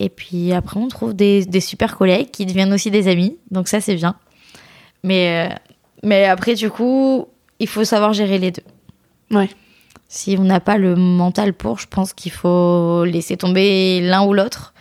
Et 0.00 0.08
puis 0.08 0.52
après, 0.52 0.78
on 0.80 0.88
trouve 0.88 1.14
des, 1.14 1.44
des 1.46 1.60
super 1.60 1.96
collègues 1.96 2.30
qui 2.30 2.46
deviennent 2.46 2.72
aussi 2.72 2.90
des 2.90 3.08
amis. 3.08 3.36
Donc 3.50 3.68
ça, 3.68 3.80
c'est 3.80 3.94
bien. 3.94 4.16
Mais, 5.02 5.48
euh, 5.50 5.54
mais 6.02 6.24
après, 6.24 6.54
du 6.54 6.70
coup, 6.70 7.28
il 7.58 7.68
faut 7.68 7.84
savoir 7.84 8.12
gérer 8.12 8.38
les 8.38 8.50
deux. 8.50 8.62
Ouais. 9.30 9.48
Si 10.08 10.36
on 10.38 10.44
n'a 10.44 10.60
pas 10.60 10.78
le 10.78 10.96
mental 10.96 11.54
pour, 11.54 11.78
je 11.78 11.86
pense 11.86 12.12
qu'il 12.12 12.32
faut 12.32 13.04
laisser 13.04 13.36
tomber 13.36 14.00
l'un 14.00 14.24
ou 14.24 14.32
l'autre. 14.32 14.74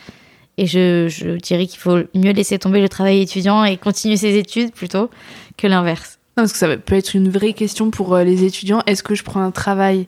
Et 0.58 0.68
je, 0.68 1.08
je 1.08 1.38
dirais 1.38 1.66
qu'il 1.66 1.80
faut 1.80 2.00
mieux 2.14 2.32
laisser 2.32 2.60
tomber 2.60 2.82
le 2.82 2.90
travail 2.90 3.22
étudiant 3.22 3.64
et 3.64 3.78
continuer 3.78 4.18
ses 4.18 4.38
études 4.38 4.72
plutôt 4.72 5.10
que 5.58 5.68
l'inverse. 5.68 6.20
Non, 6.38 6.44
parce 6.44 6.54
que 6.54 6.60
ça 6.60 6.78
peut 6.78 6.96
être 6.96 7.16
une 7.16 7.30
vraie 7.30 7.54
question 7.54 7.92
pour 7.92 8.16
euh, 8.16 8.24
les 8.24 8.44
étudiants. 8.44 8.82
Est-ce 8.86 9.04
que 9.04 9.16
je 9.16 9.24
prends 9.24 9.42
un 9.42 9.52
travail 9.52 10.08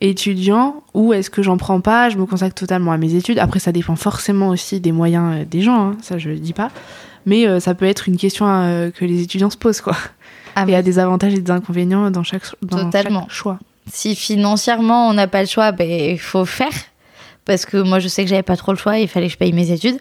étudiant 0.00 0.82
ou 0.94 1.12
est-ce 1.12 1.30
que 1.30 1.42
j'en 1.42 1.56
prends 1.56 1.80
pas 1.80 2.08
Je 2.08 2.16
me 2.16 2.26
consacre 2.26 2.54
totalement 2.54 2.92
à 2.92 2.96
mes 2.96 3.14
études. 3.14 3.38
Après, 3.38 3.58
ça 3.60 3.72
dépend 3.72 3.96
forcément 3.96 4.48
aussi 4.48 4.80
des 4.80 4.92
moyens 4.92 5.40
euh, 5.40 5.44
des 5.44 5.60
gens, 5.62 5.90
hein, 5.90 5.96
ça 6.02 6.18
je 6.18 6.30
le 6.30 6.38
dis 6.38 6.52
pas. 6.52 6.70
Mais 7.26 7.46
euh, 7.46 7.60
ça 7.60 7.74
peut 7.74 7.84
être 7.84 8.08
une 8.08 8.16
question 8.16 8.46
euh, 8.48 8.90
que 8.90 9.04
les 9.04 9.22
étudiants 9.22 9.50
se 9.50 9.58
posent, 9.58 9.80
quoi. 9.82 9.96
Ah, 10.56 10.62
Et 10.64 10.70
il 10.70 10.72
y 10.72 10.74
a 10.74 10.82
des 10.82 10.98
avantages 10.98 11.34
et 11.34 11.38
des 11.40 11.50
inconvénients 11.52 12.10
dans 12.10 12.22
chaque, 12.22 12.42
dans 12.62 12.84
Totalement. 12.84 13.22
chaque 13.22 13.30
choix. 13.30 13.58
si 13.92 14.16
financièrement 14.16 15.08
on 15.08 15.12
n'a 15.12 15.26
pas 15.28 15.42
le 15.42 15.48
choix, 15.48 15.70
ben 15.72 15.88
il 15.88 16.18
faut 16.18 16.44
faire. 16.44 16.72
Parce 17.44 17.64
que 17.66 17.76
moi 17.76 17.98
je 18.00 18.08
sais 18.08 18.24
que 18.24 18.30
j'avais 18.30 18.42
pas 18.42 18.56
trop 18.56 18.72
le 18.72 18.78
choix, 18.78 18.98
il 18.98 19.06
fallait 19.08 19.26
que 19.26 19.32
je 19.32 19.38
paye 19.38 19.52
mes 19.52 19.70
études. 19.70 19.98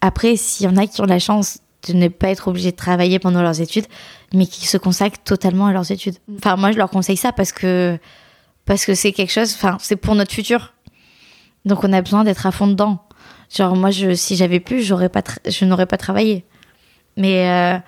Après, 0.00 0.36
s'il 0.36 0.66
y 0.66 0.68
en 0.68 0.76
a 0.76 0.86
qui 0.86 1.00
ont 1.00 1.06
la 1.06 1.18
chance 1.18 1.58
de 1.88 1.92
ne 1.94 2.08
pas 2.08 2.28
être 2.28 2.48
obligés 2.48 2.70
de 2.72 2.76
travailler 2.76 3.18
pendant 3.18 3.42
leurs 3.42 3.60
études, 3.60 3.86
mais 4.34 4.46
qui 4.46 4.66
se 4.66 4.76
consacrent 4.76 5.18
totalement 5.24 5.66
à 5.66 5.72
leurs 5.72 5.90
études. 5.90 6.16
Enfin, 6.38 6.56
moi 6.56 6.72
je 6.72 6.78
leur 6.78 6.90
conseille 6.90 7.16
ça 7.16 7.32
parce 7.32 7.52
que 7.52 7.98
parce 8.66 8.84
que 8.84 8.94
c'est 8.94 9.12
quelque 9.12 9.32
chose, 9.32 9.54
enfin 9.54 9.78
c'est 9.80 9.96
pour 9.96 10.14
notre 10.14 10.32
futur. 10.32 10.74
Donc 11.64 11.82
on 11.84 11.92
a 11.92 12.02
besoin 12.02 12.24
d'être 12.24 12.46
à 12.46 12.52
fond 12.52 12.66
dedans. 12.66 13.06
Genre, 13.54 13.76
moi, 13.76 13.90
si 13.92 14.36
j'avais 14.36 14.60
pu, 14.60 14.82
je 14.82 15.64
n'aurais 15.64 15.86
pas 15.86 15.96
travaillé. 15.96 16.44
Mais, 17.16 17.48
euh, 17.48 17.78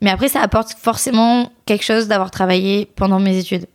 mais 0.00 0.10
après, 0.10 0.28
ça 0.28 0.40
apporte 0.40 0.74
forcément 0.74 1.52
quelque 1.66 1.84
chose 1.84 2.08
d'avoir 2.08 2.30
travaillé 2.30 2.86
pendant 2.96 3.18
mes 3.18 3.36
études. 3.36 3.66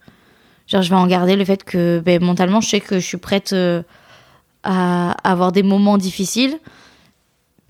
Genre, 0.68 0.82
je 0.82 0.90
vais 0.90 0.96
en 0.96 1.08
garder 1.08 1.36
le 1.36 1.44
fait 1.44 1.64
que 1.64 2.02
ben, 2.04 2.24
mentalement, 2.24 2.62
je 2.62 2.70
sais 2.70 2.80
que 2.80 3.00
je 3.00 3.06
suis 3.06 3.18
prête 3.18 3.54
euh, 3.54 3.84
à 4.64 5.12
avoir 5.30 5.52
des 5.52 5.64
moments 5.64 5.98
difficiles, 5.98 6.58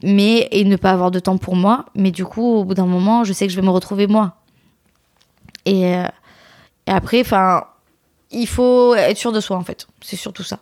mais 0.03 0.47
et 0.51 0.63
ne 0.63 0.75
pas 0.75 0.91
avoir 0.91 1.09
de 1.09 1.19
temps 1.19 1.37
pour 1.37 1.55
moi. 1.55 1.85
Mais 1.95 2.11
du 2.11 2.25
coup, 2.25 2.57
au 2.57 2.63
bout 2.63 2.75
d'un 2.75 2.85
moment, 2.85 3.23
je 3.23 3.33
sais 3.33 3.47
que 3.47 3.53
je 3.53 3.59
vais 3.59 3.65
me 3.65 3.71
retrouver 3.71 4.05
moi. 4.05 4.35
Et, 5.65 5.95
euh, 5.95 6.05
et 6.85 6.91
après, 6.91 7.21
enfin, 7.21 7.63
il 8.33 8.47
faut 8.47 8.95
être 8.95 9.17
sûr 9.17 9.31
de 9.31 9.39
soi 9.39 9.57
en 9.57 9.63
fait. 9.63 9.87
C'est 10.01 10.15
surtout 10.15 10.43
ça. 10.43 10.59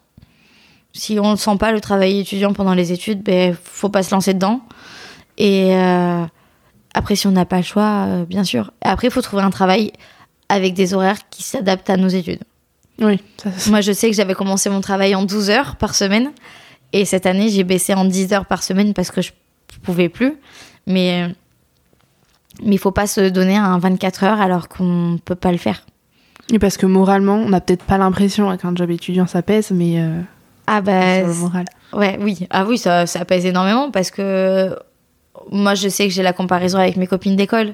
Si 0.93 1.19
on 1.19 1.31
ne 1.31 1.35
sent 1.37 1.55
pas 1.57 1.71
le 1.71 1.79
travail 1.79 2.19
étudiant 2.19 2.53
pendant 2.53 2.73
les 2.73 2.91
études, 2.91 3.23
ben 3.23 3.55
faut 3.63 3.89
pas 3.89 4.03
se 4.03 4.11
lancer 4.11 4.33
dedans. 4.33 4.61
Et 5.37 5.73
euh, 5.75 6.25
après, 6.93 7.15
si 7.15 7.27
on 7.27 7.31
n'a 7.31 7.45
pas 7.45 7.57
le 7.57 7.63
choix, 7.63 8.05
euh, 8.07 8.25
bien 8.25 8.43
sûr. 8.43 8.71
Après, 8.81 9.07
il 9.07 9.11
faut 9.11 9.21
trouver 9.21 9.43
un 9.43 9.49
travail 9.49 9.93
avec 10.49 10.73
des 10.73 10.93
horaires 10.93 11.29
qui 11.29 11.43
s'adaptent 11.43 11.89
à 11.89 11.97
nos 11.97 12.09
études. 12.09 12.43
Oui, 12.99 13.21
ça, 13.37 13.49
Moi, 13.69 13.81
je 13.81 13.93
sais 13.93 14.09
que 14.09 14.15
j'avais 14.15 14.33
commencé 14.33 14.69
mon 14.69 14.81
travail 14.81 15.15
en 15.15 15.23
12 15.23 15.49
heures 15.49 15.75
par 15.77 15.95
semaine. 15.95 16.31
Et 16.91 17.05
cette 17.05 17.25
année, 17.25 17.47
j'ai 17.47 17.63
baissé 17.63 17.93
en 17.93 18.03
10 18.03 18.33
heures 18.33 18.45
par 18.45 18.61
semaine 18.61 18.93
parce 18.93 19.11
que 19.11 19.21
je 19.21 19.31
pouvais 19.81 20.09
plus. 20.09 20.35
Mais 20.87 21.23
euh, 21.23 21.33
mais 22.63 22.75
il 22.75 22.77
faut 22.77 22.91
pas 22.91 23.07
se 23.07 23.29
donner 23.29 23.55
un 23.55 23.77
24 23.77 24.23
heures 24.23 24.41
alors 24.41 24.67
qu'on 24.67 25.19
peut 25.23 25.35
pas 25.35 25.51
le 25.51 25.57
faire. 25.57 25.85
Et 26.51 26.59
parce 26.59 26.77
que 26.77 26.85
moralement, 26.85 27.35
on 27.35 27.49
n'a 27.49 27.61
peut-être 27.61 27.83
pas 27.83 27.97
l'impression 27.97 28.55
qu'un 28.57 28.75
job 28.75 28.89
étudiant 28.91 29.25
ça 29.25 29.41
pèse, 29.41 29.71
mais 29.71 30.01
euh, 30.01 30.21
Ah 30.67 30.81
bah 30.81 31.19
sur 31.19 31.27
le 31.27 31.33
moral. 31.35 31.65
ouais, 31.93 32.17
oui. 32.21 32.45
Ah 32.49 32.65
oui, 32.65 32.77
ça, 32.77 33.05
ça 33.07 33.23
pèse 33.25 33.45
énormément 33.45 33.89
parce 33.89 34.11
que 34.11 34.75
moi, 35.49 35.75
je 35.75 35.87
sais 35.87 36.07
que 36.07 36.13
j'ai 36.13 36.23
la 36.23 36.33
comparaison 36.33 36.77
avec 36.77 36.97
mes 36.97 37.07
copines 37.07 37.35
d'école. 37.37 37.73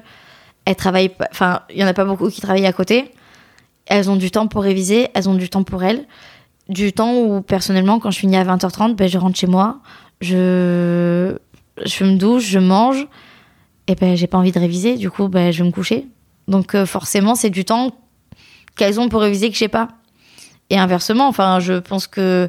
Elles 0.64 0.76
travaillent 0.76 1.10
enfin, 1.32 1.60
il 1.70 1.78
y 1.78 1.84
en 1.84 1.88
a 1.88 1.92
pas 1.94 2.04
beaucoup 2.04 2.28
qui 2.30 2.40
travaillent 2.40 2.66
à 2.66 2.72
côté. 2.72 3.10
Elles 3.86 4.10
ont 4.10 4.16
du 4.16 4.30
temps 4.30 4.46
pour 4.46 4.62
réviser, 4.62 5.08
elles 5.14 5.28
ont 5.28 5.34
du 5.34 5.48
temps 5.48 5.64
pour 5.64 5.82
elles. 5.82 6.04
Du 6.68 6.92
temps 6.92 7.14
où, 7.16 7.40
personnellement, 7.40 7.98
quand 7.98 8.10
je 8.10 8.18
finis 8.18 8.36
à 8.36 8.44
20h30, 8.44 8.94
ben, 8.94 9.08
je 9.08 9.16
rentre 9.18 9.38
chez 9.38 9.46
moi, 9.46 9.78
je, 10.20 11.34
je 11.84 12.04
me 12.04 12.16
douche, 12.16 12.44
je 12.44 12.58
mange, 12.58 13.06
et 13.86 13.94
ben, 13.94 14.14
j'ai 14.14 14.26
pas 14.26 14.36
envie 14.36 14.52
de 14.52 14.58
réviser, 14.58 14.96
du 14.96 15.10
coup, 15.10 15.28
ben, 15.28 15.50
je 15.50 15.62
vais 15.62 15.66
me 15.68 15.72
coucher. 15.72 16.06
Donc, 16.46 16.74
euh, 16.74 16.84
forcément, 16.84 17.34
c'est 17.34 17.48
du 17.48 17.64
temps 17.64 17.92
qu'elles 18.78 18.98
ont 18.98 19.10
pour 19.10 19.20
réviser 19.20 19.50
que 19.50 19.56
j'ai 19.56 19.68
pas. 19.68 19.88
Et 20.70 20.78
inversement, 20.78 21.28
enfin, 21.28 21.60
je 21.60 21.74
pense 21.74 22.06
que 22.06 22.48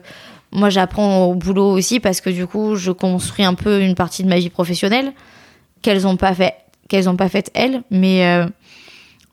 moi, 0.52 0.70
j'apprends 0.70 1.26
au 1.26 1.36
boulot 1.36 1.70
aussi 1.72 2.00
parce 2.00 2.22
que 2.22 2.30
du 2.30 2.48
coup, 2.48 2.76
je 2.76 2.92
construis 2.92 3.46
un 3.46 3.54
peu 3.54 3.82
une 3.82 3.96
partie 3.96 4.24
de 4.24 4.30
ma 4.30 4.38
vie 4.38 4.50
professionnelle 4.50 5.13
qu'elles 5.82 6.08
ont 6.08 6.18
pas 6.18 6.34
fait, 6.34 6.56
qu'elles 6.88 7.10
ont 7.10 7.15
pas 7.15 7.30
faite 7.30 7.52
elles, 7.54 7.84
mais 7.92 8.26
euh, 8.26 8.48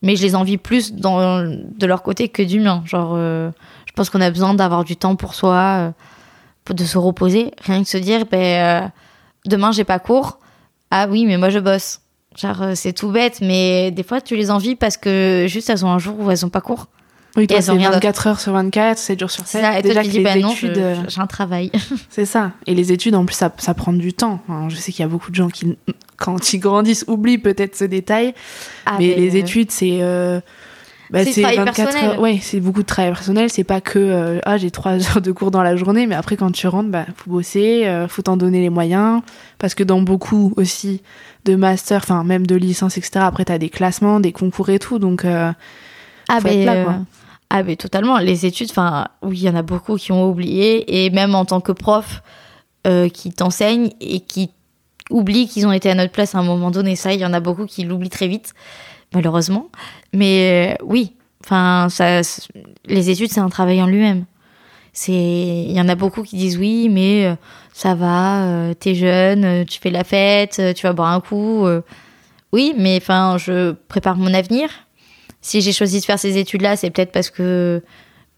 mais 0.03 0.15
je 0.15 0.23
les 0.23 0.35
envie 0.37 0.59
plus 0.59 0.93
de 0.93 1.87
leur 1.87 2.03
côté 2.03 2.29
que 2.29 2.43
du 2.43 2.61
mien. 2.61 2.83
Genre, 2.85 3.13
euh, 3.15 3.51
je 3.87 3.93
pense 3.93 4.11
qu'on 4.11 4.21
a 4.21 4.31
besoin 4.31 4.55
d'avoir 4.55 4.85
du 4.85 4.97
temps 4.97 5.17
pour 5.17 5.35
soi, 5.35 5.93
euh, 6.71 6.73
de 6.75 6.85
se 6.85 6.99
reposer, 6.99 7.53
rien 7.65 7.83
que 7.83 7.89
se 7.89 7.97
dire, 7.97 8.25
ben 8.31 8.93
demain 9.47 9.73
j'ai 9.73 9.85
pas 9.85 9.99
cours. 9.99 10.39
Ah 10.91 11.07
oui, 11.09 11.25
mais 11.27 11.39
moi 11.39 11.51
je 11.51 11.59
bosse. 11.59 12.01
Genre, 12.37 12.63
euh, 12.63 12.73
c'est 12.75 12.93
tout 12.93 13.11
bête, 13.11 13.39
mais 13.41 13.91
des 13.91 14.03
fois 14.03 14.21
tu 14.21 14.37
les 14.37 14.51
envies 14.51 14.77
parce 14.77 14.97
que 14.97 15.47
juste 15.49 15.71
elles 15.71 15.85
ont 15.85 15.91
un 15.91 15.99
jour 15.99 16.15
où 16.21 16.31
elles 16.31 16.45
ont 16.45 16.51
pas 16.51 16.61
cours. 16.61 16.87
Oui, 17.37 17.47
ont 17.51 17.61
c'est 17.61 17.73
rien 17.73 17.91
24 17.91 18.27
heures 18.29 18.41
sur 18.41 18.53
24, 18.53 18.97
7 18.99 19.21
jours 19.21 19.31
sur 19.31 19.47
7. 19.47 19.61
C'est 19.61 19.61
ça, 19.67 19.79
et 19.79 19.83
Déjà 19.83 19.95
toi 19.97 20.03
tu 20.05 20.09
que 20.09 20.13
dis, 20.13 20.19
les 20.19 20.25
bah 20.25 20.37
non, 20.37 20.51
études, 20.53 20.75
je- 20.75 20.81
euh, 20.81 20.95
j'ai 21.09 21.21
un 21.21 21.27
travail. 21.27 21.71
c'est 22.09 22.25
ça. 22.25 22.53
Et 22.67 22.75
les 22.75 22.93
études, 22.93 23.15
en 23.15 23.27
plus, 23.27 23.35
ça, 23.35 23.53
ça 23.59 23.75
prend 23.75 23.93
du 23.93 24.15
temps. 24.15 24.41
Je 24.69 24.77
sais 24.77 24.91
qu'il 24.91 25.03
y 25.03 25.05
a 25.05 25.09
beaucoup 25.09 25.31
de 25.31 25.37
gens 25.37 25.49
qui, 25.49 25.77
quand 26.17 26.55
ils 26.55 26.59
grandissent, 26.59 27.05
oublient 27.09 27.37
peut-être 27.37 27.77
ce 27.77 27.85
détail. 27.85 28.33
Ah, 28.87 28.97
mais 28.99 29.15
les 29.17 29.35
euh, 29.37 29.41
études, 29.41 29.71
c'est. 29.71 29.99
euh, 30.01 30.41
bah, 31.11 31.25
C'est 31.25 31.35
du 31.35 31.43
travail 31.43 31.65
personnel. 31.65 32.05
heures. 32.05 32.21
Ouais, 32.21 32.39
c'est 32.41 32.61
beaucoup 32.61 32.83
de 32.83 32.87
travail 32.87 33.13
personnel. 33.13 33.51
C'est 33.51 33.65
pas 33.65 33.81
que 33.81 33.99
euh, 33.99 34.41
ah 34.45 34.57
j'ai 34.57 34.71
trois 34.71 34.93
heures 35.11 35.21
de 35.21 35.33
cours 35.33 35.51
dans 35.51 35.63
la 35.63 35.77
journée, 35.77 36.07
mais 36.07 36.15
après 36.15 36.37
quand 36.37 36.51
tu 36.51 36.67
rentres, 36.67 36.91
bah 36.91 37.07
faut 37.17 37.31
bosser, 37.31 37.87
euh, 37.87 38.09
faut 38.09 38.23
t'en 38.23 38.37
donner 38.37 38.61
les 38.61 38.71
moyens, 38.71 39.23
parce 39.59 39.75
que 39.75 39.85
dans 39.85 40.01
beaucoup 40.01 40.53
aussi 40.57 41.03
de 41.45 41.55
master, 41.55 41.99
enfin 42.03 42.25
même 42.25 42.47
de 42.47 42.55
licence, 42.57 42.99
etc. 42.99 43.21
Après 43.21 43.45
t'as 43.45 43.59
des 43.59 43.69
classements, 43.69 44.21
des 44.21 44.33
concours 44.33 44.69
et 44.71 44.79
tout, 44.79 44.99
donc 44.99 45.25
euh, 45.25 45.53
Ah 46.29 46.41
Faut 46.41 46.49
être 46.49 46.65
là, 46.65 46.85
quoi. 46.85 46.95
ah 47.51 47.63
ben 47.63 47.77
totalement. 47.77 48.19
Les 48.19 48.47
études, 48.47 48.69
enfin 48.71 49.09
oui, 49.23 49.39
il 49.39 49.45
y 49.45 49.51
en 49.51 49.57
a 49.57 49.63
beaucoup 49.63 49.97
qui 49.97 50.13
ont 50.13 50.29
oublié 50.29 51.05
et 51.05 51.11
même 51.11 51.35
en 51.35 51.45
tant 51.45 51.61
que 51.61 51.73
prof 51.73 52.23
qui 53.13 53.33
t'enseignent 53.33 53.91
et 54.01 54.21
qui 54.21 54.51
oublient 55.11 55.49
qu'ils 55.49 55.67
ont 55.67 55.73
été 55.73 55.91
à 55.91 55.95
notre 55.95 56.13
place 56.13 56.35
à 56.35 56.39
un 56.39 56.43
moment 56.43 56.71
donné. 56.71 56.97
Ça, 56.97 57.13
il 57.13 57.21
y 57.21 57.27
en 57.27 57.33
a 57.33 57.41
beaucoup 57.41 57.67
qui 57.67 57.85
l'oublient 57.85 58.11
très 58.11 58.29
vite, 58.29 58.55
malheureusement. 59.15 59.69
Mais 60.13 60.77
euh, 60.81 60.85
oui, 60.85 61.13
enfin 61.45 61.89
ça, 61.91 62.21
les 62.87 63.11
études 63.11 63.31
c'est 63.31 63.41
un 63.41 63.49
travail 63.49 63.83
en 63.83 63.87
lui-même. 63.87 64.25
C'est, 64.93 65.13
il 65.13 65.73
y 65.73 65.81
en 65.81 65.89
a 65.89 65.95
beaucoup 65.95 66.23
qui 66.23 66.37
disent 66.37 66.57
oui, 66.57 66.89
mais 66.89 67.27
euh, 67.27 67.35
ça 67.75 67.95
va, 67.95 68.45
euh, 68.45 68.75
t'es 68.75 68.95
jeune, 68.95 69.65
tu 69.67 69.79
fais 69.79 69.91
la 69.91 70.05
fête, 70.05 70.61
tu 70.75 70.87
vas 70.87 70.93
boire 70.95 71.13
un 71.13 71.21
coup. 71.21 71.67
Oui, 72.53 72.73
mais 72.79 72.97
enfin, 73.03 73.37
je 73.39 73.73
prépare 73.89 74.17
mon 74.17 74.33
avenir 74.33 74.71
si 75.43 75.61
j'ai 75.61 75.73
choisi 75.73 76.01
de 76.01 76.05
faire 76.05 76.19
ces 76.19 76.39
études-là, 76.39 76.77
c'est 76.77 76.91
peut-être 76.91 77.13
parce 77.13 77.31
que 77.31 77.83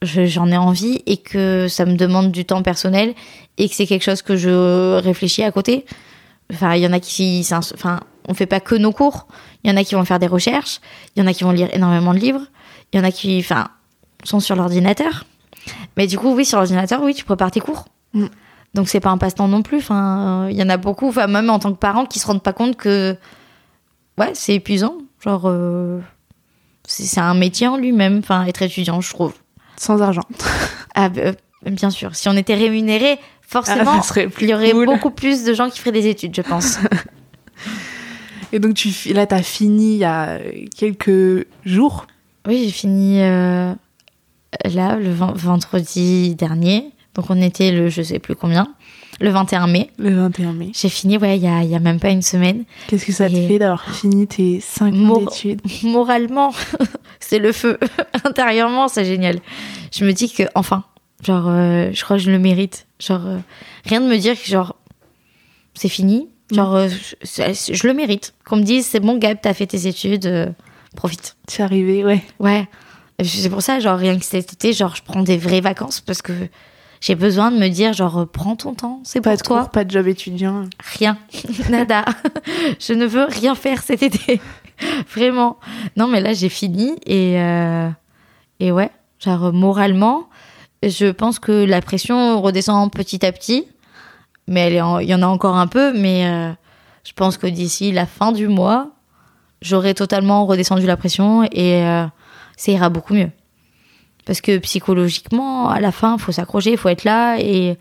je- 0.02 0.26
j'en 0.26 0.50
ai 0.50 0.57
envie 0.59 1.00
et 1.07 1.16
que 1.16 1.66
ça 1.68 1.87
me 1.87 1.94
demande 1.96 2.33
du 2.33 2.44
temps 2.44 2.62
personnel 2.62 3.14
et 3.57 3.66
que 3.68 3.74
c'est 3.74 3.87
quelque 3.87 4.02
chose 4.04 4.20
que 4.20 4.37
je 4.37 4.98
réfléchis 4.98 5.42
à 5.42 5.50
côté. 5.50 5.87
Enfin, 6.52 6.74
il 6.74 6.82
y 6.82 6.87
en 6.87 6.92
a 6.92 7.00
qui, 7.00 7.46
enfin, 7.50 8.00
on 8.26 8.34
fait 8.34 8.46
pas 8.46 8.61
que 8.61 8.74
nos 8.74 8.92
cours. 8.92 9.26
Il 9.62 9.70
y 9.70 9.72
en 9.72 9.76
a 9.76 9.84
qui 9.84 9.94
vont 9.94 10.04
faire 10.04 10.18
des 10.18 10.26
recherches. 10.26 10.80
Il 11.14 11.20
y 11.20 11.22
en 11.22 11.26
a 11.26 11.34
qui 11.34 11.44
vont 11.44 11.50
lire 11.50 11.68
énormément 11.72 12.14
de 12.14 12.18
livres. 12.18 12.42
Il 12.92 12.98
y 12.98 13.00
en 13.00 13.04
a 13.04 13.11
qui, 13.11 13.38
enfin, 13.40 13.68
sont 14.24 14.40
sur 14.40 14.56
l'ordinateur. 14.56 15.24
Mais 15.96 16.06
du 16.06 16.18
coup, 16.18 16.34
oui, 16.34 16.44
sur 16.44 16.58
l'ordinateur, 16.58 17.02
oui, 17.02 17.14
tu 17.14 17.24
prépares 17.24 17.50
tes 17.50 17.61
cours. 17.61 17.87
Mm. 18.14 18.26
Donc 18.74 18.88
c'est 18.88 19.00
pas 19.00 19.11
un 19.11 19.18
passe-temps 19.18 19.48
non 19.48 19.62
plus. 19.62 19.78
Enfin, 19.78 20.44
euh, 20.44 20.50
il 20.50 20.56
y 20.56 20.62
en 20.62 20.68
a 20.68 20.76
beaucoup, 20.76 21.08
enfin 21.08 21.26
même 21.26 21.50
en 21.50 21.58
tant 21.58 21.72
que 21.72 21.78
parent, 21.78 22.06
qui 22.06 22.18
se 22.18 22.26
rendent 22.26 22.42
pas 22.42 22.52
compte 22.52 22.76
que, 22.76 23.16
ouais, 24.18 24.30
c'est 24.34 24.54
épuisant. 24.54 24.98
Genre, 25.20 25.42
euh, 25.46 26.00
c'est 26.84 27.04
c'est 27.04 27.20
un 27.20 27.34
métier 27.34 27.66
en 27.66 27.76
lui-même. 27.76 28.18
Enfin, 28.18 28.44
être 28.44 28.62
étudiant, 28.62 29.00
je 29.00 29.11
trouve. 29.11 29.34
sans 29.76 30.00
argent. 30.02 30.24
Ah, 30.94 31.08
bah, 31.08 31.20
euh, 31.20 31.32
bien 31.66 31.90
sûr. 31.90 32.16
Si 32.16 32.28
on 32.28 32.37
était 32.37 32.56
rémunéré, 32.56 33.18
forcément, 33.48 34.00
Ah, 34.00 34.20
il 34.40 34.48
y 34.48 34.54
aurait 34.54 34.70
cool. 34.72 34.87
beaucoup 34.87 35.11
plus 35.11 35.42
de 35.44 35.54
gens 35.54 35.68
qui 35.70 35.78
feraient 35.80 35.90
des 35.92 36.06
études, 36.06 36.34
je 36.37 36.42
pense. 36.42 36.78
Et 38.52 38.58
donc 38.61 38.74
tu 38.74 38.90
là 39.12 39.26
t'as 39.26 39.42
fini 39.42 39.94
il 39.94 39.98
y 39.98 40.04
a 40.04 40.38
quelques 40.76 41.46
jours. 41.66 42.06
oui, 42.46 42.62
j'ai 42.64 42.70
fini 42.70 43.20
euh, 43.20 43.74
là 44.64 44.96
le 44.96 45.11
ven- 45.12 45.32
vendredi 45.34 46.34
dernier. 46.34 46.92
Donc 47.14 47.26
on 47.30 47.40
était 47.42 47.72
le, 47.72 47.88
je 47.90 48.00
sais 48.00 48.18
plus 48.20 48.37
combien, 48.37 48.68
le 49.20 49.28
21 49.30 49.66
mai. 49.66 49.90
Le 49.98 50.14
21 50.14 50.52
mai. 50.52 50.70
J'ai 50.74 50.88
fini, 50.88 51.18
ouais, 51.18 51.37
il 51.37 51.42
y 51.42 51.48
a, 51.48 51.62
y 51.64 51.74
a 51.74 51.80
même 51.80 51.98
pas 51.98 52.11
une 52.11 52.22
semaine. 52.22 52.64
Qu'est-ce 52.87 53.04
que 53.06 53.12
ça 53.12 53.28
te 53.28 53.34
Et- 53.34 53.48
fait 53.48 53.58
d'avoir 53.58 53.84
fini 53.92 54.26
tes 54.28 54.61
5 54.61 54.94
ans 54.94 54.96
Mor- 54.96 55.18
d'études? 55.24 55.61
Moralement, 55.82 56.54
c'est 57.20 57.40
le 57.40 57.50
feu. 57.52 57.76
Intérieurement, 58.24 58.87
c'est 58.88 59.04
génial. 59.04 59.40
Je 59.92 60.04
me 60.04 60.12
dis 60.12 60.32
que, 60.32 60.44
enfin, 60.54 60.84
genre, 61.24 61.44
euh, 61.48 61.90
je 61.92 62.04
crois 62.04 62.16
que 62.16 62.22
je 62.22 62.31
le 62.31 62.38
mérite. 62.38 62.87
Genre, 63.00 63.26
euh, 63.26 63.38
rien 63.85 64.00
de 64.00 64.07
me 64.07 64.16
dire 64.18 64.40
que, 64.40 64.46
genre, 64.46 64.76
c'est 65.74 65.88
fini. 65.88 66.28
Genre, 66.52 66.74
euh, 66.74 66.88
je, 67.22 67.87
le 67.87 67.94
mérite. 67.94 68.35
Qu'on 68.44 68.57
me 68.57 68.62
dise, 68.62 68.87
c'est 68.87 69.00
bon, 69.00 69.18
Gab, 69.18 69.38
t'as 69.40 69.54
fait 69.54 69.66
tes 69.66 69.87
études, 69.87 70.54
profite. 70.96 71.37
Es 71.57 71.62
arrivé, 71.62 72.04
ouais. 72.04 72.22
Ouais. 72.38 72.66
C'est 73.22 73.50
pour 73.50 73.62
ça, 73.62 73.81
genre, 73.81 73.98
rien 73.98 74.18
que 74.18 74.24
cet 74.24 74.52
été, 74.52 74.72
genre, 74.72 74.94
je 74.96 75.02
prends 75.02 75.22
des 75.22 75.37
vraies 75.37 75.61
vacances 75.61 76.01
parce 76.01 76.22
que 76.22 76.32
j'ai 77.01 77.14
besoin 77.16 77.51
de 77.51 77.59
me 77.59 77.68
dire, 77.68 77.93
genre, 77.93 78.26
prends 78.32 78.57
ton 78.57 78.74
temps, 78.74 79.01
c'est 79.05 79.20
Pas 79.20 79.30
pour 79.30 79.38
de 79.38 79.43
toi. 79.43 79.61
cours, 79.61 79.70
pas 79.70 79.84
de 79.84 79.90
job 79.90 80.07
étudiant. 80.07 80.64
Rien. 80.99 81.18
Nada. 81.68 82.05
je 82.80 82.93
ne 82.95 83.07
veux 83.07 83.24
rien 83.24 83.55
faire 83.55 83.82
cet 83.82 84.03
été. 84.03 84.40
Vraiment. 85.14 85.59
Non, 85.97 86.07
mais 86.07 86.20
là, 86.20 86.32
j'ai 86.32 86.49
fini 86.49 86.95
et, 87.05 87.40
euh, 87.40 87.90
et 88.61 88.72
ouais, 88.72 88.90
genre, 89.18 89.53
moralement, 89.53 90.28
je 90.83 91.11
pense 91.11 91.39
que 91.39 91.64
la 91.64 91.81
pression 91.81 92.41
redescend 92.41 92.91
petit 92.93 93.24
à 93.24 93.33
petit. 93.33 93.66
Mais 94.49 94.72
il 94.72 95.09
y 95.09 95.14
en 95.14 95.22
a 95.22 95.26
encore 95.26 95.57
un 95.57 95.66
peu, 95.66 95.93
mais 95.93 96.26
euh, 96.26 96.51
je 97.05 97.12
pense 97.12 97.37
que 97.37 97.47
d'ici 97.47 97.93
la 97.93 98.07
fin 98.07 98.33
du 98.33 98.49
mois, 98.49 98.91
j'aurai 99.61 99.93
totalement 99.93 100.47
redescendu 100.47 100.87
la 100.87 100.97
pression 100.97 101.45
et 101.45 101.85
euh, 101.85 102.07
ça 102.57 102.72
ira 102.72 102.89
beaucoup 102.89 103.12
mieux. 103.12 103.31
Parce 104.24 104.41
que 104.41 104.57
psychologiquement, 104.59 105.68
à 105.68 105.81
la 105.81 105.93
fin, 105.93 106.16
il 106.16 106.20
faut 106.20 106.33
s'accrocher, 106.33 106.72
il 106.72 106.79
faut 106.79 106.89
être 106.89 107.05
là 107.05 107.37
et 107.39 107.76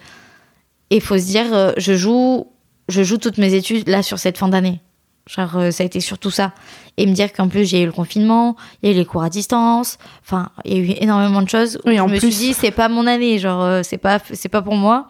il 0.89 1.01
faut 1.01 1.17
se 1.17 1.25
dire, 1.25 1.53
euh, 1.53 1.71
je 1.77 1.95
joue, 1.95 2.47
je 2.89 3.01
joue 3.01 3.17
toutes 3.17 3.37
mes 3.37 3.53
études 3.53 3.87
là 3.87 4.03
sur 4.03 4.19
cette 4.19 4.37
fin 4.37 4.49
d'année. 4.49 4.81
Genre, 5.27 5.57
euh, 5.57 5.71
ça 5.71 5.83
a 5.83 5.85
été 5.85 5.99
surtout 5.99 6.31
ça. 6.31 6.53
Et 6.97 7.05
me 7.05 7.13
dire 7.13 7.31
qu'en 7.33 7.47
plus, 7.47 7.65
j'ai 7.69 7.81
eu 7.81 7.85
le 7.85 7.91
confinement, 7.91 8.55
il 8.81 8.89
y 8.89 8.91
a 8.91 8.95
eu 8.95 8.97
les 8.97 9.05
cours 9.05 9.23
à 9.23 9.29
distance. 9.29 9.97
Enfin, 10.23 10.49
il 10.65 10.73
y 10.73 10.75
a 10.75 10.79
eu 10.79 10.95
énormément 11.01 11.41
de 11.41 11.49
choses. 11.49 11.77
où 11.85 11.89
Oui, 11.89 11.97
je 11.97 12.01
en 12.01 12.07
me 12.07 12.17
plus. 12.17 12.31
suis 12.31 12.47
dit, 12.47 12.53
c'est 12.53 12.71
pas 12.71 12.87
mon 12.89 13.05
année. 13.07 13.37
Genre, 13.37 13.61
euh, 13.61 13.81
c'est 13.83 13.97
pas, 13.97 14.19
c'est 14.33 14.49
pas 14.49 14.61
pour 14.61 14.75
moi. 14.75 15.07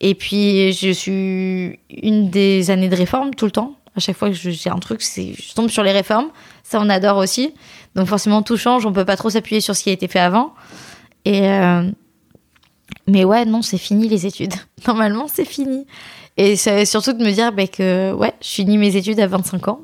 Et 0.00 0.14
puis, 0.14 0.72
je 0.72 0.90
suis 0.90 1.78
une 1.90 2.28
des 2.30 2.70
années 2.70 2.88
de 2.88 2.96
réforme 2.96 3.34
tout 3.34 3.46
le 3.46 3.50
temps. 3.50 3.74
À 3.96 4.00
chaque 4.00 4.16
fois 4.16 4.28
que 4.28 4.34
j'ai 4.34 4.70
un 4.70 4.78
truc, 4.78 5.00
je 5.02 5.54
tombe 5.54 5.68
sur 5.70 5.82
les 5.84 5.92
réformes. 5.92 6.28
Ça, 6.62 6.78
on 6.80 6.88
adore 6.90 7.16
aussi. 7.16 7.54
Donc, 7.94 8.06
forcément, 8.08 8.42
tout 8.42 8.56
change. 8.56 8.84
On 8.86 8.92
peut 8.92 9.04
pas 9.04 9.16
trop 9.16 9.30
s'appuyer 9.30 9.60
sur 9.60 9.74
ce 9.74 9.82
qui 9.84 9.90
a 9.90 9.92
été 9.92 10.08
fait 10.08 10.18
avant. 10.18 10.52
Et, 11.24 11.48
euh, 11.48 11.88
mais 13.06 13.24
ouais, 13.24 13.44
non, 13.44 13.62
c'est 13.62 13.78
fini 13.78 14.08
les 14.08 14.26
études. 14.26 14.52
Normalement, 14.86 15.26
c'est 15.32 15.44
fini. 15.44 15.86
Et 16.36 16.56
surtout 16.56 17.12
de 17.12 17.24
me 17.24 17.30
dire 17.30 17.52
bah, 17.52 17.66
que, 17.66 18.12
ouais, 18.12 18.34
je 18.40 18.48
finis 18.48 18.78
mes 18.78 18.96
études 18.96 19.20
à 19.20 19.26
25 19.26 19.68
ans. 19.68 19.80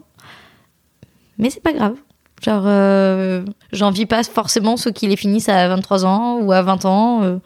Mais 1.39 1.51
c'est 1.51 1.63
pas 1.63 1.73
grave. 1.73 1.95
Genre, 2.43 2.63
euh, 2.67 3.45
j'envie 3.73 4.07
pas 4.07 4.23
forcément 4.25 4.77
ceux 4.77 4.91
qui 4.91 5.07
les 5.07 5.17
finissent 5.17 5.49
à 5.49 5.69
23 5.69 6.05
ans 6.05 6.39
ou 6.41 6.53
à 6.53 6.63
20 6.63 6.85
ans. 6.87 7.23
euh, 7.23 7.39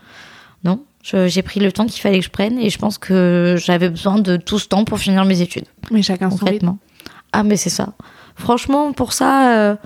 non, 0.63 0.81
j'ai 1.03 1.43
pris 1.43 1.61
le 1.61 1.73
temps 1.73 1.85
qu'il 1.87 2.01
fallait 2.01 2.21
que 2.21 2.25
je 2.25 2.31
prenne 2.31 2.59
et 2.59 2.71
je 2.71 2.79
pense 2.79 2.97
que 2.97 3.57
j'avais 3.59 3.91
besoin 3.91 4.19
de 4.19 4.37
tout 4.37 4.59
ce 4.59 4.69
temps 4.69 4.85
pour 4.85 4.99
finir 4.99 5.25
mes 5.25 5.41
études, 5.43 5.67
Mais 5.91 6.03
chacun 6.03 6.31
son 6.31 6.45
rythme. 6.47 6.77
Ah, 7.33 7.43
mais 7.43 7.57
c'est 7.57 7.71
ça. 7.71 7.93
Franchement, 8.37 8.93
pour 8.93 9.13
ça, 9.13 9.53
euh, 9.57 9.77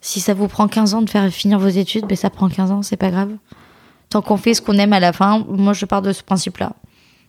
si 0.00 0.20
ça 0.20 0.34
vous 0.34 0.48
prend 0.48 0.68
15 0.68 0.94
ans 0.94 1.02
de 1.02 1.08
faire 1.08 1.28
finir 1.30 1.58
vos 1.58 1.68
études, 1.68 2.06
ben 2.06 2.16
ça 2.16 2.28
prend 2.28 2.48
15 2.48 2.70
ans, 2.70 2.82
c'est 2.82 2.96
pas 2.96 3.10
grave. 3.10 3.30
Tant 4.10 4.22
qu'on 4.22 4.36
fait 4.36 4.54
ce 4.54 4.60
qu'on 4.60 4.74
aime 4.74 4.92
à 4.92 5.00
la 5.00 5.12
fin, 5.12 5.44
moi 5.48 5.72
je 5.72 5.84
pars 5.86 6.02
de 6.02 6.12
ce 6.12 6.22
principe-là. 6.22 6.72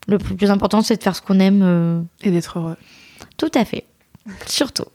Le 0.10 0.18
plus 0.18 0.49
important, 0.49 0.82
c'est 0.82 0.97
de 0.97 1.03
faire 1.03 1.16
ce 1.16 1.22
qu'on 1.22 1.39
aime. 1.39 1.62
euh, 1.64 2.01
Et 2.24 2.32
d'être 2.32 2.57
heureux. 2.60 2.76
tout 3.38 3.51
à 3.53 3.64
fait. 3.66 3.86
Surtout. 4.45 4.86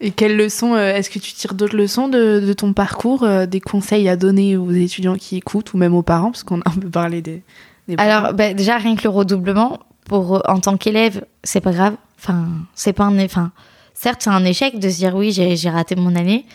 Et 0.00 0.10
quelles 0.10 0.36
leçons, 0.36 0.74
euh, 0.74 0.94
est-ce 0.94 1.10
que 1.10 1.18
tu 1.18 1.32
tires 1.32 1.54
d'autres 1.54 1.76
leçons 1.76 2.08
de, 2.08 2.40
de 2.40 2.52
ton 2.54 2.72
parcours, 2.72 3.22
euh, 3.22 3.46
des 3.46 3.60
conseils 3.60 4.08
à 4.08 4.16
donner 4.16 4.56
aux 4.56 4.72
étudiants 4.72 5.14
qui 5.14 5.36
écoutent 5.36 5.74
ou 5.74 5.76
même 5.76 5.94
aux 5.94 6.02
parents, 6.02 6.32
parce 6.32 6.42
qu'on 6.42 6.60
a 6.60 6.68
un 6.68 6.78
peu 6.78 6.90
parlé 6.90 7.22
des. 7.22 7.42
des 7.86 7.94
Alors, 7.98 8.32
bah, 8.32 8.52
déjà, 8.52 8.78
rien 8.78 8.96
que 8.96 9.04
le 9.04 9.10
redoublement, 9.10 9.78
pour, 10.06 10.42
en 10.48 10.58
tant 10.58 10.76
qu'élève, 10.76 11.24
c'est 11.44 11.60
pas 11.60 11.70
grave. 11.72 11.94
Enfin, 12.18 12.48
c'est 12.74 12.92
pas 12.92 13.04
un. 13.04 13.18
Enfin, 13.24 13.52
certes, 13.94 14.22
c'est 14.22 14.30
un 14.30 14.44
échec 14.44 14.78
de 14.78 14.88
se 14.88 14.96
dire 14.96 15.14
oui, 15.14 15.30
j'ai 15.30 15.56
j'ai 15.56 15.70
raté 15.70 15.94
mon 15.94 16.16
année, 16.16 16.46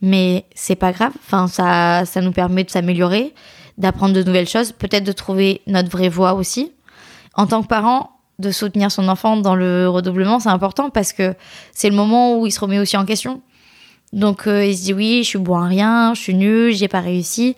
mais 0.00 0.44
c'est 0.54 0.76
pas 0.76 0.92
grave. 0.92 1.12
Enfin, 1.26 1.46
ça, 1.46 2.04
ça 2.06 2.20
nous 2.22 2.32
permet 2.32 2.64
de 2.64 2.70
s'améliorer, 2.70 3.34
d'apprendre 3.76 4.14
de 4.14 4.22
nouvelles 4.22 4.48
choses, 4.48 4.72
peut-être 4.72 5.04
de 5.04 5.12
trouver 5.12 5.60
notre 5.66 5.90
vraie 5.90 6.08
voie 6.08 6.32
aussi. 6.34 6.72
En 7.36 7.46
tant 7.46 7.62
que 7.62 7.68
parent, 7.68 8.10
de 8.38 8.50
soutenir 8.50 8.90
son 8.90 9.08
enfant 9.08 9.36
dans 9.36 9.54
le 9.54 9.88
redoublement, 9.88 10.40
c'est 10.40 10.48
important 10.48 10.90
parce 10.90 11.12
que 11.12 11.34
c'est 11.72 11.88
le 11.88 11.94
moment 11.94 12.38
où 12.38 12.46
il 12.46 12.50
se 12.50 12.60
remet 12.60 12.78
aussi 12.78 12.96
en 12.96 13.04
question. 13.04 13.42
Donc, 14.12 14.46
euh, 14.46 14.64
il 14.64 14.76
se 14.76 14.84
dit 14.84 14.92
oui, 14.92 15.22
je 15.22 15.28
suis 15.30 15.38
bon 15.38 15.56
à 15.56 15.66
rien, 15.66 16.14
je 16.14 16.20
suis 16.20 16.34
nul, 16.34 16.72
j'ai 16.72 16.88
pas 16.88 17.00
réussi. 17.00 17.56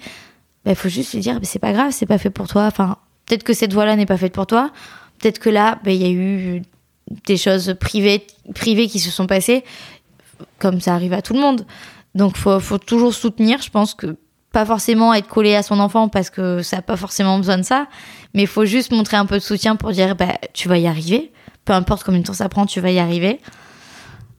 Il 0.65 0.75
faut 0.75 0.89
juste 0.89 1.13
lui 1.13 1.21
dire, 1.21 1.35
bah, 1.35 1.45
c'est 1.45 1.59
pas 1.59 1.73
grave, 1.73 1.93
c'est 1.93 2.07
pas 2.07 2.19
fait 2.19 2.31
pour 2.31 2.49
toi. 2.49 2.65
Enfin, 2.67 2.97
peut-être 3.27 3.43
que 3.43 3.53
cette 3.53 3.73
voie-là 3.73 3.97
n'est 3.97 4.07
pas 4.07 4.17
faite 4.17 4.33
pour 4.33 4.47
toi. 4.47 4.71
Peut-être 5.19 5.39
que 5.39 5.51
là, 5.51 5.79
bah, 5.85 5.93
il 5.93 6.03
y 6.03 6.07
a 6.07 6.11
eu 6.11 6.63
des 7.27 7.37
choses 7.37 7.75
privées, 7.79 8.27
privées 8.55 8.89
qui 8.89 8.99
se 8.99 9.11
sont 9.11 9.27
passées, 9.27 9.65
comme 10.59 10.81
ça 10.81 10.95
arrive 10.95 11.13
à 11.13 11.23
tout 11.23 11.35
le 11.35 11.41
monde. 11.41 11.67
Donc, 12.15 12.37
faut, 12.37 12.59
faut 12.61 12.79
toujours 12.79 13.15
soutenir. 13.15 13.63
Je 13.63 13.71
pense 13.71 13.95
que 13.95 14.17
pas 14.57 14.65
forcément 14.65 15.13
être 15.13 15.29
collé 15.29 15.55
à 15.55 15.63
son 15.63 15.79
enfant 15.81 16.09
parce 16.09 16.31
que 16.31 16.63
ça 16.63 16.77
n'a 16.77 16.83
pas 16.83 16.97
forcément 16.97 17.37
besoin 17.37 17.59
de 17.59 17.63
ça, 17.63 17.89
mais 18.33 18.45
il 18.45 18.49
faut 18.49 18.65
juste 18.65 18.91
montrer 18.91 19.19
un 19.19 19.27
peu 19.27 19.35
de 19.35 19.43
soutien 19.43 19.77
pour 19.77 19.91
dire, 19.91 20.17
bah, 20.17 20.39
tu 20.55 20.67
vas 20.67 20.79
y 20.79 20.87
arriver. 20.87 21.31
Peu 21.67 21.75
importe 21.75 22.05
combien 22.05 22.23
de 22.23 22.27
temps 22.27 22.33
ça 22.33 22.49
prend, 22.49 22.65
tu 22.65 22.81
vas 22.81 22.91
y 22.91 22.99
arriver. 22.99 23.39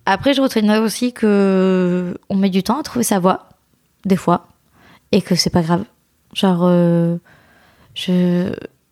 Après, 0.08 0.34
je 0.34 0.42
retiendrai 0.42 0.80
aussi 0.80 1.14
que 1.14 2.18
on 2.30 2.36
met 2.36 2.50
du 2.50 2.64
temps 2.64 2.80
à 2.80 2.82
trouver 2.82 3.04
sa 3.04 3.20
voie, 3.20 3.50
des 4.06 4.16
fois, 4.16 4.48
et 5.12 5.22
que 5.22 5.36
c'est 5.36 5.52
pas 5.52 5.62
grave. 5.62 5.84
Genre, 6.34 6.62
euh, 6.64 7.18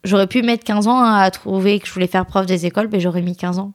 j'aurais 0.04 0.28
pu 0.28 0.44
mettre 0.44 0.64
15 0.64 0.88
ans 0.88 1.04
à 1.04 1.32
trouver 1.32 1.80
que 1.80 1.88
je 1.88 1.94
voulais 1.94 2.06
faire 2.06 2.28
prof 2.28 2.46
des 2.46 2.68
écoles, 2.68 2.90
mais 2.92 3.00
j'aurais 3.00 3.24
mis 3.24 3.36
15 3.36 3.58
ans. 3.58 3.72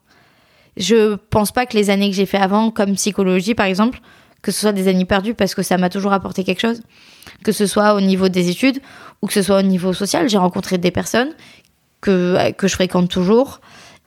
Je 0.76 1.16
pense 1.16 1.50
pas 1.50 1.66
que 1.66 1.76
les 1.76 1.90
années 1.90 2.10
que 2.10 2.16
j'ai 2.16 2.26
fait 2.26 2.38
avant, 2.38 2.70
comme 2.70 2.94
psychologie 2.94 3.56
par 3.56 3.66
exemple, 3.66 4.00
que 4.42 4.52
ce 4.52 4.60
soit 4.60 4.72
des 4.72 4.88
années 4.88 5.04
perdues 5.04 5.34
parce 5.34 5.54
que 5.54 5.62
ça 5.62 5.76
m'a 5.78 5.88
toujours 5.88 6.12
apporté 6.12 6.44
quelque 6.44 6.60
chose, 6.60 6.80
que 7.44 7.52
ce 7.52 7.66
soit 7.66 7.94
au 7.94 8.00
niveau 8.00 8.28
des 8.28 8.48
études 8.50 8.80
ou 9.22 9.26
que 9.26 9.32
ce 9.32 9.42
soit 9.42 9.58
au 9.58 9.62
niveau 9.62 9.92
social. 9.92 10.28
J'ai 10.28 10.38
rencontré 10.38 10.78
des 10.78 10.90
personnes 10.90 11.30
que, 12.00 12.50
que 12.52 12.68
je 12.68 12.74
fréquente 12.74 13.10
toujours. 13.10 13.60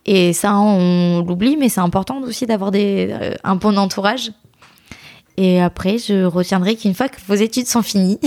Et 0.05 0.33
ça, 0.33 0.57
on 0.57 1.23
l'oublie, 1.25 1.55
mais 1.55 1.69
c'est 1.69 1.79
important 1.79 2.21
aussi 2.23 2.45
d'avoir 2.45 2.71
des, 2.71 3.09
euh, 3.09 3.35
un 3.43 3.55
bon 3.55 3.77
entourage. 3.77 4.31
Et 5.37 5.61
après, 5.61 5.97
je 5.97 6.25
retiendrai 6.25 6.75
qu'une 6.75 6.93
fois 6.93 7.07
que 7.07 7.17
vos 7.27 7.35
études 7.35 7.67
sont 7.67 7.81
finies, 7.81 8.19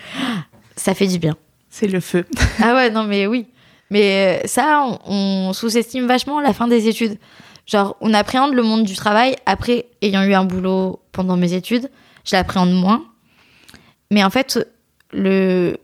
ça 0.76 0.94
fait 0.94 1.08
du 1.08 1.18
bien. 1.18 1.36
C'est 1.70 1.88
le 1.88 2.00
feu. 2.00 2.24
Ah 2.62 2.74
ouais, 2.74 2.90
non, 2.90 3.04
mais 3.04 3.26
oui. 3.26 3.46
Mais 3.90 4.40
euh, 4.44 4.46
ça, 4.46 4.84
on, 4.86 5.48
on 5.48 5.52
sous-estime 5.52 6.06
vachement 6.06 6.40
la 6.40 6.52
fin 6.52 6.68
des 6.68 6.88
études. 6.88 7.18
Genre, 7.68 7.96
on 8.00 8.14
appréhende 8.14 8.54
le 8.54 8.62
monde 8.62 8.84
du 8.84 8.96
travail 8.96 9.36
après 9.46 9.86
ayant 10.02 10.24
eu 10.24 10.32
un 10.34 10.44
boulot 10.44 11.00
pendant 11.12 11.36
mes 11.36 11.52
études. 11.52 11.90
Je 12.24 12.34
l'appréhende 12.34 12.72
moins. 12.72 13.04
Mais 14.10 14.24
en 14.24 14.30
fait, 14.30 14.58
le... 15.12 15.76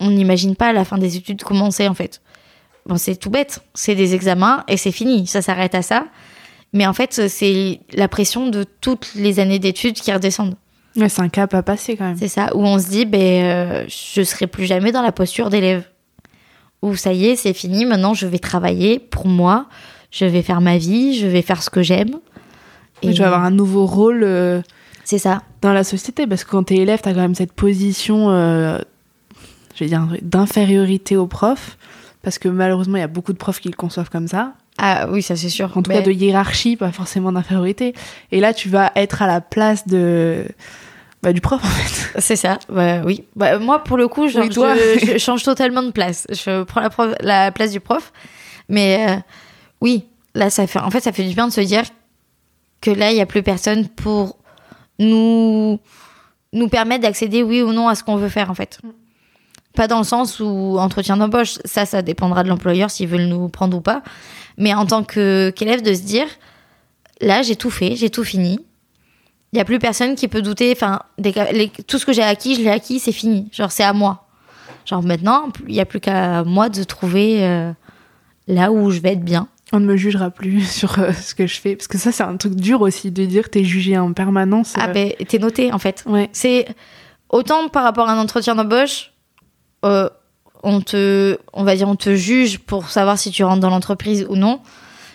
on 0.00 0.10
n'imagine 0.10 0.56
pas 0.56 0.72
la 0.72 0.84
fin 0.84 0.98
des 0.98 1.16
études 1.16 1.42
comment 1.42 1.70
c'est, 1.70 1.88
en 1.88 1.94
fait. 1.94 2.20
Bon, 2.84 2.96
c'est 2.96 3.16
tout 3.16 3.30
bête. 3.30 3.60
C'est 3.74 3.94
des 3.94 4.14
examens 4.14 4.64
et 4.68 4.76
c'est 4.76 4.92
fini. 4.92 5.26
Ça 5.26 5.40
s'arrête 5.40 5.74
à 5.76 5.82
ça. 5.82 6.04
Mais 6.72 6.86
en 6.86 6.92
fait, 6.92 7.28
c'est 7.28 7.80
la 7.92 8.08
pression 8.08 8.50
de 8.50 8.64
toutes 8.64 9.14
les 9.14 9.38
années 9.38 9.60
d'études 9.60 9.94
qui 9.94 10.12
redescendent. 10.12 10.56
Ouais, 10.96 11.08
c'est 11.08 11.22
un 11.22 11.28
cap 11.28 11.54
à 11.54 11.62
passer 11.62 11.96
quand 11.96 12.04
même. 12.04 12.16
C'est 12.18 12.28
ça, 12.28 12.54
où 12.54 12.64
on 12.64 12.78
se 12.78 12.88
dit, 12.88 13.04
ben, 13.04 13.20
euh, 13.20 13.84
je 13.88 14.22
serai 14.22 14.48
plus 14.48 14.66
jamais 14.66 14.92
dans 14.92 15.02
la 15.02 15.12
posture 15.12 15.50
d'élève. 15.50 15.88
Où 16.82 16.96
ça 16.96 17.12
y 17.12 17.26
est, 17.26 17.36
c'est 17.36 17.54
fini, 17.54 17.84
maintenant 17.84 18.14
je 18.14 18.26
vais 18.26 18.38
travailler 18.38 18.98
pour 18.98 19.26
moi, 19.26 19.66
je 20.14 20.24
vais 20.24 20.42
faire 20.42 20.60
ma 20.60 20.78
vie, 20.78 21.18
je 21.18 21.26
vais 21.26 21.42
faire 21.42 21.62
ce 21.62 21.70
que 21.70 21.82
j'aime. 21.82 22.20
Et 23.02 23.12
tu 23.12 23.20
vas 23.20 23.26
avoir 23.26 23.44
un 23.44 23.50
nouveau 23.50 23.84
rôle 23.84 24.22
euh, 24.22 24.62
C'est 25.04 25.18
ça, 25.18 25.42
dans 25.60 25.72
la 25.72 25.84
société, 25.84 26.26
parce 26.26 26.44
que 26.44 26.50
quand 26.50 26.62
t'es 26.64 26.76
élève, 26.76 27.00
t'as 27.02 27.12
quand 27.12 27.20
même 27.20 27.34
cette 27.34 27.52
position, 27.52 28.30
euh, 28.30 28.78
je 29.74 29.80
vais 29.84 29.88
dire, 29.90 30.06
d'infériorité 30.22 31.16
aux 31.16 31.26
profs, 31.26 31.76
parce 32.22 32.38
que 32.38 32.48
malheureusement, 32.48 32.96
il 32.96 33.00
y 33.00 33.04
a 33.04 33.08
beaucoup 33.08 33.32
de 33.32 33.38
profs 33.38 33.60
qui 33.60 33.68
le 33.68 33.74
conçoivent 33.76 34.08
comme 34.08 34.28
ça. 34.28 34.52
ah 34.78 35.06
oui, 35.10 35.20
ça 35.22 35.36
c'est 35.36 35.50
sûr. 35.50 35.76
En 35.76 35.82
tout 35.82 35.90
cas, 35.90 36.00
de 36.00 36.10
hiérarchie, 36.12 36.76
pas 36.76 36.92
forcément 36.92 37.32
d'infériorité. 37.32 37.94
Et 38.32 38.40
là, 38.40 38.54
tu 38.54 38.68
vas 38.70 38.92
être 38.96 39.20
à 39.20 39.26
la 39.26 39.40
place 39.42 39.86
de... 39.86 40.46
Bah, 41.22 41.32
du 41.32 41.40
prof, 41.40 41.62
en 41.62 41.66
fait. 41.66 42.20
C'est 42.20 42.36
ça, 42.36 42.58
bah, 42.70 43.00
oui. 43.04 43.24
Bah, 43.36 43.58
moi, 43.58 43.82
pour 43.84 43.96
le 43.98 44.08
coup, 44.08 44.28
genre, 44.28 44.44
Oui, 44.44 44.48
toi. 44.50 44.74
je, 44.76 45.12
je 45.12 45.18
change 45.18 45.42
totalement 45.42 45.82
de 45.82 45.90
place. 45.90 46.26
Je 46.30 46.62
prends 46.64 46.80
la, 46.80 46.90
prof- 46.90 47.14
la 47.20 47.50
place 47.52 47.72
du 47.72 47.80
prof. 47.80 48.12
Mais 48.70 49.06
euh, 49.10 49.16
oui, 49.84 50.06
là, 50.34 50.48
ça 50.48 50.66
fait, 50.66 50.78
en 50.78 50.90
fait, 50.90 51.00
ça 51.00 51.12
fait 51.12 51.28
du 51.28 51.34
bien 51.34 51.46
de 51.46 51.52
se 51.52 51.60
dire 51.60 51.84
que 52.80 52.90
là, 52.90 53.10
il 53.10 53.14
n'y 53.14 53.20
a 53.20 53.26
plus 53.26 53.42
personne 53.42 53.86
pour 53.86 54.38
nous, 54.98 55.78
nous 56.54 56.68
permettre 56.68 57.02
d'accéder, 57.02 57.42
oui 57.42 57.60
ou 57.60 57.72
non, 57.72 57.88
à 57.88 57.94
ce 57.94 58.02
qu'on 58.02 58.16
veut 58.16 58.30
faire, 58.30 58.50
en 58.50 58.54
fait. 58.54 58.80
Pas 59.74 59.86
dans 59.86 59.98
le 59.98 60.04
sens 60.04 60.40
où 60.40 60.78
entretien 60.78 61.18
d'embauche, 61.18 61.58
ça, 61.66 61.84
ça 61.84 62.00
dépendra 62.00 62.44
de 62.44 62.48
l'employeur 62.48 62.90
s'ils 62.90 63.08
veulent 63.08 63.26
nous 63.26 63.50
prendre 63.50 63.76
ou 63.76 63.82
pas. 63.82 64.02
Mais 64.56 64.72
en 64.72 64.86
tant 64.86 65.04
qu'élève, 65.04 65.82
de 65.82 65.92
se 65.92 66.02
dire, 66.02 66.28
là, 67.20 67.42
j'ai 67.42 67.56
tout 67.56 67.70
fait, 67.70 67.94
j'ai 67.94 68.08
tout 68.08 68.24
fini. 68.24 68.58
Il 69.52 69.58
y 69.58 69.60
a 69.60 69.66
plus 69.66 69.78
personne 69.78 70.14
qui 70.14 70.28
peut 70.28 70.40
douter. 70.40 70.72
Enfin, 70.74 71.00
tout 71.86 71.98
ce 71.98 72.06
que 72.06 72.14
j'ai 72.14 72.22
acquis, 72.22 72.54
je 72.54 72.62
l'ai 72.62 72.70
acquis, 72.70 73.00
c'est 73.00 73.12
fini. 73.12 73.50
Genre, 73.52 73.70
c'est 73.70 73.84
à 73.84 73.92
moi. 73.92 74.26
Genre, 74.86 75.02
maintenant, 75.02 75.50
il 75.68 75.74
n'y 75.74 75.80
a 75.80 75.84
plus 75.84 76.00
qu'à 76.00 76.42
moi 76.42 76.70
de 76.70 76.82
trouver 76.84 77.44
euh, 77.44 77.70
là 78.48 78.72
où 78.72 78.90
je 78.90 79.00
vais 79.00 79.12
être 79.12 79.24
bien. 79.24 79.48
On 79.72 79.80
ne 79.80 79.86
me 79.86 79.96
jugera 79.96 80.30
plus 80.30 80.62
sur 80.70 80.98
euh, 80.98 81.12
ce 81.12 81.34
que 81.34 81.46
je 81.46 81.60
fais. 81.60 81.76
Parce 81.76 81.88
que 81.88 81.98
ça, 81.98 82.12
c'est 82.12 82.22
un 82.22 82.36
truc 82.36 82.54
dur 82.54 82.80
aussi, 82.82 83.10
de 83.10 83.24
dire 83.24 83.50
t'es 83.50 83.64
jugé 83.64 83.96
en 83.98 84.12
permanence. 84.12 84.74
Ah, 84.76 84.88
ben, 84.88 85.12
t'es 85.28 85.38
noté, 85.38 85.72
en 85.72 85.78
fait. 85.78 86.04
Ouais. 86.06 86.28
C'est 86.32 86.66
autant 87.28 87.68
par 87.68 87.84
rapport 87.84 88.08
à 88.08 88.12
un 88.12 88.18
entretien 88.18 88.54
d'embauche, 88.54 89.12
euh, 89.84 90.08
on 90.62 90.80
te, 90.80 91.38
on 91.52 91.64
va 91.64 91.76
dire, 91.76 91.88
on 91.88 91.96
te 91.96 92.14
juge 92.14 92.58
pour 92.58 92.88
savoir 92.88 93.18
si 93.18 93.30
tu 93.30 93.44
rentres 93.44 93.60
dans 93.60 93.70
l'entreprise 93.70 94.26
ou 94.28 94.36
non. 94.36 94.60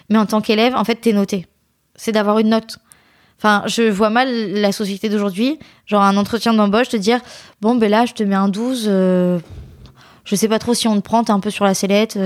Mais 0.10 0.18
en 0.18 0.26
tant 0.26 0.42
qu'élève, 0.42 0.76
en 0.76 0.84
fait, 0.84 0.96
t'es 0.96 1.14
noté. 1.14 1.48
C'est 1.96 2.12
d'avoir 2.12 2.40
une 2.40 2.50
note. 2.50 2.78
Enfin, 3.38 3.64
je 3.68 3.84
vois 3.84 4.10
mal 4.10 4.30
la 4.54 4.72
société 4.72 5.08
d'aujourd'hui, 5.08 5.60
genre 5.86 6.04
un 6.04 6.18
entretien 6.18 6.54
d'embauche, 6.54 6.90
te 6.90 6.98
dire, 6.98 7.22
bon, 7.62 7.76
ben 7.76 7.90
là, 7.90 8.06
je 8.06 8.14
te 8.14 8.22
mets 8.24 8.36
un 8.36 8.50
12, 8.50 8.86
euh, 8.88 9.40
je 10.26 10.36
sais 10.36 10.50
pas 10.50 10.60
trop 10.60 10.74
si 10.74 10.88
on 10.88 10.96
te 10.96 11.02
prend, 11.02 11.24
t'es 11.24 11.32
un 11.32 11.40
peu 11.40 11.50
sur 11.50 11.64
la 11.64 11.74
sellette. 11.74 12.18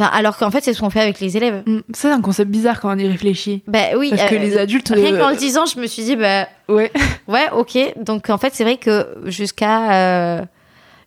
Euh. 0.00 0.04
Enfin, 0.04 0.16
alors 0.16 0.36
qu'en 0.36 0.50
fait, 0.50 0.62
c'est 0.62 0.72
ce 0.74 0.80
qu'on 0.80 0.90
fait 0.90 1.00
avec 1.00 1.20
les 1.20 1.36
élèves. 1.36 1.62
Mm, 1.66 1.78
Ça, 1.92 2.08
c'est 2.08 2.10
un 2.12 2.20
concept 2.20 2.50
bizarre 2.50 2.80
quand 2.80 2.94
on 2.94 2.98
y 2.98 3.06
réfléchit. 3.08 3.62
Ben 3.66 3.96
oui. 3.96 4.10
Parce 4.10 4.28
que 4.30 4.34
euh, 4.34 4.38
les 4.38 4.56
adultes. 4.58 4.92
Rien 4.94 5.14
euh, 5.14 5.18
qu'en 5.20 5.30
le 5.30 5.36
disant, 5.36 5.64
je 5.66 5.78
me 5.80 5.86
suis 5.86 6.04
dit, 6.04 6.16
bah, 6.16 6.46
Ouais. 6.68 6.90
Ouais, 7.28 7.48
ok. 7.52 7.76
Donc 8.04 8.30
en 8.30 8.38
fait, 8.38 8.54
c'est 8.54 8.64
vrai 8.64 8.76
que 8.76 9.06
jusqu'à 9.26 9.92
euh, 10.38 10.44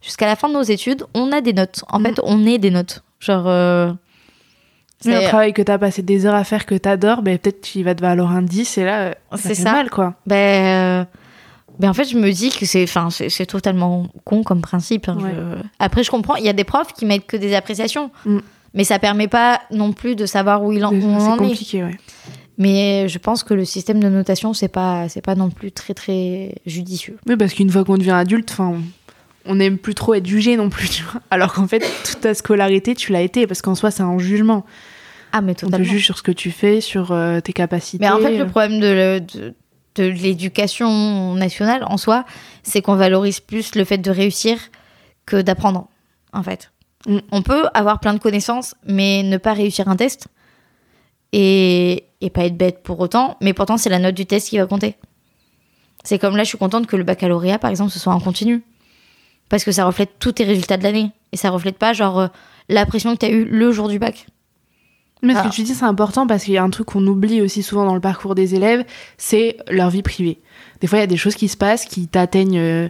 jusqu'à 0.02 0.26
la 0.26 0.36
fin 0.36 0.48
de 0.50 0.54
nos 0.54 0.64
études, 0.64 1.04
on 1.14 1.32
a 1.32 1.42
des 1.42 1.54
notes. 1.54 1.84
En 1.89 2.00
Mm. 2.00 2.04
fait, 2.06 2.20
on 2.24 2.46
est 2.46 2.58
des 2.58 2.72
notes. 2.72 3.04
Genre, 3.20 3.44
euh, 3.48 3.92
Mais 5.06 5.16
un 5.16 5.20
c'est 5.22 5.28
travail 5.28 5.54
que 5.54 5.62
t'as 5.62 5.78
passé 5.78 6.02
des 6.02 6.26
heures 6.26 6.36
à 6.36 6.44
faire 6.44 6.66
que 6.66 6.76
t'adores, 6.76 7.22
ben 7.22 7.38
peut-être 7.38 7.62
qu'il 7.62 7.84
va 7.84 7.96
te 7.96 8.02
valoir 8.02 8.32
un 8.32 8.42
10 8.42 8.78
et 8.78 8.84
là, 8.86 9.00
euh, 9.02 9.14
C'est 9.36 9.56
ça. 9.56 9.72
mal 9.72 9.89
quoi. 9.89 10.16
ben, 10.26 10.36
euh, 10.36 11.06
Ben 11.80 11.89
en 11.89 11.94
fait, 11.94 12.04
je 12.06 12.18
me 12.18 12.32
dis 12.32 12.50
que 12.50 12.66
c'est, 12.66 12.84
enfin, 12.84 13.10
c'est 13.10 13.30
c'est 13.30 13.46
totalement 13.48 14.08
con 14.26 14.44
comme 14.44 14.62
principe. 14.62 15.08
hein. 15.10 15.18
Ouais. 15.20 15.32
Je- 15.36 15.62
Après, 15.80 16.04
je 16.04 16.12
comprends. 16.12 16.36
Il 16.36 16.46
y 16.46 16.50
a 16.50 16.54
des 16.54 16.64
profs 16.66 16.94
qui 16.94 17.06
mettent 17.06 17.26
que 17.26 17.38
des 17.38 17.56
appréciations, 17.56 18.12
Mm. 18.26 18.39
Mais 18.74 18.84
ça 18.84 18.99
permet 18.99 19.28
pas 19.28 19.61
non 19.72 19.91
plus 19.93 20.15
de 20.15 20.26
savoir 20.26 20.63
où 20.63 20.72
il 20.72 20.84
en, 20.86 20.91
où 20.93 20.95
on 21.03 21.19
c'est 21.19 21.26
en 21.28 21.36
est. 21.36 21.38
compliqué, 21.49 21.84
ouais. 21.84 21.97
Mais 22.57 23.07
je 23.07 23.17
pense 23.17 23.43
que 23.43 23.53
le 23.53 23.65
système 23.65 23.99
de 23.99 24.07
notation, 24.09 24.53
c'est 24.53 24.67
pas, 24.67 25.09
c'est 25.09 25.22
pas 25.22 25.36
non 25.36 25.49
plus 25.49 25.72
très 25.72 25.93
très 25.93 26.55
judicieux. 26.65 27.17
Oui, 27.28 27.36
parce 27.36 27.53
qu'une 27.53 27.69
fois 27.69 27.84
qu'on 27.84 27.97
devient 27.97 28.11
adulte, 28.11 28.51
enfin, 28.51 28.76
on 29.45 29.55
n'aime 29.55 29.78
plus 29.80 29.95
trop 29.95 30.13
être 30.13 30.28
jugé 30.28 30.55
non 30.57 30.69
plus, 30.69 30.88
tu 30.91 31.03
vois. 31.03 31.22
Alors 31.32 31.53
qu'en 31.53 31.67
fait, 31.67 31.80
toute 32.05 32.22
ta 32.22 32.34
scolarité, 32.34 32.93
tu 32.93 33.11
l'as 33.11 33.22
été, 33.22 33.47
parce 33.47 33.61
qu'en 33.61 33.74
soi, 33.76 33.89
c'est 33.89 34.03
un 34.03 34.17
jugement. 34.19 34.65
Ah, 35.32 35.41
mais 35.41 35.51
On 35.53 35.55
te 35.55 35.59
totalement. 35.61 35.86
juge 35.86 36.05
sur 36.05 36.17
ce 36.17 36.24
que 36.24 36.32
tu 36.32 36.51
fais, 36.51 36.82
sur 36.82 37.11
euh, 37.13 37.39
tes 37.39 37.53
capacités. 37.53 38.03
Mais 38.03 38.11
en 38.11 38.19
fait, 38.19 38.38
le 38.38 38.45
problème 38.47 38.80
de, 38.82 38.88
le- 38.88 39.19
de, 39.22 39.55
de 39.95 40.03
l'éducation 40.03 41.34
nationale 41.36 41.84
en 41.88 41.97
soi, 41.97 42.26
c'est 42.63 42.82
qu'on 42.82 42.95
valorise 42.95 43.39
plus 43.39 43.76
le 43.76 43.86
fait 43.86 43.97
de 43.97 44.11
réussir 44.11 44.57
que 45.26 45.41
d'apprendre, 45.41 45.88
en 46.34 46.43
fait. 46.43 46.72
Mm. 47.08 47.20
On 47.32 47.41
peut 47.41 47.66
avoir 47.74 47.99
plein 47.99 48.14
de 48.14 48.20
connaissances, 48.20 48.76
mais 48.86 49.24
ne 49.24 49.38
pas 49.38 49.54
réussir 49.54 49.88
un 49.88 49.95
test 49.95 50.28
et, 51.32 52.06
et 52.22 52.30
pas 52.30 52.45
être 52.45 52.58
bête 52.58 52.84
pour 52.84 52.99
autant, 52.99 53.38
mais 53.41 53.54
pourtant, 53.54 53.78
c'est 53.78 53.89
la 53.89 53.99
note 53.99 54.16
du 54.16 54.26
test 54.26 54.49
qui 54.49 54.58
va 54.58 54.66
compter. 54.66 54.95
C'est 56.04 56.20
comme 56.20 56.36
là, 56.36 56.43
je 56.43 56.49
suis 56.49 56.58
contente 56.58 56.88
que 56.88 56.95
le 56.95 57.04
baccalauréat, 57.04 57.60
par 57.60 57.70
exemple, 57.70 57.91
ce 57.91 57.99
soit 57.99 58.14
en 58.14 58.20
continu. 58.20 58.64
Parce 59.49 59.64
que 59.64 59.72
ça 59.72 59.86
reflète 59.86 60.12
tous 60.18 60.32
tes 60.32 60.45
résultats 60.45 60.78
de 60.78 60.84
l'année. 60.84 61.12
Et 61.32 61.38
ça 61.38 61.49
reflète 61.49 61.78
pas, 61.78 61.93
genre, 61.93 62.20
euh, 62.20 62.28
la 62.70 62.86
pression 62.86 63.14
que 63.14 63.20
tu 63.20 63.26
as 63.26 63.32
eue 63.32 63.45
le 63.45 63.72
jour 63.72 63.88
du 63.88 63.99
bac. 63.99 64.26
Mais 65.22 65.36
ce 65.36 65.43
que 65.43 65.54
tu 65.54 65.62
dis, 65.62 65.76
c'est 65.76 65.86
important 65.86 66.26
parce 66.26 66.43
qu'il 66.43 66.54
y 66.54 66.58
a 66.58 66.64
un 66.64 66.70
truc 66.70 66.88
qu'on 66.88 67.06
oublie 67.06 67.41
aussi 67.41 67.62
souvent 67.62 67.86
dans 67.86 67.93
le 67.93 68.02
parcours 68.02 68.34
des 68.34 68.56
élèves, 68.56 68.84
c'est 69.18 69.58
leur 69.70 69.91
vie 69.91 70.02
privée. 70.02 70.39
Des 70.80 70.88
fois, 70.88 70.97
il 70.97 71.02
y 71.02 71.04
a 71.04 71.08
des 71.08 71.18
choses 71.18 71.36
qui 71.36 71.47
se 71.47 71.58
passent 71.58 71.86
qui 71.86 72.08
t'atteignent, 72.08 72.58
euh, 72.58 72.89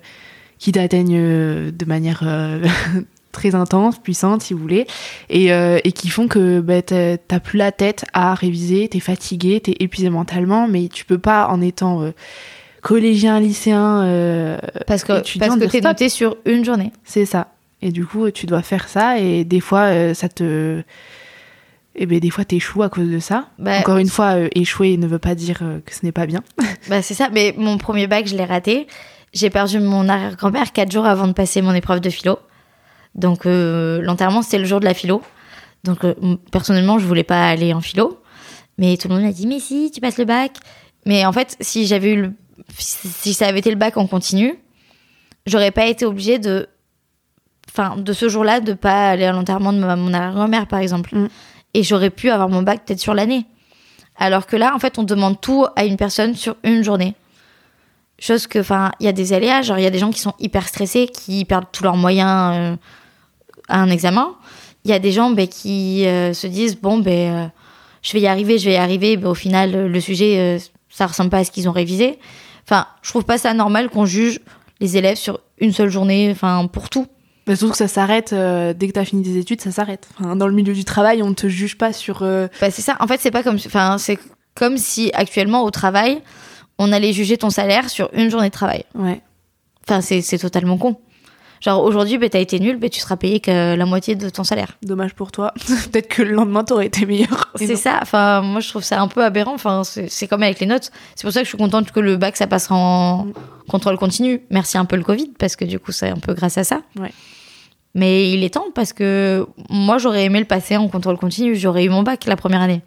qui 0.57 0.71
t'atteignent 0.71 1.17
euh, 1.17 1.71
de 1.71 1.85
manière 1.85 2.21
euh, 2.23 2.65
très 3.31 3.55
intense, 3.55 3.99
puissante, 3.99 4.41
si 4.41 4.53
vous 4.53 4.59
voulez, 4.59 4.87
et, 5.29 5.53
euh, 5.53 5.79
et 5.83 5.91
qui 5.91 6.09
font 6.09 6.27
que 6.27 6.59
bah, 6.59 6.81
t'as 6.81 7.39
plus 7.39 7.57
la 7.57 7.71
tête 7.71 8.05
à 8.13 8.33
réviser, 8.33 8.87
t'es 8.87 8.99
fatigué, 8.99 9.59
t'es 9.59 9.75
épuisé 9.79 10.09
mentalement, 10.09 10.67
mais 10.67 10.87
tu 10.87 11.05
peux 11.05 11.17
pas 11.19 11.47
en 11.47 11.61
étant 11.61 12.01
euh, 12.01 12.11
collégien, 12.81 13.39
lycéen, 13.39 14.03
euh, 14.03 14.57
Parce 14.87 15.03
que, 15.03 15.19
étudiant, 15.19 15.47
parce 15.47 15.59
que 15.59 15.65
dire 15.65 15.71
t'es 15.71 15.81
noté 15.81 16.09
sur 16.09 16.37
une 16.45 16.65
journée. 16.65 16.91
C'est 17.03 17.25
ça. 17.25 17.47
Et 17.81 17.91
du 17.91 18.05
coup, 18.05 18.29
tu 18.31 18.45
dois 18.45 18.61
faire 18.61 18.87
ça, 18.87 19.19
et 19.19 19.43
des 19.43 19.59
fois, 19.59 19.85
euh, 19.85 20.13
ça 20.13 20.29
te. 20.29 20.83
Et 21.93 22.05
ben 22.05 22.19
des 22.19 22.29
fois, 22.29 22.45
t'échoues 22.45 22.83
à 22.83 22.89
cause 22.89 23.09
de 23.09 23.19
ça. 23.19 23.47
Bah, 23.59 23.79
Encore 23.79 23.97
une 23.97 24.07
fois, 24.07 24.37
euh, 24.37 24.47
échouer 24.55 24.95
ne 24.95 25.07
veut 25.07 25.19
pas 25.19 25.35
dire 25.35 25.59
euh, 25.61 25.79
que 25.85 25.93
ce 25.93 26.05
n'est 26.05 26.11
pas 26.11 26.25
bien. 26.25 26.41
Bah, 26.89 27.01
c'est 27.01 27.13
ça, 27.13 27.29
mais 27.31 27.53
mon 27.57 27.77
premier 27.77 28.07
bac, 28.07 28.27
je 28.27 28.35
l'ai 28.35 28.45
raté. 28.45 28.87
J'ai 29.33 29.49
perdu 29.49 29.79
mon 29.79 30.09
arrière-grand-mère 30.09 30.71
quatre 30.71 30.91
jours 30.91 31.05
avant 31.05 31.27
de 31.27 31.33
passer 31.33 31.61
mon 31.61 31.73
épreuve 31.73 31.99
de 31.99 32.09
philo. 32.09 32.39
Donc, 33.15 33.45
euh, 33.45 34.01
l'enterrement, 34.01 34.41
c'était 34.41 34.59
le 34.59 34.65
jour 34.65 34.79
de 34.79 34.85
la 34.85 34.93
philo. 34.93 35.21
Donc, 35.83 36.03
euh, 36.03 36.13
personnellement, 36.51 36.99
je 36.99 37.05
voulais 37.05 37.23
pas 37.23 37.49
aller 37.49 37.73
en 37.73 37.81
philo. 37.81 38.21
Mais 38.77 38.97
tout 38.97 39.07
le 39.07 39.15
monde 39.15 39.23
m'a 39.23 39.31
dit, 39.31 39.47
mais 39.47 39.59
si, 39.59 39.91
tu 39.91 39.99
passes 39.99 40.17
le 40.17 40.25
bac. 40.25 40.53
Mais 41.05 41.25
en 41.25 41.31
fait, 41.31 41.57
si 41.59 41.85
j'avais 41.87 42.13
eu 42.13 42.21
le... 42.21 42.33
Si 42.77 43.33
ça 43.33 43.47
avait 43.47 43.59
été 43.59 43.69
le 43.69 43.75
bac 43.75 43.97
en 43.97 44.07
continu, 44.07 44.57
j'aurais 45.45 45.71
pas 45.71 45.87
été 45.87 46.05
obligée 46.05 46.39
de... 46.39 46.67
Enfin, 47.69 47.95
de 47.97 48.13
ce 48.13 48.27
jour-là, 48.29 48.59
de 48.59 48.73
pas 48.73 49.09
aller 49.09 49.25
à 49.25 49.31
l'enterrement 49.31 49.73
de 49.73 49.79
ma- 49.79 49.95
mon 49.95 50.13
arrière-grand-mère, 50.13 50.67
par 50.67 50.79
exemple. 50.79 51.15
Mm. 51.15 51.29
Et 51.73 51.83
j'aurais 51.83 52.09
pu 52.09 52.29
avoir 52.29 52.49
mon 52.49 52.63
bac 52.63 52.85
peut-être 52.85 52.99
sur 52.99 53.13
l'année. 53.13 53.45
Alors 54.17 54.45
que 54.45 54.55
là, 54.55 54.75
en 54.75 54.79
fait, 54.79 54.99
on 54.99 55.03
demande 55.03 55.39
tout 55.39 55.65
à 55.75 55.85
une 55.85 55.97
personne 55.97 56.35
sur 56.35 56.55
une 56.63 56.83
journée. 56.83 57.15
Chose 58.19 58.45
que, 58.45 58.59
enfin, 58.59 58.91
il 58.99 59.05
y 59.05 59.09
a 59.09 59.13
des 59.13 59.33
aléas, 59.33 59.63
genre 59.63 59.79
il 59.79 59.83
y 59.83 59.87
a 59.87 59.89
des 59.89 59.97
gens 59.97 60.11
qui 60.11 60.19
sont 60.19 60.33
hyper 60.37 60.67
stressés, 60.67 61.07
qui 61.07 61.43
perdent 61.45 61.71
tous 61.71 61.83
leurs 61.83 61.97
moyens 61.97 62.53
euh, 62.55 62.75
à 63.71 63.79
un 63.81 63.89
examen. 63.89 64.35
Il 64.85 64.91
y 64.91 64.93
a 64.93 64.99
des 64.99 65.11
gens 65.11 65.31
ben, 65.31 65.47
qui 65.47 66.05
euh, 66.07 66.33
se 66.33 66.47
disent, 66.47 66.77
bon, 66.79 66.99
ben, 66.99 67.33
euh, 67.33 67.47
je 68.01 68.13
vais 68.13 68.21
y 68.21 68.27
arriver, 68.27 68.57
je 68.57 68.65
vais 68.65 68.73
y 68.73 68.77
arriver. 68.77 69.17
Ben, 69.17 69.29
au 69.29 69.35
final, 69.35 69.87
le 69.87 69.99
sujet, 69.99 70.37
euh, 70.39 70.59
ça 70.89 71.07
ressemble 71.07 71.29
pas 71.29 71.39
à 71.39 71.43
ce 71.43 71.51
qu'ils 71.51 71.69
ont 71.69 71.71
révisé. 71.71 72.19
Enfin, 72.67 72.85
je 73.01 73.09
trouve 73.09 73.23
pas 73.23 73.37
ça 73.37 73.53
normal 73.53 73.89
qu'on 73.89 74.05
juge 74.05 74.39
les 74.79 74.97
élèves 74.97 75.17
sur 75.17 75.39
une 75.59 75.71
seule 75.71 75.89
journée, 75.89 76.29
enfin, 76.31 76.67
pour 76.67 76.89
tout. 76.89 77.07
Bah, 77.47 77.55
surtout 77.55 77.71
que 77.71 77.77
ça 77.77 77.87
s'arrête 77.87 78.33
euh, 78.33 78.73
dès 78.73 78.87
que 78.87 78.93
t'as 78.93 79.05
fini 79.05 79.23
tes 79.23 79.37
études, 79.37 79.61
ça 79.61 79.71
s'arrête. 79.71 80.07
Enfin, 80.19 80.35
dans 80.35 80.47
le 80.47 80.53
milieu 80.53 80.73
du 80.73 80.83
travail, 80.85 81.21
on 81.23 81.29
ne 81.29 81.33
te 81.35 81.47
juge 81.47 81.77
pas 81.77 81.93
sur. 81.93 82.21
euh, 82.23 82.47
Bah, 82.59 82.71
c'est 82.71 82.81
ça. 82.83 82.97
En 82.99 83.07
fait, 83.07 83.19
c'est 83.19 83.31
pas 83.31 83.43
comme, 83.43 83.57
enfin, 83.65 83.97
c'est 83.97 84.17
comme 84.55 84.77
si 84.77 85.11
actuellement 85.13 85.63
au 85.63 85.71
travail, 85.71 86.21
on 86.77 86.91
allait 86.91 87.13
juger 87.13 87.37
ton 87.37 87.49
salaire 87.49 87.89
sur 87.89 88.09
une 88.13 88.29
journée 88.31 88.49
de 88.49 88.53
travail. 88.53 88.83
Ouais. 88.95 89.21
Enfin, 89.87 90.01
c'est 90.01 90.37
totalement 90.37 90.77
con. 90.77 90.97
Genre 91.61 91.83
aujourd'hui, 91.83 92.17
ben, 92.17 92.27
t'as 92.27 92.39
été 92.39 92.59
nul, 92.59 92.77
ben, 92.77 92.89
tu 92.89 92.99
seras 92.99 93.17
payé 93.17 93.39
que 93.39 93.75
la 93.75 93.85
moitié 93.85 94.15
de 94.15 94.29
ton 94.29 94.43
salaire. 94.43 94.77
Dommage 94.81 95.13
pour 95.13 95.31
toi. 95.31 95.53
Peut-être 95.91 96.07
que 96.07 96.23
le 96.23 96.31
lendemain, 96.31 96.63
t'aurais 96.63 96.87
été 96.87 97.05
meilleur. 97.05 97.51
C'est 97.55 97.75
ça. 97.75 97.99
Enfin, 98.01 98.41
moi, 98.41 98.61
je 98.61 98.69
trouve 98.69 98.83
ça 98.83 98.99
un 98.99 99.07
peu 99.07 99.23
aberrant. 99.23 99.53
Enfin, 99.53 99.83
c'est 99.83 100.09
c'est 100.09 100.27
comme 100.27 100.41
avec 100.41 100.59
les 100.59 100.65
notes. 100.65 100.91
C'est 101.15 101.23
pour 101.23 101.31
ça 101.31 101.41
que 101.41 101.45
je 101.45 101.49
suis 101.49 101.57
contente 101.59 101.91
que 101.91 101.99
le 101.99 102.17
bac, 102.17 102.35
ça 102.35 102.47
passera 102.47 102.75
en 102.75 103.27
contrôle 103.67 103.97
continu. 103.97 104.41
Merci 104.49 104.79
un 104.79 104.85
peu 104.85 104.95
le 104.95 105.03
Covid, 105.03 105.29
parce 105.37 105.55
que 105.55 105.63
du 105.63 105.79
coup, 105.79 105.91
c'est 105.91 106.09
un 106.09 106.17
peu 106.17 106.33
grâce 106.33 106.57
à 106.57 106.63
ça. 106.63 106.81
Ouais. 106.99 107.11
Mais 107.93 108.31
il 108.31 108.43
est 108.43 108.55
temps, 108.55 108.71
parce 108.73 108.91
que 108.91 109.45
moi, 109.69 109.99
j'aurais 109.99 110.25
aimé 110.25 110.39
le 110.39 110.45
passer 110.45 110.77
en 110.77 110.87
contrôle 110.87 111.17
continu. 111.17 111.55
J'aurais 111.55 111.85
eu 111.85 111.89
mon 111.89 112.01
bac 112.01 112.25
la 112.25 112.35
première 112.35 112.61
année. 112.61 112.81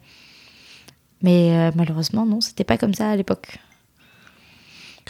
Mais 1.22 1.52
euh, 1.52 1.70
malheureusement, 1.76 2.26
non, 2.26 2.40
c'était 2.40 2.64
pas 2.64 2.76
comme 2.76 2.94
ça 2.94 3.10
à 3.10 3.16
l'époque. 3.16 3.58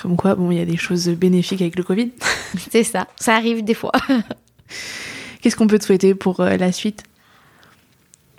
Comme 0.01 0.17
quoi, 0.17 0.35
bon, 0.35 0.51
il 0.51 0.59
y 0.59 0.61
a 0.61 0.65
des 0.65 0.77
choses 0.77 1.09
bénéfiques 1.09 1.62
avec 1.62 1.77
le 1.77 1.83
Covid. 1.83 2.11
C'est 2.71 2.85
ça. 2.85 3.07
Ça 3.17 3.35
arrive 3.37 3.65
des 3.65 3.75
fois. 3.75 3.93
Qu'est-ce 5.41 5.57
qu'on 5.57 5.67
peut 5.67 5.79
te 5.79 5.85
souhaiter 5.85 6.15
pour 6.15 6.41
euh, 6.41 6.57
la 6.57 6.73
suite? 6.73 7.03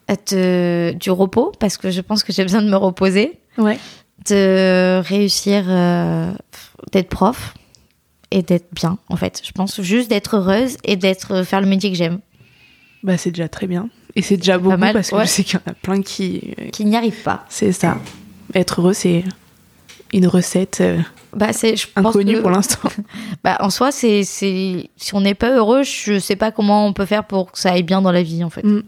Être, 0.07 0.33
euh, 0.33 0.91
du 0.93 1.09
repos, 1.11 1.51
parce 1.59 1.77
que 1.77 1.89
je 1.91 2.01
pense 2.01 2.23
que 2.23 2.31
j'ai 2.31 2.43
besoin 2.43 2.61
de 2.61 2.69
me 2.69 2.75
reposer. 2.77 3.39
Ouais. 3.57 3.79
de 4.27 4.99
réussir 5.05 5.63
euh, 5.67 6.31
d'être 6.91 7.07
prof 7.09 7.53
et 8.31 8.41
d'être 8.41 8.67
bien 8.73 8.97
en 9.07 9.15
fait 9.15 9.41
je 9.45 9.51
pense 9.53 9.79
juste 9.81 10.09
d'être 10.09 10.35
heureuse 10.35 10.75
et 10.83 10.97
d'être 10.97 11.43
faire 11.43 11.61
le 11.61 11.67
métier 11.67 11.89
que 11.89 11.95
j'aime 11.95 12.19
Bah, 13.03 13.17
c'est 13.17 13.31
déjà 13.31 13.47
très 13.47 13.65
bien. 13.67 13.87
Et 14.17 14.21
c'est 14.21 14.35
déjà 14.35 14.57
beaucoup 14.57 14.75
mal, 14.75 14.91
parce 14.93 15.09
que 15.11 15.15
ouais. 15.15 15.25
je 15.25 15.29
sais 15.29 15.43
qu'il 15.45 15.57
y 15.57 15.69
en 15.69 15.71
a 15.71 15.73
plein 15.73 16.01
qui. 16.01 16.53
euh, 16.59 16.69
qui 16.69 16.83
n'y 16.83 16.97
arrive 16.97 17.21
pas 17.23 17.45
C'est 17.47 17.71
ça. 17.71 17.97
Être 18.53 18.81
heureux, 18.81 18.93
c'est 18.93 19.23
une 20.13 20.27
recette 20.27 20.79
euh, 20.81 20.99
bah 21.33 21.51
c'est 21.51 21.75
je 21.75 21.87
pense 21.93 22.05
inconnue 22.07 22.35
que- 22.35 22.41
pour 22.41 22.51
l'instant. 22.51 22.89
bah, 23.43 23.57
en 23.59 23.69
soi 23.69 23.91
c'est 23.91 24.23
c'est 24.23 24.89
si 24.95 25.13
on 25.15 25.21
n'est 25.21 25.33
pas 25.35 25.51
heureux 25.55 25.83
je 25.83 26.19
sais 26.19 26.35
pas 26.35 26.51
comment 26.51 26.85
on 26.87 26.93
peut 26.93 27.05
faire 27.05 27.25
pour 27.25 27.51
que 27.51 27.59
ça 27.59 27.71
aille 27.71 27.83
bien 27.83 28.01
dans 28.01 28.11
la 28.11 28.23
vie 28.23 28.43
en 28.43 28.49
fait 28.49 28.63
Mm. 28.63 28.83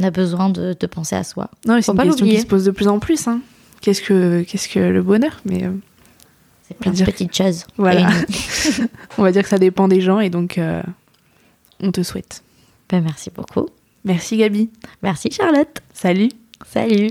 on 0.00 0.04
a 0.04 0.10
besoin 0.10 0.48
de, 0.50 0.74
de 0.78 0.86
penser 0.86 1.14
à 1.16 1.22
soi 1.24 1.50
Non, 1.66 1.74
mais 1.74 1.82
c'est 1.82 1.92
une 1.92 1.96
pas 1.98 2.04
question 2.04 2.26
qui 2.26 2.40
se 2.40 2.46
pose 2.46 2.64
de 2.64 2.70
plus 2.70 2.88
en 2.88 2.98
plus. 2.98 3.28
Hein. 3.28 3.40
Qu'est-ce 3.82 4.02
que, 4.02 4.42
qu'est-ce 4.42 4.68
que 4.68 4.78
le 4.80 5.02
bonheur 5.02 5.40
Mais 5.44 5.64
euh, 5.64 5.70
c'est 6.66 6.76
plein 6.76 6.90
de 6.90 6.96
dire- 6.96 7.06
petites 7.06 7.34
choses 7.36 7.66
Voilà. 7.76 8.08
On 9.18 9.22
va 9.22 9.30
dire 9.32 9.42
que 9.42 9.48
ça 9.48 9.58
dépend 9.58 9.88
des 9.88 10.00
gens 10.00 10.20
et 10.20 10.30
donc 10.30 10.58
euh, 10.58 10.82
on 11.82 11.92
te 11.92 12.02
souhaite. 12.02 12.42
bah, 12.90 13.00
merci 13.00 13.30
beaucoup 13.30 13.68
Merci 14.04 14.36
Gabi. 14.38 14.70
merci 15.02 15.30
Charlotte 15.30 15.80
Salut. 15.94 16.30
salut 16.66 17.10